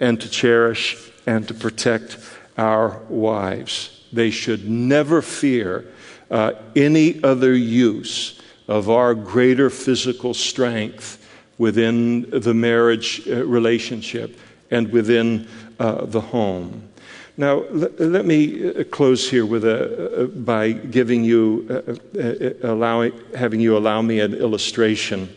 and 0.00 0.20
to 0.20 0.28
cherish 0.28 1.10
and 1.26 1.46
to 1.46 1.54
protect 1.54 2.18
our 2.58 2.98
wives. 3.08 4.04
They 4.12 4.30
should 4.30 4.68
never 4.68 5.22
fear 5.22 5.86
uh, 6.30 6.52
any 6.74 7.22
other 7.22 7.54
use 7.54 8.39
of 8.70 8.88
our 8.88 9.16
greater 9.16 9.68
physical 9.68 10.32
strength 10.32 11.18
within 11.58 12.30
the 12.30 12.54
marriage 12.54 13.20
uh, 13.26 13.44
relationship 13.44 14.38
and 14.70 14.92
within 14.92 15.48
uh, 15.80 16.04
the 16.04 16.20
home. 16.20 16.88
Now, 17.36 17.64
let, 17.72 17.98
let 17.98 18.24
me 18.24 18.68
uh, 18.68 18.84
close 18.84 19.28
here 19.28 19.44
with 19.44 19.64
a, 19.64 20.22
uh, 20.22 20.26
by 20.26 20.70
giving 20.70 21.24
you, 21.24 21.66
uh, 21.68 22.18
uh, 22.20 22.72
allowing, 22.72 23.12
having 23.36 23.60
you 23.60 23.76
allow 23.76 24.02
me 24.02 24.20
an 24.20 24.34
illustration 24.34 25.28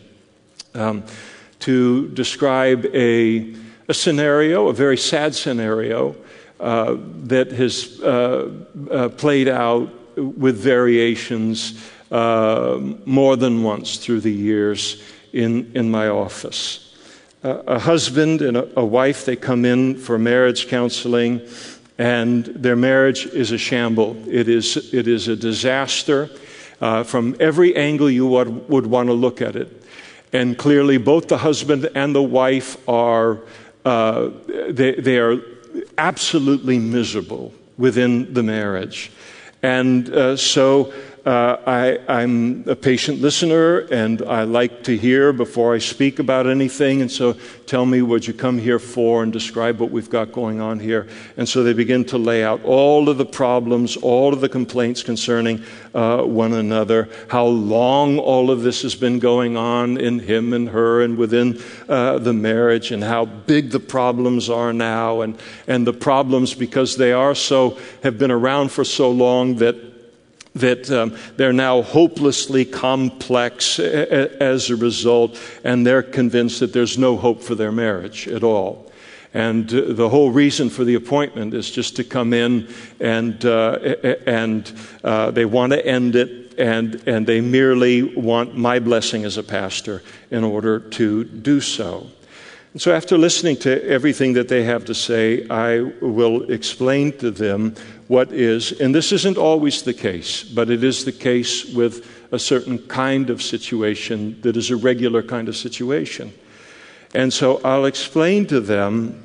um, 0.74 1.02
to 1.58 2.08
describe 2.10 2.86
a, 2.94 3.52
a 3.88 3.94
scenario, 3.94 4.68
a 4.68 4.72
very 4.72 4.96
sad 4.96 5.34
scenario 5.34 6.14
that 6.58 7.50
has 7.50 7.98
played 9.16 9.48
out 9.48 9.90
with 10.16 10.56
variations 10.56 11.80
more 12.10 13.36
than 13.36 13.62
once 13.62 13.96
through 13.96 14.20
the 14.20 14.32
years 14.32 15.02
in, 15.32 15.70
in 15.74 15.90
my 15.90 16.08
office. 16.08 16.94
a 17.42 17.78
husband 17.78 18.40
and 18.40 18.56
a, 18.56 18.80
a 18.80 18.84
wife, 18.84 19.24
they 19.24 19.36
come 19.36 19.64
in 19.64 19.96
for 19.96 20.18
marriage 20.18 20.68
counseling 20.68 21.40
and 21.98 22.46
their 22.46 22.76
marriage 22.76 23.26
is 23.26 23.52
a 23.52 23.58
shamble. 23.58 24.16
It 24.28 24.48
is, 24.48 24.92
it 24.92 25.06
is 25.06 25.28
a 25.28 25.36
disaster 25.36 26.30
uh, 26.80 27.04
from 27.04 27.36
every 27.38 27.76
angle 27.76 28.10
you 28.10 28.26
would, 28.26 28.68
would 28.68 28.86
want 28.86 29.08
to 29.08 29.12
look 29.12 29.40
at 29.40 29.54
it. 29.54 29.82
And 30.32 30.58
clearly, 30.58 30.98
both 30.98 31.28
the 31.28 31.38
husband 31.38 31.88
and 31.94 32.14
the 32.14 32.22
wife 32.22 32.76
are, 32.88 33.38
uh, 33.84 34.30
they, 34.68 34.96
they 34.96 35.18
are 35.18 35.40
absolutely 35.96 36.80
miserable 36.80 37.54
within 37.78 38.34
the 38.34 38.42
marriage. 38.42 39.12
And 39.62 40.10
uh, 40.10 40.36
so 40.36 40.92
uh, 41.24 41.56
I, 41.66 42.22
am 42.22 42.64
a 42.66 42.76
patient 42.76 43.22
listener 43.22 43.78
and 43.90 44.20
I 44.22 44.42
like 44.42 44.82
to 44.84 44.96
hear 44.96 45.32
before 45.32 45.74
I 45.74 45.78
speak 45.78 46.18
about 46.18 46.46
anything. 46.46 47.00
And 47.00 47.10
so 47.10 47.34
tell 47.64 47.86
me 47.86 48.02
what 48.02 48.28
you 48.28 48.34
come 48.34 48.58
here 48.58 48.78
for 48.78 49.22
and 49.22 49.32
describe 49.32 49.80
what 49.80 49.90
we've 49.90 50.10
got 50.10 50.32
going 50.32 50.60
on 50.60 50.80
here. 50.80 51.08
And 51.38 51.48
so 51.48 51.62
they 51.62 51.72
begin 51.72 52.04
to 52.06 52.18
lay 52.18 52.44
out 52.44 52.62
all 52.62 53.08
of 53.08 53.16
the 53.16 53.24
problems, 53.24 53.96
all 53.96 54.34
of 54.34 54.42
the 54.42 54.50
complaints 54.50 55.02
concerning 55.02 55.64
uh, 55.94 56.22
one 56.24 56.52
another, 56.52 57.08
how 57.28 57.46
long 57.46 58.18
all 58.18 58.50
of 58.50 58.62
this 58.62 58.82
has 58.82 58.94
been 58.94 59.18
going 59.18 59.56
on 59.56 59.96
in 59.96 60.18
him 60.18 60.52
and 60.52 60.68
her 60.68 61.00
and 61.00 61.16
within 61.16 61.58
uh, 61.88 62.18
the 62.18 62.34
marriage, 62.34 62.90
and 62.90 63.02
how 63.02 63.24
big 63.24 63.70
the 63.70 63.80
problems 63.80 64.50
are 64.50 64.74
now. 64.74 65.22
And, 65.22 65.38
and 65.66 65.86
the 65.86 65.92
problems, 65.94 66.52
because 66.52 66.98
they 66.98 67.12
are 67.12 67.34
so, 67.34 67.78
have 68.02 68.18
been 68.18 68.30
around 68.30 68.70
for 68.72 68.84
so 68.84 69.10
long 69.10 69.56
that 69.56 69.93
that 70.54 70.90
um, 70.90 71.16
they're 71.36 71.52
now 71.52 71.82
hopelessly 71.82 72.64
complex 72.64 73.78
as 73.78 74.70
a 74.70 74.76
result, 74.76 75.40
and 75.64 75.86
they're 75.86 76.02
convinced 76.02 76.60
that 76.60 76.72
there's 76.72 76.96
no 76.96 77.16
hope 77.16 77.42
for 77.42 77.54
their 77.54 77.72
marriage 77.72 78.28
at 78.28 78.44
all. 78.44 78.90
And 79.34 79.72
uh, 79.74 79.92
the 79.92 80.08
whole 80.08 80.30
reason 80.30 80.70
for 80.70 80.84
the 80.84 80.94
appointment 80.94 81.54
is 81.54 81.68
just 81.70 81.96
to 81.96 82.04
come 82.04 82.32
in 82.32 82.68
and, 83.00 83.44
uh, 83.44 83.78
and 84.26 84.72
uh, 85.02 85.32
they 85.32 85.44
want 85.44 85.72
to 85.72 85.84
end 85.84 86.14
it, 86.14 86.54
and, 86.56 87.02
and 87.08 87.26
they 87.26 87.40
merely 87.40 88.02
want 88.02 88.56
my 88.56 88.78
blessing 88.78 89.24
as 89.24 89.36
a 89.36 89.42
pastor 89.42 90.02
in 90.30 90.44
order 90.44 90.78
to 90.78 91.24
do 91.24 91.60
so. 91.60 92.06
And 92.74 92.82
so, 92.82 92.92
after 92.92 93.16
listening 93.16 93.56
to 93.58 93.88
everything 93.88 94.32
that 94.32 94.48
they 94.48 94.64
have 94.64 94.84
to 94.86 94.94
say, 94.94 95.46
I 95.48 95.78
will 96.00 96.50
explain 96.50 97.12
to 97.18 97.30
them 97.30 97.76
what 98.08 98.32
is, 98.32 98.72
and 98.80 98.92
this 98.92 99.12
isn't 99.12 99.38
always 99.38 99.82
the 99.82 99.94
case, 99.94 100.42
but 100.42 100.68
it 100.68 100.82
is 100.82 101.04
the 101.04 101.12
case 101.12 101.72
with 101.72 102.04
a 102.32 102.38
certain 102.38 102.78
kind 102.88 103.30
of 103.30 103.40
situation 103.40 104.40
that 104.40 104.56
is 104.56 104.72
a 104.72 104.76
regular 104.76 105.22
kind 105.22 105.48
of 105.48 105.56
situation. 105.56 106.32
And 107.14 107.32
so 107.32 107.60
I'll 107.62 107.84
explain 107.84 108.44
to 108.46 108.58
them 108.58 109.22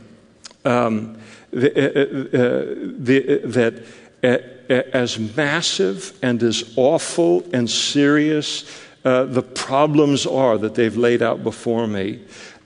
um, 0.63 1.17
the, 1.49 1.71
uh, 1.75 2.37
uh, 2.37 2.75
the, 2.99 3.41
that 3.45 3.83
uh, 4.23 4.73
as 4.95 5.17
massive 5.17 6.15
and 6.21 6.43
as 6.43 6.71
awful 6.77 7.43
and 7.51 7.67
serious 7.67 8.63
uh, 9.05 9.23
the 9.23 9.41
problems 9.41 10.25
are 10.25 10.57
that 10.57 10.75
they've 10.75 10.97
laid 10.97 11.21
out 11.21 11.41
before 11.41 11.87
me, 11.87 12.19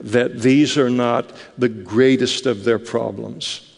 that 0.04 0.40
these 0.40 0.76
are 0.76 0.90
not 0.90 1.32
the 1.58 1.68
greatest 1.68 2.46
of 2.46 2.64
their 2.64 2.78
problems. 2.78 3.70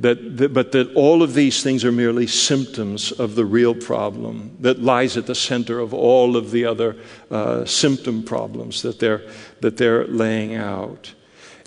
That, 0.00 0.38
that, 0.38 0.52
but 0.52 0.72
that 0.72 0.92
all 0.94 1.22
of 1.22 1.34
these 1.34 1.62
things 1.62 1.84
are 1.84 1.92
merely 1.92 2.26
symptoms 2.26 3.12
of 3.12 3.36
the 3.36 3.44
real 3.44 3.76
problem 3.76 4.56
that 4.60 4.82
lies 4.82 5.16
at 5.16 5.26
the 5.26 5.36
center 5.36 5.78
of 5.78 5.94
all 5.94 6.36
of 6.36 6.50
the 6.50 6.64
other 6.64 6.96
uh, 7.30 7.64
symptom 7.64 8.24
problems 8.24 8.82
that 8.82 8.98
they're, 8.98 9.22
that 9.60 9.76
they're 9.76 10.06
laying 10.08 10.56
out. 10.56 11.14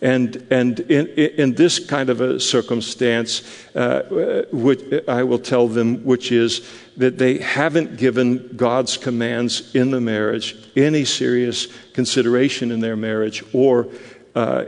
And, 0.02 0.48
and 0.52 0.80
in, 0.82 1.08
in 1.08 1.56
this 1.56 1.80
kind 1.80 2.12
of 2.12 2.22
a 2.22 2.40
circumstance, 2.40 3.42
uh, 3.76 4.46
which 4.52 4.84
I 5.08 5.24
will 5.24 5.40
tell 5.40 5.68
them, 5.68 6.04
which 6.06 6.32
is 6.32 6.70
that 6.98 7.18
they 7.18 7.40
haven't 7.40 7.98
given 7.98 8.56
God's 8.56 8.96
commands 8.96 9.74
in 9.74 9.90
the 9.90 10.02
marriage 10.02 10.56
any 10.76 11.04
serious 11.04 11.68
consideration 11.94 12.72
in 12.72 12.80
their 12.80 12.96
marriage, 12.96 13.44
or 13.54 13.88
uh, 14.36 14.66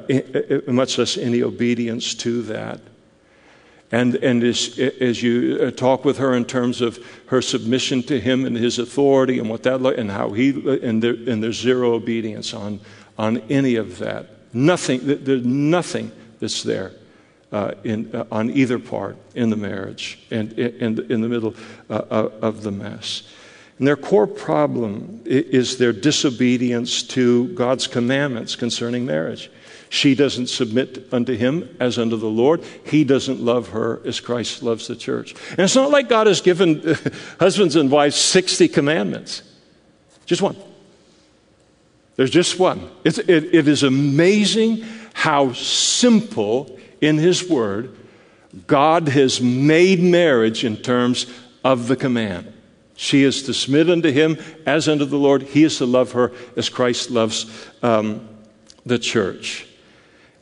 much 0.65 0.97
less 0.97 1.15
any 1.15 1.43
obedience 1.43 2.15
to 2.15 2.41
that. 2.43 2.81
And, 3.91 4.15
and 4.15 4.43
as, 4.43 4.79
as 4.79 5.21
you 5.21 5.59
uh, 5.61 5.71
talk 5.71 6.05
with 6.05 6.17
her 6.17 6.35
in 6.35 6.45
terms 6.45 6.81
of 6.81 6.99
her 7.27 7.41
submission 7.41 8.01
to 8.03 8.19
him 8.19 8.45
and 8.45 8.55
his 8.55 8.79
authority 8.79 9.37
and 9.37 9.49
what 9.49 9.63
that 9.63 9.81
and 9.81 10.09
how 10.09 10.31
he 10.31 10.49
and, 10.83 11.03
there, 11.03 11.13
and 11.13 11.43
there's 11.43 11.59
zero 11.59 11.93
obedience 11.93 12.53
on, 12.53 12.79
on 13.17 13.37
any 13.49 13.75
of 13.75 13.99
that. 13.99 14.38
Nothing, 14.53 15.01
there's 15.03 15.45
nothing 15.45 16.11
that's 16.39 16.63
there 16.63 16.93
uh, 17.51 17.73
in, 17.83 18.15
uh, 18.15 18.25
on 18.31 18.49
either 18.51 18.79
part 18.79 19.17
in 19.35 19.49
the 19.49 19.55
marriage 19.55 20.19
and 20.31 20.53
in, 20.53 21.11
in 21.11 21.21
the 21.21 21.29
middle 21.29 21.55
uh, 21.89 22.01
uh, 22.09 22.29
of 22.41 22.63
the 22.63 22.71
mess. 22.71 23.23
And 23.77 23.87
their 23.87 23.95
core 23.95 24.27
problem 24.27 25.21
is 25.25 25.77
their 25.77 25.93
disobedience 25.93 27.01
to 27.03 27.47
God's 27.53 27.87
commandments 27.87 28.55
concerning 28.55 29.05
marriage. 29.05 29.49
She 29.89 30.13
doesn't 30.15 30.47
submit 30.47 31.07
unto 31.11 31.35
him 31.35 31.75
as 31.79 31.97
unto 31.97 32.17
the 32.17 32.29
Lord. 32.29 32.63
He 32.85 33.03
doesn't 33.03 33.39
love 33.39 33.69
her 33.69 34.01
as 34.05 34.19
Christ 34.19 34.61
loves 34.61 34.87
the 34.87 34.95
church. 34.95 35.33
And 35.51 35.61
it's 35.61 35.75
not 35.75 35.89
like 35.89 36.09
God 36.09 36.27
has 36.27 36.41
given 36.41 36.83
husbands 37.39 37.75
and 37.75 37.89
wives 37.89 38.17
60 38.17 38.67
commandments, 38.67 39.41
just 40.25 40.41
one. 40.41 40.55
There's 42.19 42.31
just 42.31 42.59
one. 42.59 42.91
It, 43.05 43.17
it 43.29 43.69
is 43.69 43.83
amazing 43.83 44.83
how 45.13 45.53
simple 45.53 46.77
in 46.99 47.17
His 47.17 47.49
Word 47.49 47.95
God 48.67 49.07
has 49.07 49.39
made 49.39 50.01
marriage 50.01 50.65
in 50.65 50.75
terms 50.75 51.27
of 51.63 51.87
the 51.87 51.95
command. 51.95 52.51
She 52.97 53.23
is 53.23 53.43
to 53.43 53.53
submit 53.53 53.89
unto 53.89 54.11
Him 54.11 54.37
as 54.65 54.89
unto 54.89 55.05
the 55.05 55.15
Lord. 55.15 55.43
He 55.43 55.63
is 55.63 55.77
to 55.77 55.85
love 55.85 56.11
her 56.11 56.33
as 56.57 56.67
Christ 56.67 57.09
loves 57.09 57.45
um, 57.81 58.27
the 58.85 58.99
church. 58.99 59.65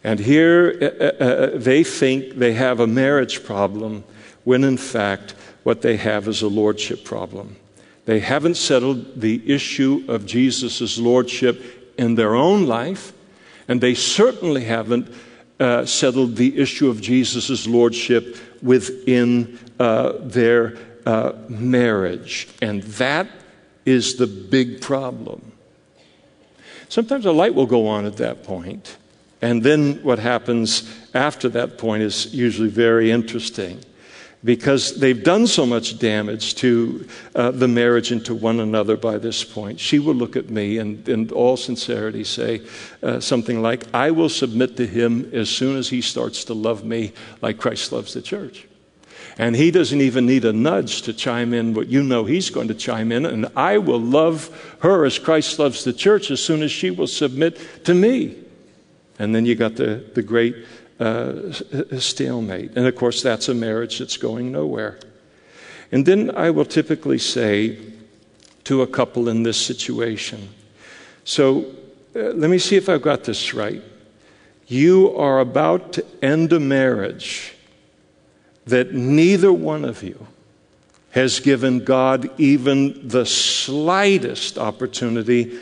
And 0.04 0.20
here 0.20 0.80
uh, 0.82 0.86
uh, 0.86 1.24
uh, 1.24 1.58
they 1.60 1.84
think 1.84 2.38
they 2.38 2.54
have 2.54 2.80
a 2.80 2.88
marriage 2.88 3.44
problem 3.44 4.04
when 4.46 4.64
in 4.64 4.78
fact 4.78 5.36
what 5.62 5.84
they 5.84 5.98
have 5.98 6.28
is 6.28 6.42
a 6.42 6.48
lordship 6.48 7.04
problem. 7.04 7.56
They 8.08 8.22
haven't 8.22 8.56
settled 8.56 9.20
the 9.20 9.42
issue 9.54 10.06
of 10.08 10.26
Jesus' 10.26 10.98
lordship 10.98 11.94
in 11.98 12.16
their 12.16 12.36
own 12.36 12.66
life, 12.66 13.12
And 13.68 13.82
they 13.82 13.96
certainly 13.96 14.64
haven't 14.64 15.14
uh, 15.60 15.86
settled 15.86 16.38
the 16.38 16.58
issue 16.58 16.90
of 16.90 17.02
Jesus' 17.02 17.68
lordship 17.68 18.38
within 18.64 19.60
uh, 19.78 20.14
their 20.22 20.78
uh, 21.06 21.34
marriage. 21.50 22.48
And 22.62 22.84
that 22.84 23.28
is 23.86 24.16
the 24.16 24.28
big 24.28 24.80
problem. 24.80 25.52
Sometimes 26.88 27.26
a 27.26 27.34
light 27.34 27.56
will 27.56 27.66
go 27.66 27.88
on 27.88 28.06
at 28.06 28.16
that 28.18 28.46
point, 28.46 28.96
and 29.42 29.64
then 29.64 30.02
what 30.02 30.20
happens 30.20 30.90
after 31.14 31.50
that 31.50 31.78
point 31.78 32.04
is 32.04 32.34
usually 32.34 32.70
very 32.70 33.12
interesting 33.12 33.84
because 34.44 35.00
they've 35.00 35.24
done 35.24 35.48
so 35.48 35.66
much 35.66 35.98
damage 36.00 36.56
to 36.56 37.08
uh, 37.36 37.52
the 37.52 37.68
marriage 37.68 38.12
and 38.12 38.24
to 38.26 38.36
one 38.36 38.60
another 38.60 38.96
by 38.96 39.18
this 39.18 39.44
point. 39.44 39.80
She 39.80 40.00
will 40.00 40.14
look 40.14 40.36
at 40.36 40.50
me 40.50 40.78
and, 40.78 41.08
in 41.10 41.32
all 41.32 41.58
sincerity, 41.58 42.24
say 42.24 42.62
uh, 43.02 43.20
something 43.20 43.62
like, 43.62 43.84
I 43.94 44.12
will 44.12 44.30
submit 44.30 44.78
to 44.78 44.86
him 44.86 45.30
as 45.34 45.50
soon 45.50 45.76
as 45.76 45.90
he 45.90 46.02
starts 46.02 46.46
to 46.46 46.54
love 46.54 46.86
me 46.86 47.14
like 47.42 47.58
Christ 47.58 47.92
loves 47.92 48.14
the 48.14 48.22
church. 48.22 48.68
And 49.40 49.56
he 49.56 49.70
doesn't 49.70 50.02
even 50.02 50.26
need 50.26 50.46
a 50.46 50.54
nudge 50.54 51.04
to 51.04 51.14
chime 51.14 51.54
in 51.54 51.74
what 51.74 51.88
you 51.88 52.02
know 52.02 52.26
he's 52.26 52.50
going 52.50 52.70
to 52.70 52.74
chime 52.74 53.12
in. 53.12 53.26
And 53.26 53.48
I 53.56 53.78
will 53.78 54.00
love 54.00 54.76
her 54.80 55.06
as 55.06 55.20
Christ 55.20 55.60
loves 55.60 55.84
the 55.84 55.94
church 55.94 56.32
as 56.32 56.44
soon 56.44 56.64
as 56.64 56.72
she 56.72 56.90
will 56.90 57.08
submit 57.08 57.60
to 57.86 57.94
me. 57.94 58.36
And 59.20 59.34
then 59.34 59.46
you 59.46 59.56
got 59.56 59.76
the, 59.76 60.04
the 60.14 60.22
great 60.22 60.56
uh, 61.00 61.52
stalemate. 62.00 62.76
And 62.76 62.88
of 62.88 62.96
course, 62.96 63.22
that's 63.22 63.50
a 63.50 63.54
marriage 63.54 64.00
that's 64.00 64.18
going 64.18 64.52
nowhere. 64.52 65.00
And 65.92 66.06
then 66.06 66.36
I 66.36 66.50
will 66.50 66.66
typically 66.66 67.20
say 67.20 67.80
to 68.66 68.82
a 68.82 68.88
couple 68.88 69.30
in 69.30 69.44
this 69.44 69.58
situation 69.58 70.50
so 71.28 71.66
uh, 72.16 72.32
let 72.36 72.50
me 72.50 72.58
see 72.58 72.78
if 72.78 72.88
I've 72.88 73.02
got 73.02 73.26
this 73.26 73.54
right. 73.54 73.84
You 74.66 75.14
are 75.18 75.42
about 75.42 75.92
to 75.94 76.06
end 76.22 76.54
a 76.54 76.60
marriage 76.60 77.54
that 78.66 78.94
neither 78.94 79.52
one 79.52 79.84
of 79.84 80.04
you 80.04 80.26
has 81.12 81.42
given 81.42 81.84
God 81.84 82.30
even 82.40 83.10
the 83.10 83.26
slightest 83.26 84.58
opportunity 84.58 85.60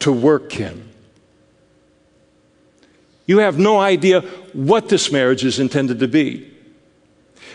to 0.00 0.12
work 0.12 0.60
in. 0.60 0.89
You 3.30 3.38
have 3.38 3.60
no 3.60 3.78
idea 3.78 4.22
what 4.52 4.88
this 4.88 5.12
marriage 5.12 5.44
is 5.44 5.60
intended 5.60 6.00
to 6.00 6.08
be. 6.08 6.52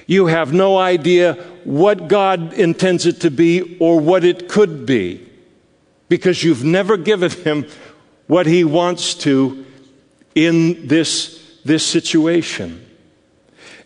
You 0.07 0.27
have 0.27 0.53
no 0.53 0.77
idea 0.77 1.33
what 1.65 2.07
God 2.07 2.53
intends 2.53 3.05
it 3.05 3.19
to 3.19 3.29
be 3.29 3.75
or 3.81 3.99
what 3.99 4.23
it 4.23 4.47
could 4.47 4.85
be 4.85 5.27
because 6.07 6.45
you've 6.45 6.63
never 6.63 6.95
given 6.95 7.29
Him 7.29 7.65
what 8.27 8.45
He 8.45 8.63
wants 8.63 9.15
to 9.25 9.65
in 10.33 10.87
this, 10.87 11.59
this 11.65 11.85
situation 11.85 12.81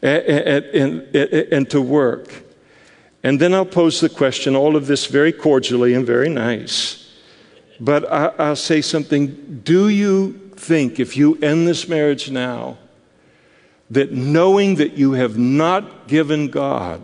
and, 0.03 0.23
and, 0.65 1.15
and 1.15 1.69
to 1.71 1.81
work. 1.81 2.43
And 3.23 3.41
then 3.41 3.51
I'll 3.51 3.65
pose 3.65 3.99
the 3.99 4.09
question, 4.09 4.55
all 4.55 4.75
of 4.75 4.85
this 4.85 5.07
very 5.07 5.31
cordially 5.33 5.95
and 5.95 6.05
very 6.05 6.29
nice. 6.29 7.11
But 7.79 8.07
I, 8.11 8.49
will 8.49 8.55
say 8.55 8.81
something. 8.81 9.61
Do 9.63 9.89
you 9.89 10.48
think, 10.59 10.99
if 10.99 11.15
you 11.17 11.37
end 11.41 11.67
this 11.67 11.87
marriage 11.87 12.29
now, 12.29 12.77
that 13.89 14.11
knowing 14.11 14.75
that 14.75 14.93
you 14.93 15.13
have 15.13 15.37
not 15.37 16.07
given 16.07 16.49
God 16.49 17.01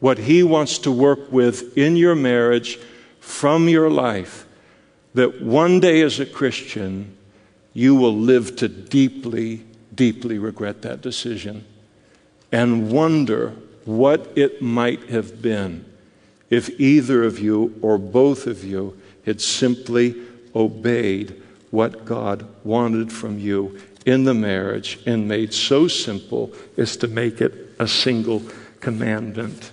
what 0.00 0.18
He 0.18 0.42
wants 0.42 0.78
to 0.78 0.90
work 0.90 1.30
with 1.30 1.76
in 1.78 1.96
your 1.96 2.14
marriage 2.14 2.78
from 3.20 3.68
your 3.68 3.90
life, 3.90 4.46
that 5.14 5.40
one 5.40 5.80
day 5.80 6.02
as 6.02 6.18
a 6.18 6.26
Christian, 6.26 7.16
you 7.72 7.94
will 7.94 8.16
live 8.16 8.56
to 8.56 8.68
deeply, 8.68 9.64
deeply 9.94 10.38
regret 10.38 10.82
that 10.82 11.00
decision? 11.00 11.64
and 12.54 12.88
wonder 12.92 13.50
what 13.84 14.30
it 14.36 14.62
might 14.62 15.10
have 15.10 15.42
been 15.42 15.84
if 16.50 16.70
either 16.78 17.24
of 17.24 17.40
you 17.40 17.76
or 17.82 17.98
both 17.98 18.46
of 18.46 18.62
you 18.62 18.96
had 19.26 19.40
simply 19.40 20.14
obeyed 20.54 21.42
what 21.74 22.04
God 22.04 22.46
wanted 22.64 23.12
from 23.12 23.38
you 23.38 23.80
in 24.06 24.24
the 24.24 24.34
marriage 24.34 24.98
and 25.06 25.26
made 25.28 25.52
so 25.52 25.88
simple 25.88 26.52
as 26.78 26.96
to 26.98 27.08
make 27.08 27.40
it 27.40 27.74
a 27.78 27.88
single 27.88 28.42
commandment. 28.80 29.72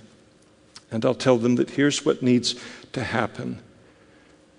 And 0.90 1.04
I'll 1.04 1.14
tell 1.14 1.38
them 1.38 1.54
that 1.56 1.70
here's 1.70 2.04
what 2.04 2.22
needs 2.22 2.56
to 2.92 3.04
happen. 3.04 3.60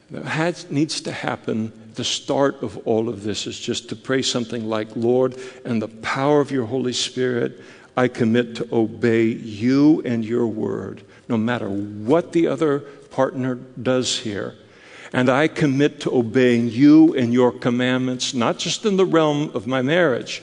Needs 0.09 1.01
to 1.01 1.11
happen 1.11 1.71
the 1.95 2.03
start 2.03 2.63
of 2.63 2.77
all 2.87 3.09
of 3.09 3.23
this 3.23 3.45
is 3.45 3.59
just 3.59 3.89
to 3.89 3.95
pray 3.95 4.21
something 4.21 4.65
like, 4.65 4.95
Lord, 4.95 5.37
and 5.65 5.81
the 5.81 5.87
power 5.87 6.41
of 6.41 6.49
your 6.49 6.65
Holy 6.65 6.93
Spirit, 6.93 7.61
I 7.95 8.07
commit 8.07 8.55
to 8.55 8.67
obey 8.71 9.25
you 9.25 10.01
and 10.03 10.25
your 10.25 10.47
word, 10.47 11.03
no 11.29 11.37
matter 11.37 11.69
what 11.69 12.31
the 12.31 12.47
other 12.47 12.79
partner 12.79 13.55
does 13.81 14.19
here. 14.19 14.55
And 15.13 15.29
I 15.29 15.47
commit 15.47 16.01
to 16.01 16.15
obeying 16.15 16.69
you 16.69 17.13
and 17.13 17.31
your 17.31 17.51
commandments, 17.51 18.33
not 18.33 18.57
just 18.57 18.83
in 18.83 18.97
the 18.97 19.05
realm 19.05 19.51
of 19.53 19.67
my 19.67 19.83
marriage, 19.83 20.41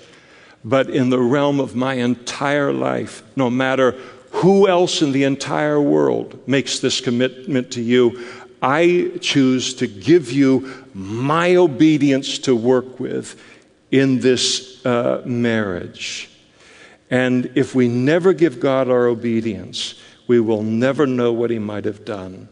but 0.64 0.88
in 0.88 1.10
the 1.10 1.18
realm 1.18 1.58
of 1.58 1.74
my 1.74 1.94
entire 1.94 2.72
life, 2.72 3.24
no 3.34 3.50
matter 3.50 3.96
who 4.30 4.68
else 4.68 5.02
in 5.02 5.10
the 5.10 5.24
entire 5.24 5.80
world 5.80 6.40
makes 6.46 6.78
this 6.78 7.00
commitment 7.00 7.72
to 7.72 7.82
you. 7.82 8.24
I 8.62 9.10
choose 9.20 9.74
to 9.74 9.86
give 9.86 10.30
you 10.30 10.86
my 10.94 11.56
obedience 11.56 12.38
to 12.40 12.54
work 12.54 13.00
with 13.00 13.40
in 13.90 14.20
this 14.20 14.84
uh, 14.86 15.22
marriage. 15.24 16.30
And 17.10 17.50
if 17.56 17.74
we 17.74 17.88
never 17.88 18.32
give 18.32 18.60
God 18.60 18.88
our 18.88 19.06
obedience, 19.06 20.00
we 20.28 20.38
will 20.38 20.62
never 20.62 21.06
know 21.06 21.32
what 21.32 21.50
He 21.50 21.58
might 21.58 21.84
have 21.86 22.04
done. 22.04 22.48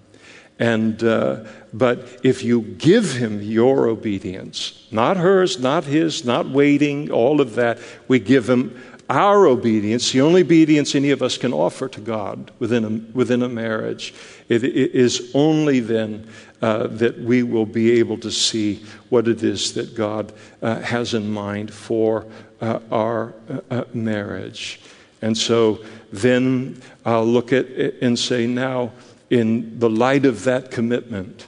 And, 0.59 1.03
uh, 1.05 1.45
but 1.73 2.21
if 2.23 2.43
you 2.43 2.63
give 2.63 3.13
Him 3.13 3.41
your 3.43 3.87
obedience, 3.87 4.87
not 4.91 5.17
hers, 5.17 5.61
not 5.61 5.85
His, 5.85 6.25
not 6.25 6.49
waiting, 6.49 7.11
all 7.11 7.41
of 7.41 7.55
that, 7.55 7.79
we 8.09 8.19
give 8.19 8.49
Him 8.49 8.81
our 9.09 9.47
obedience, 9.47 10.13
the 10.13 10.21
only 10.21 10.43
obedience 10.43 10.95
any 10.95 11.11
of 11.11 11.23
us 11.23 11.39
can 11.39 11.53
offer 11.53 11.89
to 11.89 12.01
God 12.01 12.51
within 12.59 12.85
a, 12.85 13.17
within 13.17 13.43
a 13.43 13.49
marriage. 13.49 14.13
it, 14.49 14.63
it 14.65 14.95
is 14.95 15.31
only 15.35 15.81
then 15.81 16.29
uh, 16.61 16.89
that 16.89 17.19
we 17.21 17.43
will 17.43 17.67
be 17.67 17.93
able 17.99 18.19
to 18.19 18.31
see 18.31 18.85
what 19.09 19.29
it 19.29 19.43
is 19.43 19.75
that 19.75 19.95
God 19.95 20.33
uh, 20.61 20.81
has 20.81 21.15
in 21.15 21.31
mind 21.31 21.73
for 21.73 22.27
uh, 22.61 22.81
our 22.91 23.35
uh, 23.49 23.61
uh, 23.71 23.85
marriage. 23.95 24.81
And 25.23 25.37
so 25.37 25.85
then 26.13 26.83
I'll 27.05 27.27
look 27.27 27.53
at 27.53 27.67
it 27.67 27.97
and 28.03 28.19
say, 28.19 28.47
now, 28.47 28.93
in 29.31 29.79
the 29.79 29.91
light 29.91 30.24
of 30.24 30.45
that 30.45 30.70
commitment, 30.70 31.47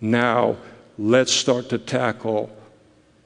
now 0.00 0.56
let's 0.98 1.32
start 1.32 1.68
to 1.70 1.78
tackle 1.78 2.50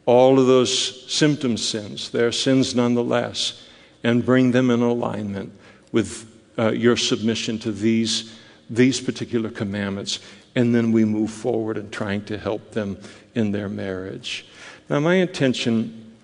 all 0.07 0.39
of 0.39 0.47
those 0.47 1.11
symptom 1.13 1.57
sins. 1.57 2.11
They're 2.11 2.33
sins 2.33 2.75
nonetheless, 2.75 3.67
and 4.03 4.25
bring 4.25 4.53
them 4.53 4.71
in 4.71 4.81
alignment 4.81 5.53
with 5.93 6.27
uh, 6.59 6.71
your 6.71 6.97
submission 6.97 7.59
to 7.59 7.73
these, 7.73 8.35
these 8.71 9.01
particular 9.01 9.51
commandments. 9.51 10.21
And 10.55 10.75
then 10.75 10.93
we 10.93 11.05
move 11.05 11.31
forward 11.31 11.77
in 11.77 11.91
trying 11.91 12.25
to 12.27 12.39
help 12.39 12.73
them 12.73 12.99
in 13.35 13.53
their 13.53 13.69
marriage. 13.69 14.47
Now, 14.89 15.01
my 15.01 15.17
intention 15.17 16.15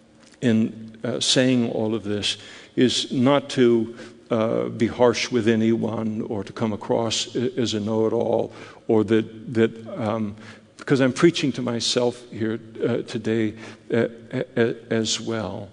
in 0.40 0.98
uh, 1.04 1.20
saying 1.20 1.70
all 1.70 1.94
of 1.94 2.04
this 2.04 2.38
is 2.76 3.12
not 3.12 3.50
to 3.50 3.96
uh, 4.34 4.68
be 4.68 4.88
harsh 4.88 5.30
with 5.30 5.46
anyone 5.46 6.22
or 6.22 6.42
to 6.42 6.52
come 6.52 6.72
across 6.72 7.36
as 7.36 7.74
a 7.74 7.80
know 7.80 8.06
it 8.06 8.12
all 8.12 8.52
or 8.88 9.04
that, 9.04 9.54
that 9.54 9.70
um, 9.96 10.34
because 10.76 11.00
I'm 11.00 11.12
preaching 11.12 11.52
to 11.52 11.62
myself 11.62 12.20
here 12.30 12.58
uh, 12.82 12.98
today 13.02 13.54
uh, 13.92 14.08
as 14.90 15.20
well. 15.20 15.68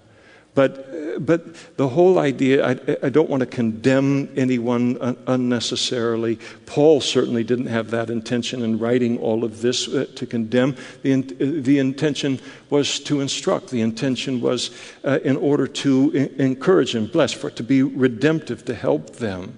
But, 0.54 1.26
but 1.26 1.78
the 1.78 1.88
whole 1.88 2.20
idea, 2.20 2.66
I, 2.66 2.72
I 3.04 3.10
don't 3.10 3.30
want 3.30 3.40
to 3.40 3.46
condemn 3.46 4.30
anyone 4.36 4.98
un- 5.00 5.18
unnecessarily. 5.26 6.40
Paul 6.66 7.00
certainly 7.00 7.44
didn't 7.46 7.68
have 7.68 7.92
that 7.92 8.10
intention 8.10 8.62
in 8.62 8.78
writing 8.78 9.18
all 9.20 9.46
of 9.46 9.62
this 9.62 9.88
uh, 9.88 10.08
to 10.16 10.26
condemn. 10.26 10.76
The, 11.04 11.12
in, 11.14 11.64
the 11.64 11.80
intention 11.80 12.40
was 12.70 13.00
to 13.02 13.22
instruct, 13.22 13.70
the 13.70 13.82
intention 13.82 14.42
was 14.42 14.72
uh, 15.06 15.20
in 15.24 15.38
order 15.38 15.68
to 15.68 16.12
I- 16.14 16.42
encourage 16.42 16.96
and 16.96 17.10
bless, 17.10 17.32
for 17.32 17.48
it 17.48 17.56
to 17.56 17.64
be 17.64 17.82
redemptive, 17.84 18.66
to 18.66 18.76
help 18.76 19.16
them. 19.18 19.58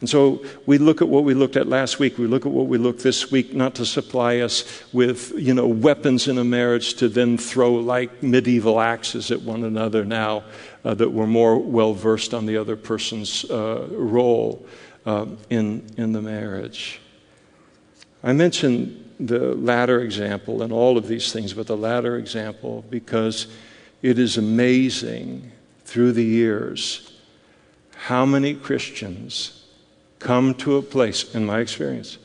And 0.00 0.08
so 0.08 0.42
we 0.64 0.78
look 0.78 1.02
at 1.02 1.08
what 1.08 1.24
we 1.24 1.34
looked 1.34 1.56
at 1.56 1.66
last 1.68 1.98
week. 1.98 2.16
We 2.16 2.26
look 2.26 2.46
at 2.46 2.52
what 2.52 2.68
we 2.68 2.78
look 2.78 3.00
this 3.00 3.30
week, 3.30 3.52
not 3.52 3.74
to 3.74 3.84
supply 3.84 4.38
us 4.38 4.82
with, 4.94 5.32
you 5.36 5.52
know, 5.52 5.66
weapons 5.66 6.26
in 6.26 6.38
a 6.38 6.44
marriage 6.44 6.94
to 6.94 7.08
then 7.08 7.36
throw 7.36 7.74
like 7.74 8.22
medieval 8.22 8.80
axes 8.80 9.30
at 9.30 9.42
one 9.42 9.62
another 9.62 10.06
now 10.06 10.44
uh, 10.84 10.94
that 10.94 11.10
we're 11.10 11.26
more 11.26 11.58
well 11.58 11.92
versed 11.92 12.32
on 12.32 12.46
the 12.46 12.56
other 12.56 12.76
person's 12.76 13.44
uh, 13.50 13.86
role 13.90 14.64
uh, 15.04 15.26
in, 15.50 15.86
in 15.98 16.12
the 16.12 16.22
marriage. 16.22 17.00
I 18.22 18.32
mentioned 18.32 19.04
the 19.20 19.54
latter 19.54 20.00
example 20.00 20.62
and 20.62 20.72
all 20.72 20.96
of 20.96 21.08
these 21.08 21.30
things, 21.30 21.52
but 21.52 21.66
the 21.66 21.76
latter 21.76 22.16
example 22.16 22.86
because 22.88 23.48
it 24.00 24.18
is 24.18 24.38
amazing 24.38 25.52
through 25.84 26.12
the 26.12 26.24
years 26.24 27.12
how 27.94 28.24
many 28.24 28.54
Christians 28.54 29.59
come 30.20 30.54
to 30.54 30.76
a 30.76 30.82
place, 30.82 31.34
in 31.34 31.44
my 31.44 31.58
experience, 31.58 32.18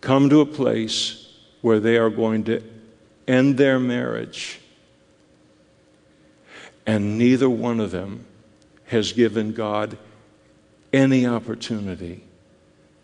come 0.00 0.28
to 0.30 0.40
a 0.40 0.46
place 0.46 1.32
where 1.60 1.78
they 1.78 1.96
are 1.96 2.10
going 2.10 2.42
to 2.44 2.62
end 3.28 3.56
their 3.56 3.78
marriage, 3.78 4.58
and 6.86 7.16
neither 7.16 7.48
one 7.48 7.78
of 7.78 7.92
them 7.92 8.26
has 8.86 9.12
given 9.12 9.52
God 9.52 9.96
any 10.92 11.26
opportunity 11.26 12.24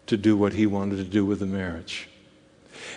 to 0.06 0.16
do 0.16 0.36
what 0.36 0.54
He 0.54 0.66
wanted 0.66 0.96
to 0.96 1.04
do 1.04 1.24
with 1.24 1.38
the 1.38 1.46
marriage. 1.46 2.08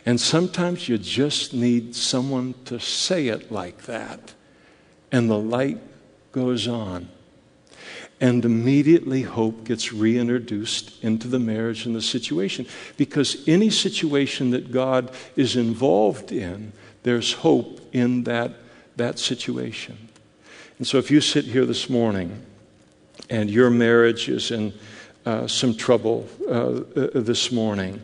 And 0.06 0.20
sometimes 0.20 0.90
you 0.90 0.98
just 0.98 1.54
need 1.54 1.96
someone 1.96 2.56
to 2.66 2.80
say 2.80 3.28
it 3.28 3.52
like 3.52 3.84
that, 3.84 4.34
and 5.12 5.30
the 5.30 5.38
light 5.38 5.80
goes 6.32 6.68
on. 6.68 7.10
And 8.24 8.46
immediately 8.46 9.24
hope 9.24 9.66
gets 9.66 9.92
reintroduced 9.92 11.04
into 11.04 11.28
the 11.28 11.40
marriage 11.40 11.86
and 11.86 11.94
the 11.94 12.02
situation. 12.02 12.66
Because 12.96 13.44
any 13.50 13.70
situation 13.70 14.52
that 14.52 14.72
God 14.72 15.12
is 15.36 15.58
involved 15.58 16.32
in, 16.32 16.72
there's 17.04 17.34
hope 17.34 17.82
in 17.92 18.24
that, 18.24 18.54
that 18.96 19.20
situation. 19.20 20.08
And 20.78 20.88
so 20.88 21.00
if 21.00 21.12
you 21.12 21.20
sit 21.20 21.44
here 21.44 21.66
this 21.66 21.90
morning 21.90 22.46
and 23.30 23.52
your 23.52 23.70
marriage 23.70 24.30
is 24.30 24.52
in 24.52 24.72
uh, 25.26 25.46
some 25.48 25.76
trouble 25.76 26.26
uh, 26.48 26.52
uh, 26.52 27.10
this 27.16 27.52
morning, 27.52 28.02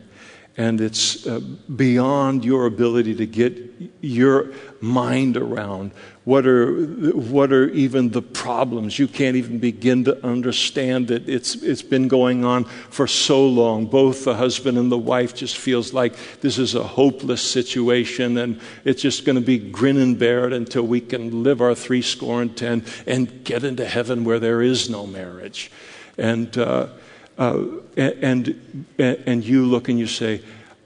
and 0.56 0.80
it's 0.80 1.26
uh, 1.26 1.40
beyond 1.74 2.44
your 2.44 2.66
ability 2.66 3.14
to 3.14 3.26
get 3.26 3.56
your 4.00 4.52
mind 4.80 5.36
around 5.36 5.92
what 6.24 6.46
are, 6.46 6.84
what 7.14 7.52
are 7.52 7.68
even 7.70 8.10
the 8.10 8.20
problems. 8.20 8.98
You 8.98 9.08
can't 9.08 9.36
even 9.36 9.58
begin 9.58 10.04
to 10.04 10.24
understand 10.24 11.08
that 11.08 11.28
it's, 11.28 11.54
it's 11.56 11.82
been 11.82 12.08
going 12.08 12.44
on 12.44 12.64
for 12.64 13.06
so 13.06 13.46
long. 13.46 13.86
Both 13.86 14.24
the 14.24 14.34
husband 14.34 14.76
and 14.76 14.92
the 14.92 14.98
wife 14.98 15.34
just 15.34 15.56
feels 15.56 15.92
like 15.94 16.14
this 16.40 16.58
is 16.58 16.74
a 16.74 16.82
hopeless 16.82 17.40
situation 17.40 18.36
and 18.36 18.60
it's 18.84 19.00
just 19.02 19.24
going 19.24 19.36
to 19.36 19.42
be 19.42 19.58
grin 19.58 19.96
and 19.96 20.18
bear 20.18 20.46
it 20.46 20.52
until 20.52 20.86
we 20.86 21.00
can 21.00 21.42
live 21.42 21.60
our 21.60 21.74
three 21.74 22.02
score 22.02 22.42
and 22.42 22.56
ten 22.56 22.84
and 23.06 23.42
get 23.44 23.64
into 23.64 23.86
heaven 23.86 24.24
where 24.24 24.38
there 24.38 24.62
is 24.62 24.90
no 24.90 25.06
marriage. 25.06 25.70
And, 26.18 26.56
uh, 26.58 26.88
uh, 27.38 27.64
and, 27.96 28.86
and 28.98 29.44
you 29.44 29.64
look 29.64 29.88
and 29.88 29.98
you 29.98 30.06
say, 30.06 30.42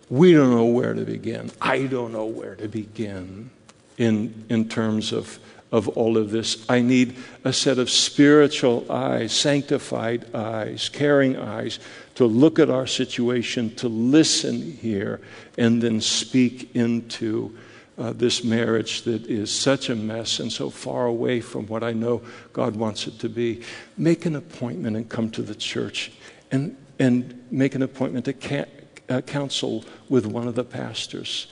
We 0.09 0.33
don't 0.33 0.51
know 0.51 0.67
where 0.67 0.95
to 0.95 1.05
begin. 1.05 1.51
I 1.61 1.87
don't 1.87 2.13
know 2.13 2.27
where 2.27 2.55
to 2.57 2.69
begin 2.69 3.51
in, 3.99 4.45
in 4.49 4.69
terms 4.69 5.13
of, 5.13 5.39
of 5.73 5.89
all 5.89 6.17
of 6.17 6.31
this. 6.31 6.65
I 6.69 6.81
need 6.81 7.17
a 7.45 7.53
set 7.53 7.79
of 7.79 7.91
spiritual 7.91 8.91
eyes, 8.91 9.33
sanctified 9.33 10.33
eyes, 10.35 10.89
caring 10.89 11.37
eyes 11.37 11.81
to 12.15 12.27
look 12.27 12.59
at 12.59 12.71
our 12.71 12.87
situation, 12.87 13.75
to 13.77 13.89
listen 13.89 14.73
here, 14.73 15.21
and 15.59 15.83
then 15.83 16.01
speak 16.01 16.75
into. 16.75 17.57
Uh, 17.97 18.13
this 18.13 18.43
marriage 18.43 19.03
that 19.03 19.25
is 19.27 19.53
such 19.53 19.89
a 19.89 19.95
mess 19.95 20.41
and 20.41 20.51
so 20.51 20.69
far 20.69 21.07
away 21.07 21.41
from 21.41 21.65
what 21.69 21.85
I 21.85 21.93
know 21.93 22.23
God 22.53 22.75
wants 22.75 23.07
it 23.07 23.21
to 23.21 23.29
be. 23.29 23.63
Make 23.97 24.27
an 24.27 24.35
appointment 24.35 24.97
and 24.97 25.09
come 25.09 25.31
to 25.31 25.43
the 25.43 25.55
church 25.55 26.11
and, 26.55 26.77
and 27.01 27.45
make 27.51 27.75
an 27.75 27.83
appointment 27.83 28.25
to 28.27 28.33
ca- 28.33 28.71
uh, 29.09 29.21
counsel 29.23 29.85
with 30.09 30.25
one 30.25 30.47
of 30.47 30.55
the 30.55 30.65
pastors 30.65 31.49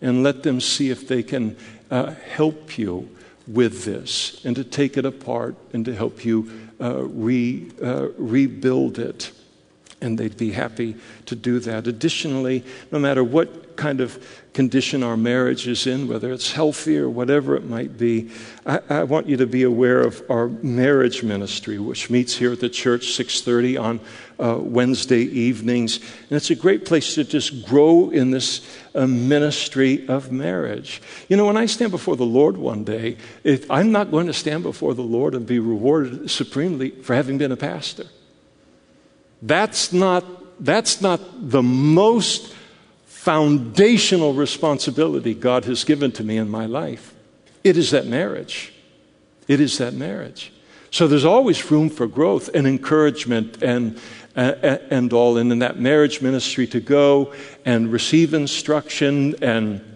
and 0.00 0.22
let 0.22 0.42
them 0.42 0.60
see 0.60 0.88
if 0.90 1.06
they 1.06 1.22
can 1.22 1.56
uh, 1.90 2.14
help 2.30 2.78
you 2.78 3.08
with 3.46 3.84
this 3.84 4.44
and 4.44 4.56
to 4.56 4.64
take 4.64 4.96
it 4.96 5.04
apart 5.04 5.54
and 5.74 5.84
to 5.84 5.94
help 5.94 6.24
you 6.24 6.50
uh, 6.80 7.02
re, 7.04 7.70
uh, 7.82 8.08
rebuild 8.16 8.98
it. 8.98 9.30
And 10.00 10.18
they'd 10.18 10.36
be 10.36 10.52
happy 10.52 10.96
to 11.26 11.36
do 11.36 11.58
that. 11.60 11.86
Additionally, 11.86 12.64
no 12.90 12.98
matter 12.98 13.22
what 13.22 13.76
kind 13.76 14.00
of 14.00 14.18
condition 14.56 15.02
our 15.02 15.18
marriage 15.18 15.68
is 15.68 15.86
in, 15.86 16.08
whether 16.08 16.32
it's 16.32 16.52
healthy 16.52 16.96
or 16.98 17.10
whatever 17.10 17.56
it 17.56 17.64
might 17.66 17.98
be, 17.98 18.30
I, 18.64 18.80
I, 18.88 19.02
want 19.02 19.28
you 19.28 19.36
to 19.36 19.46
be 19.46 19.62
aware 19.64 20.00
of 20.00 20.22
our 20.30 20.48
marriage 20.48 21.22
ministry, 21.22 21.78
which 21.78 22.08
meets 22.08 22.34
here 22.34 22.52
at 22.52 22.60
the 22.60 22.70
church 22.70 23.08
6:30 23.08 23.78
on 23.78 24.00
uh, 24.40 24.58
Wednesday 24.58 25.24
evenings, 25.24 25.98
and 25.98 26.32
it's 26.38 26.48
a 26.48 26.54
great 26.54 26.86
place 26.86 27.16
to 27.16 27.24
just 27.24 27.66
grow 27.66 28.08
in 28.08 28.30
this 28.30 28.66
uh, 28.94 29.06
ministry 29.06 30.08
of 30.08 30.32
marriage. 30.32 31.02
You 31.28 31.36
know, 31.36 31.44
when 31.44 31.58
I 31.58 31.66
stand 31.66 31.90
before 31.90 32.16
the 32.16 32.24
Lord 32.24 32.56
one 32.56 32.82
day, 32.82 33.18
if, 33.44 33.70
I'm 33.70 33.92
not 33.92 34.10
going 34.10 34.26
to 34.26 34.32
stand 34.32 34.62
before 34.62 34.94
the 34.94 35.02
Lord 35.02 35.34
and 35.34 35.46
be 35.46 35.58
rewarded 35.58 36.30
supremely 36.30 36.92
for 37.02 37.14
having 37.14 37.36
been 37.36 37.52
a 37.52 37.58
pastor. 37.58 38.06
That's 39.42 39.92
not. 39.92 40.24
That's 40.58 41.02
not 41.02 41.20
the 41.50 41.62
most 41.62 42.54
foundational 43.26 44.34
responsibility 44.34 45.34
God 45.34 45.64
has 45.64 45.82
given 45.82 46.12
to 46.12 46.22
me 46.22 46.36
in 46.36 46.48
my 46.48 46.64
life. 46.64 47.12
It 47.64 47.76
is 47.76 47.90
that 47.90 48.06
marriage. 48.06 48.72
It 49.48 49.58
is 49.58 49.78
that 49.78 49.94
marriage. 49.94 50.52
So 50.92 51.08
there's 51.08 51.24
always 51.24 51.68
room 51.68 51.90
for 51.90 52.06
growth 52.06 52.48
and 52.54 52.68
encouragement 52.68 53.60
and, 53.64 53.98
uh, 54.36 54.78
and 54.92 55.12
all. 55.12 55.38
And 55.38 55.50
in 55.50 55.58
that 55.58 55.76
marriage 55.76 56.22
ministry 56.22 56.68
to 56.68 56.78
go 56.78 57.34
and 57.64 57.90
receive 57.90 58.32
instruction 58.32 59.34
and 59.42 59.95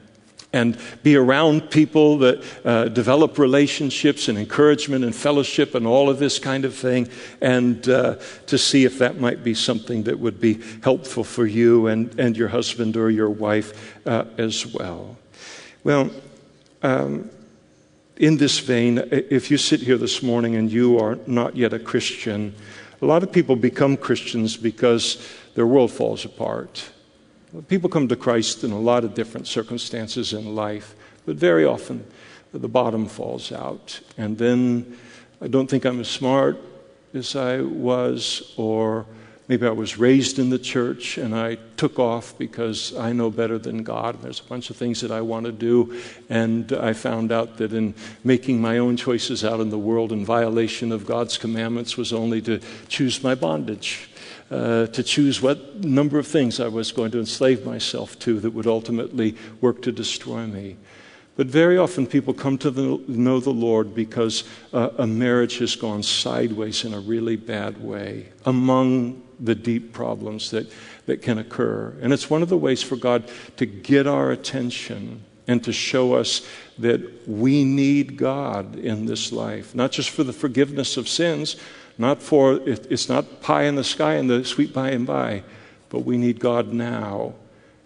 and 0.52 0.76
be 1.02 1.16
around 1.16 1.70
people 1.70 2.18
that 2.18 2.44
uh, 2.64 2.84
develop 2.88 3.38
relationships 3.38 4.28
and 4.28 4.36
encouragement 4.36 5.04
and 5.04 5.14
fellowship 5.14 5.74
and 5.74 5.86
all 5.86 6.10
of 6.10 6.18
this 6.18 6.38
kind 6.38 6.64
of 6.64 6.74
thing, 6.74 7.08
and 7.40 7.88
uh, 7.88 8.16
to 8.46 8.58
see 8.58 8.84
if 8.84 8.98
that 8.98 9.20
might 9.20 9.44
be 9.44 9.54
something 9.54 10.02
that 10.04 10.18
would 10.18 10.40
be 10.40 10.60
helpful 10.82 11.22
for 11.24 11.46
you 11.46 11.86
and, 11.86 12.18
and 12.18 12.36
your 12.36 12.48
husband 12.48 12.96
or 12.96 13.10
your 13.10 13.30
wife 13.30 13.96
uh, 14.06 14.24
as 14.38 14.66
well. 14.66 15.16
Well, 15.84 16.10
um, 16.82 17.30
in 18.16 18.36
this 18.36 18.58
vein, 18.58 18.98
if 19.10 19.50
you 19.50 19.56
sit 19.56 19.80
here 19.80 19.96
this 19.96 20.22
morning 20.22 20.56
and 20.56 20.70
you 20.70 20.98
are 20.98 21.18
not 21.26 21.56
yet 21.56 21.72
a 21.72 21.78
Christian, 21.78 22.54
a 23.00 23.06
lot 23.06 23.22
of 23.22 23.32
people 23.32 23.56
become 23.56 23.96
Christians 23.96 24.56
because 24.56 25.26
their 25.54 25.66
world 25.66 25.90
falls 25.90 26.24
apart 26.24 26.90
People 27.66 27.90
come 27.90 28.06
to 28.08 28.16
Christ 28.16 28.62
in 28.62 28.70
a 28.70 28.78
lot 28.78 29.04
of 29.04 29.14
different 29.14 29.48
circumstances 29.48 30.32
in 30.32 30.54
life, 30.54 30.94
but 31.26 31.36
very 31.36 31.64
often 31.64 32.04
the 32.52 32.68
bottom 32.68 33.06
falls 33.06 33.50
out. 33.50 34.00
And 34.16 34.38
then 34.38 34.96
I 35.40 35.48
don't 35.48 35.68
think 35.68 35.84
I'm 35.84 36.00
as 36.00 36.08
smart 36.08 36.58
as 37.12 37.34
I 37.34 37.60
was, 37.60 38.54
or 38.56 39.04
maybe 39.48 39.66
I 39.66 39.70
was 39.70 39.98
raised 39.98 40.38
in 40.38 40.50
the 40.50 40.60
church 40.60 41.18
and 41.18 41.34
I 41.34 41.56
took 41.76 41.98
off 41.98 42.38
because 42.38 42.96
I 42.96 43.12
know 43.12 43.30
better 43.30 43.58
than 43.58 43.82
God. 43.82 44.14
And 44.14 44.24
there's 44.24 44.40
a 44.40 44.44
bunch 44.44 44.70
of 44.70 44.76
things 44.76 45.00
that 45.00 45.10
I 45.10 45.20
want 45.20 45.46
to 45.46 45.52
do. 45.52 46.00
And 46.28 46.72
I 46.72 46.92
found 46.92 47.32
out 47.32 47.56
that 47.56 47.72
in 47.72 47.94
making 48.22 48.60
my 48.60 48.78
own 48.78 48.96
choices 48.96 49.44
out 49.44 49.58
in 49.58 49.70
the 49.70 49.78
world 49.78 50.12
in 50.12 50.24
violation 50.24 50.92
of 50.92 51.04
God's 51.04 51.36
commandments 51.36 51.96
was 51.96 52.12
only 52.12 52.40
to 52.42 52.60
choose 52.88 53.24
my 53.24 53.34
bondage 53.34 54.09
uh, 54.50 54.86
to 54.86 55.02
choose 55.02 55.40
what 55.40 55.84
number 55.84 56.18
of 56.18 56.26
things 56.26 56.58
I 56.60 56.68
was 56.68 56.92
going 56.92 57.10
to 57.12 57.18
enslave 57.18 57.64
myself 57.64 58.18
to 58.20 58.40
that 58.40 58.50
would 58.50 58.66
ultimately 58.66 59.36
work 59.60 59.82
to 59.82 59.92
destroy 59.92 60.46
me. 60.46 60.76
But 61.36 61.46
very 61.46 61.78
often 61.78 62.06
people 62.06 62.34
come 62.34 62.58
to 62.58 62.70
the, 62.70 63.02
know 63.06 63.40
the 63.40 63.50
Lord 63.50 63.94
because 63.94 64.44
uh, 64.72 64.90
a 64.98 65.06
marriage 65.06 65.58
has 65.58 65.74
gone 65.76 66.02
sideways 66.02 66.84
in 66.84 66.92
a 66.92 67.00
really 67.00 67.36
bad 67.36 67.82
way 67.82 68.28
among 68.44 69.22
the 69.38 69.54
deep 69.54 69.92
problems 69.92 70.50
that, 70.50 70.70
that 71.06 71.22
can 71.22 71.38
occur. 71.38 71.96
And 72.02 72.12
it's 72.12 72.28
one 72.28 72.42
of 72.42 72.48
the 72.48 72.58
ways 72.58 72.82
for 72.82 72.96
God 72.96 73.30
to 73.56 73.64
get 73.64 74.06
our 74.06 74.32
attention 74.32 75.24
and 75.46 75.64
to 75.64 75.72
show 75.72 76.14
us 76.14 76.46
that 76.78 77.26
we 77.26 77.64
need 77.64 78.16
God 78.16 78.76
in 78.76 79.06
this 79.06 79.32
life, 79.32 79.74
not 79.74 79.92
just 79.92 80.10
for 80.10 80.24
the 80.24 80.32
forgiveness 80.32 80.96
of 80.96 81.08
sins, 81.08 81.56
not 82.00 82.22
for, 82.22 82.54
it, 82.54 82.86
it's 82.90 83.08
not 83.08 83.42
pie 83.42 83.64
in 83.64 83.76
the 83.76 83.84
sky 83.84 84.14
and 84.14 84.28
the 84.28 84.44
sweet 84.44 84.72
by 84.72 84.90
and 84.90 85.06
by, 85.06 85.42
but 85.90 86.00
we 86.00 86.16
need 86.16 86.40
God 86.40 86.72
now 86.72 87.34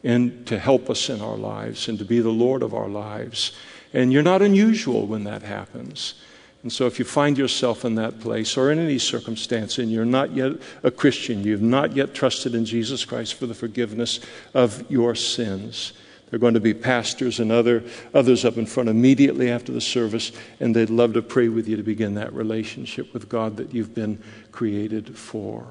and 0.05 0.47
to 0.47 0.59
help 0.59 0.89
us 0.89 1.11
in 1.11 1.21
our 1.21 1.37
lives 1.37 1.89
and 1.89 1.99
to 1.99 2.05
be 2.05 2.21
the 2.21 2.31
Lord 2.31 2.62
of 2.62 2.75
our 2.75 2.89
lives. 2.89 3.53
And 3.93 4.12
you're 4.12 4.23
not 4.23 4.43
unusual 4.43 5.07
when 5.07 5.25
that 5.25 5.43
happens. 5.43 6.15
And 6.62 6.73
so, 6.73 6.87
if 6.87 6.99
you 6.99 7.05
find 7.05 7.37
yourself 7.37 7.85
in 7.85 7.97
that 7.97 8.21
place 8.21 8.57
or 8.57 8.71
in 8.71 8.79
any 8.79 8.99
circumstance 8.99 9.79
and 9.79 9.91
you're 9.91 10.07
not 10.07 10.33
yet 10.33 10.53
a 10.83 10.91
Christian, 10.91 11.45
you've 11.45 11.61
not 11.61 11.95
yet 11.95 12.15
trusted 12.15 12.55
in 12.55 12.65
Jesus 12.65 13.05
Christ 13.05 13.35
for 13.35 13.47
the 13.47 13.55
forgiveness 13.55 14.21
of 14.55 14.91
your 14.91 15.15
sins, 15.15 15.93
are 16.35 16.39
going 16.39 16.55
to 16.55 16.61
be 16.61 16.74
pastors 16.74 17.41
and 17.41 17.51
other, 17.51 17.82
others 18.12 18.45
up 18.45 18.57
in 18.57 18.66
front 18.66 18.89
immediately 18.89 19.51
after 19.51 19.72
the 19.72 19.80
service, 19.80 20.32
and 20.61 20.74
they'd 20.74 20.91
love 20.91 21.14
to 21.14 21.22
pray 21.22 21.49
with 21.49 21.68
you 21.68 21.76
to 21.76 21.82
begin 21.82 22.14
that 22.14 22.32
relationship 22.35 23.12
with 23.14 23.28
God 23.28 23.57
that 23.57 23.72
you've 23.72 23.95
been 23.95 24.22
created 24.53 25.16
for. 25.16 25.66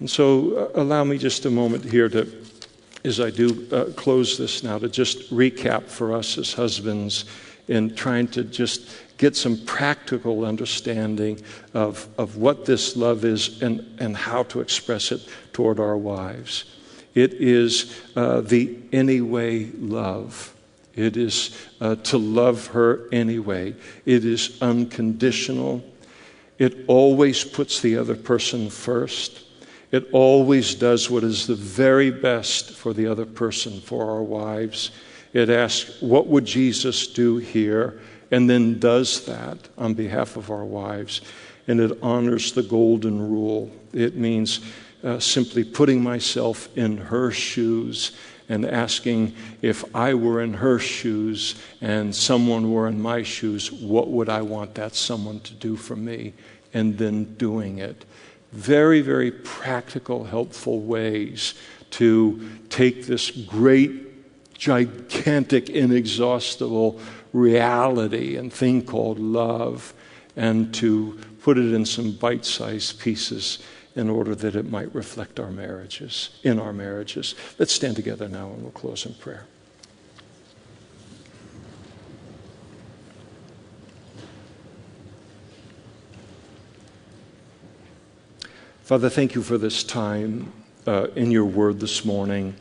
And 0.00 0.10
so, 0.10 0.56
uh, 0.74 0.80
allow 0.80 1.04
me 1.04 1.18
just 1.18 1.46
a 1.46 1.50
moment 1.50 1.84
here 1.84 2.08
to 2.08 2.26
as 3.04 3.20
I 3.20 3.30
do 3.30 3.68
uh, 3.70 3.84
close 3.96 4.38
this 4.38 4.62
now, 4.62 4.78
to 4.78 4.88
just 4.88 5.30
recap 5.30 5.84
for 5.84 6.14
us 6.14 6.38
as 6.38 6.54
husbands 6.54 7.26
in 7.68 7.94
trying 7.94 8.28
to 8.28 8.42
just 8.42 8.90
get 9.18 9.36
some 9.36 9.58
practical 9.64 10.44
understanding 10.44 11.40
of, 11.74 12.08
of 12.18 12.36
what 12.36 12.64
this 12.64 12.96
love 12.96 13.24
is 13.24 13.62
and, 13.62 13.86
and 14.00 14.16
how 14.16 14.42
to 14.44 14.60
express 14.60 15.12
it 15.12 15.28
toward 15.52 15.78
our 15.78 15.96
wives. 15.96 16.64
It 17.14 17.34
is 17.34 18.00
uh, 18.16 18.40
the 18.40 18.76
anyway 18.92 19.66
love. 19.66 20.54
It 20.94 21.16
is 21.16 21.56
uh, 21.80 21.96
to 21.96 22.18
love 22.18 22.68
her 22.68 23.08
anyway. 23.12 23.74
It 24.04 24.24
is 24.24 24.58
unconditional. 24.60 25.84
It 26.58 26.84
always 26.86 27.44
puts 27.44 27.80
the 27.80 27.96
other 27.96 28.14
person 28.14 28.70
first. 28.70 29.44
It 29.90 30.08
always 30.12 30.74
does 30.74 31.10
what 31.10 31.24
is 31.24 31.46
the 31.46 31.54
very 31.54 32.10
best 32.10 32.72
for 32.72 32.92
the 32.92 33.06
other 33.06 33.26
person, 33.26 33.80
for 33.80 34.10
our 34.10 34.22
wives. 34.22 34.90
It 35.32 35.50
asks, 35.50 36.00
What 36.00 36.26
would 36.28 36.44
Jesus 36.44 37.06
do 37.06 37.38
here? 37.38 38.00
and 38.34 38.50
then 38.50 38.80
does 38.80 39.26
that 39.26 39.58
on 39.78 39.94
behalf 39.94 40.36
of 40.36 40.50
our 40.50 40.64
wives. 40.64 41.20
And 41.68 41.78
it 41.78 41.96
honors 42.02 42.50
the 42.52 42.64
golden 42.64 43.30
rule. 43.30 43.70
It 43.92 44.16
means 44.16 44.60
uh, 45.04 45.18
simply 45.20 45.64
putting 45.64 46.02
myself 46.02 46.68
in 46.76 46.96
her 46.96 47.30
shoes 47.30 48.12
and 48.48 48.64
asking 48.64 49.34
if 49.62 49.84
I 49.94 50.14
were 50.14 50.40
in 50.40 50.54
her 50.54 50.78
shoes 50.78 51.54
and 51.80 52.14
someone 52.14 52.72
were 52.72 52.88
in 52.88 53.00
my 53.00 53.22
shoes, 53.22 53.70
what 53.70 54.08
would 54.08 54.28
I 54.28 54.42
want 54.42 54.74
that 54.74 54.94
someone 54.94 55.40
to 55.40 55.54
do 55.54 55.76
for 55.76 55.96
me? 55.96 56.34
And 56.72 56.98
then 56.98 57.34
doing 57.34 57.78
it. 57.78 58.04
Very, 58.52 59.00
very 59.00 59.30
practical, 59.30 60.24
helpful 60.24 60.80
ways 60.80 61.54
to 61.90 62.50
take 62.68 63.06
this 63.06 63.30
great, 63.30 64.54
gigantic, 64.54 65.70
inexhaustible 65.70 67.00
reality 67.32 68.36
and 68.36 68.52
thing 68.52 68.84
called 68.84 69.18
love 69.18 69.94
and 70.36 70.74
to 70.74 71.18
put 71.42 71.58
it 71.58 71.72
in 71.72 71.84
some 71.84 72.12
bite 72.12 72.44
sized 72.44 73.00
pieces 73.00 73.58
in 73.96 74.10
order 74.10 74.34
that 74.34 74.56
it 74.56 74.68
might 74.68 74.92
reflect 74.94 75.38
our 75.38 75.50
marriages, 75.50 76.30
in 76.42 76.58
our 76.58 76.72
marriages. 76.72 77.34
Let's 77.58 77.72
stand 77.72 77.96
together 77.96 78.28
now 78.28 78.50
and 78.50 78.62
we'll 78.62 78.72
close 78.72 79.06
in 79.06 79.14
prayer. 79.14 79.46
Father, 88.82 89.08
thank 89.08 89.34
you 89.34 89.42
for 89.42 89.56
this 89.56 89.82
time 89.82 90.52
uh, 90.86 91.06
in 91.16 91.30
your 91.30 91.46
word 91.46 91.80
this 91.80 92.04
morning. 92.04 92.54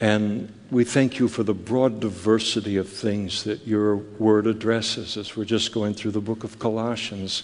And 0.00 0.50
we 0.70 0.84
thank 0.84 1.18
you 1.18 1.28
for 1.28 1.42
the 1.42 1.52
broad 1.52 2.00
diversity 2.00 2.78
of 2.78 2.88
things 2.88 3.44
that 3.44 3.66
your 3.66 3.96
word 3.96 4.46
addresses 4.46 5.18
as 5.18 5.36
we're 5.36 5.44
just 5.44 5.72
going 5.72 5.92
through 5.92 6.12
the 6.12 6.22
book 6.22 6.42
of 6.42 6.58
Colossians. 6.58 7.42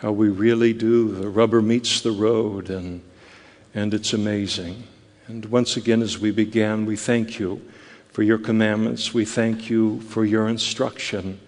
How 0.00 0.12
we 0.12 0.30
really 0.30 0.72
do, 0.72 1.14
the 1.14 1.28
rubber 1.28 1.60
meets 1.60 2.00
the 2.00 2.10
road, 2.10 2.70
and, 2.70 3.02
and 3.74 3.92
it's 3.92 4.14
amazing. 4.14 4.84
And 5.26 5.44
once 5.44 5.76
again, 5.76 6.00
as 6.00 6.18
we 6.18 6.30
began, 6.30 6.86
we 6.86 6.96
thank 6.96 7.38
you 7.38 7.60
for 8.10 8.22
your 8.22 8.38
commandments. 8.38 9.12
We 9.12 9.26
thank 9.26 9.68
you 9.68 10.00
for 10.00 10.24
your 10.24 10.48
instruction, 10.48 11.38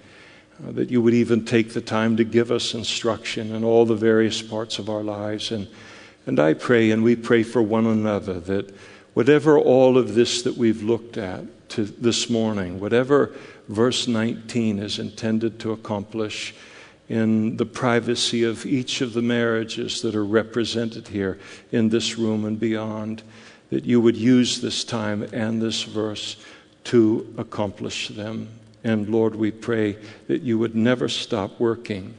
uh, 0.62 0.72
that 0.72 0.90
you 0.90 1.00
would 1.00 1.14
even 1.14 1.46
take 1.46 1.72
the 1.72 1.80
time 1.80 2.18
to 2.18 2.24
give 2.24 2.50
us 2.50 2.74
instruction 2.74 3.54
in 3.54 3.64
all 3.64 3.86
the 3.86 3.94
various 3.94 4.42
parts 4.42 4.78
of 4.78 4.90
our 4.90 5.02
lives. 5.02 5.50
And, 5.50 5.66
and 6.26 6.38
I 6.38 6.52
pray, 6.52 6.90
and 6.90 7.02
we 7.02 7.16
pray 7.16 7.44
for 7.44 7.62
one 7.62 7.86
another, 7.86 8.38
that 8.38 8.74
whatever 9.14 9.58
all 9.58 9.96
of 9.96 10.14
this 10.14 10.42
that 10.42 10.58
we've 10.58 10.82
looked 10.82 11.16
at 11.16 11.70
to 11.70 11.86
this 11.86 12.28
morning, 12.28 12.80
whatever 12.80 13.34
verse 13.70 14.06
19 14.06 14.78
is 14.78 14.98
intended 14.98 15.58
to 15.60 15.72
accomplish 15.72 16.54
in 17.08 17.56
the 17.56 17.66
privacy 17.66 18.44
of 18.44 18.64
each 18.64 19.00
of 19.00 19.12
the 19.12 19.22
marriages 19.22 20.02
that 20.02 20.14
are 20.14 20.24
represented 20.24 21.08
here 21.08 21.38
in 21.70 21.88
this 21.88 22.16
room 22.16 22.44
and 22.44 22.58
beyond, 22.58 23.22
that 23.70 23.84
you 23.84 24.00
would 24.00 24.16
use 24.16 24.60
this 24.60 24.84
time 24.84 25.22
and 25.32 25.60
this 25.60 25.82
verse 25.82 26.36
to 26.84 27.32
accomplish 27.36 28.08
them. 28.08 28.48
And 28.84 29.08
Lord, 29.08 29.34
we 29.34 29.50
pray 29.50 29.96
that 30.26 30.42
you 30.42 30.58
would 30.58 30.74
never 30.74 31.08
stop 31.08 31.60
working 31.60 32.14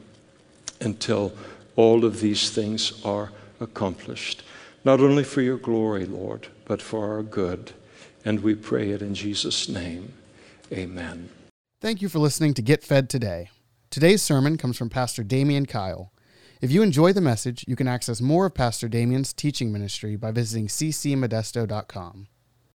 until 0.80 1.32
all 1.76 2.04
of 2.04 2.20
these 2.20 2.50
things 2.50 3.04
are 3.04 3.30
accomplished. 3.60 4.42
Not 4.84 5.00
only 5.00 5.24
for 5.24 5.40
your 5.40 5.58
glory, 5.58 6.06
Lord, 6.06 6.48
but 6.64 6.82
for 6.82 7.12
our 7.12 7.22
good. 7.22 7.72
And 8.24 8.40
we 8.40 8.54
pray 8.54 8.90
it 8.90 9.02
in 9.02 9.14
Jesus' 9.14 9.68
name. 9.68 10.12
Amen. 10.72 11.28
Thank 11.80 12.00
you 12.00 12.08
for 12.08 12.18
listening 12.18 12.54
to 12.54 12.62
Get 12.62 12.82
Fed 12.82 13.10
Today. 13.10 13.50
Today's 13.94 14.22
sermon 14.22 14.58
comes 14.58 14.76
from 14.76 14.90
Pastor 14.90 15.22
Damian 15.22 15.66
Kyle. 15.66 16.12
If 16.60 16.72
you 16.72 16.82
enjoy 16.82 17.12
the 17.12 17.20
message, 17.20 17.64
you 17.68 17.76
can 17.76 17.86
access 17.86 18.20
more 18.20 18.46
of 18.46 18.54
Pastor 18.54 18.88
Damian's 18.88 19.32
teaching 19.32 19.70
ministry 19.70 20.16
by 20.16 20.32
visiting 20.32 20.66
ccmodesto.com. 20.66 22.26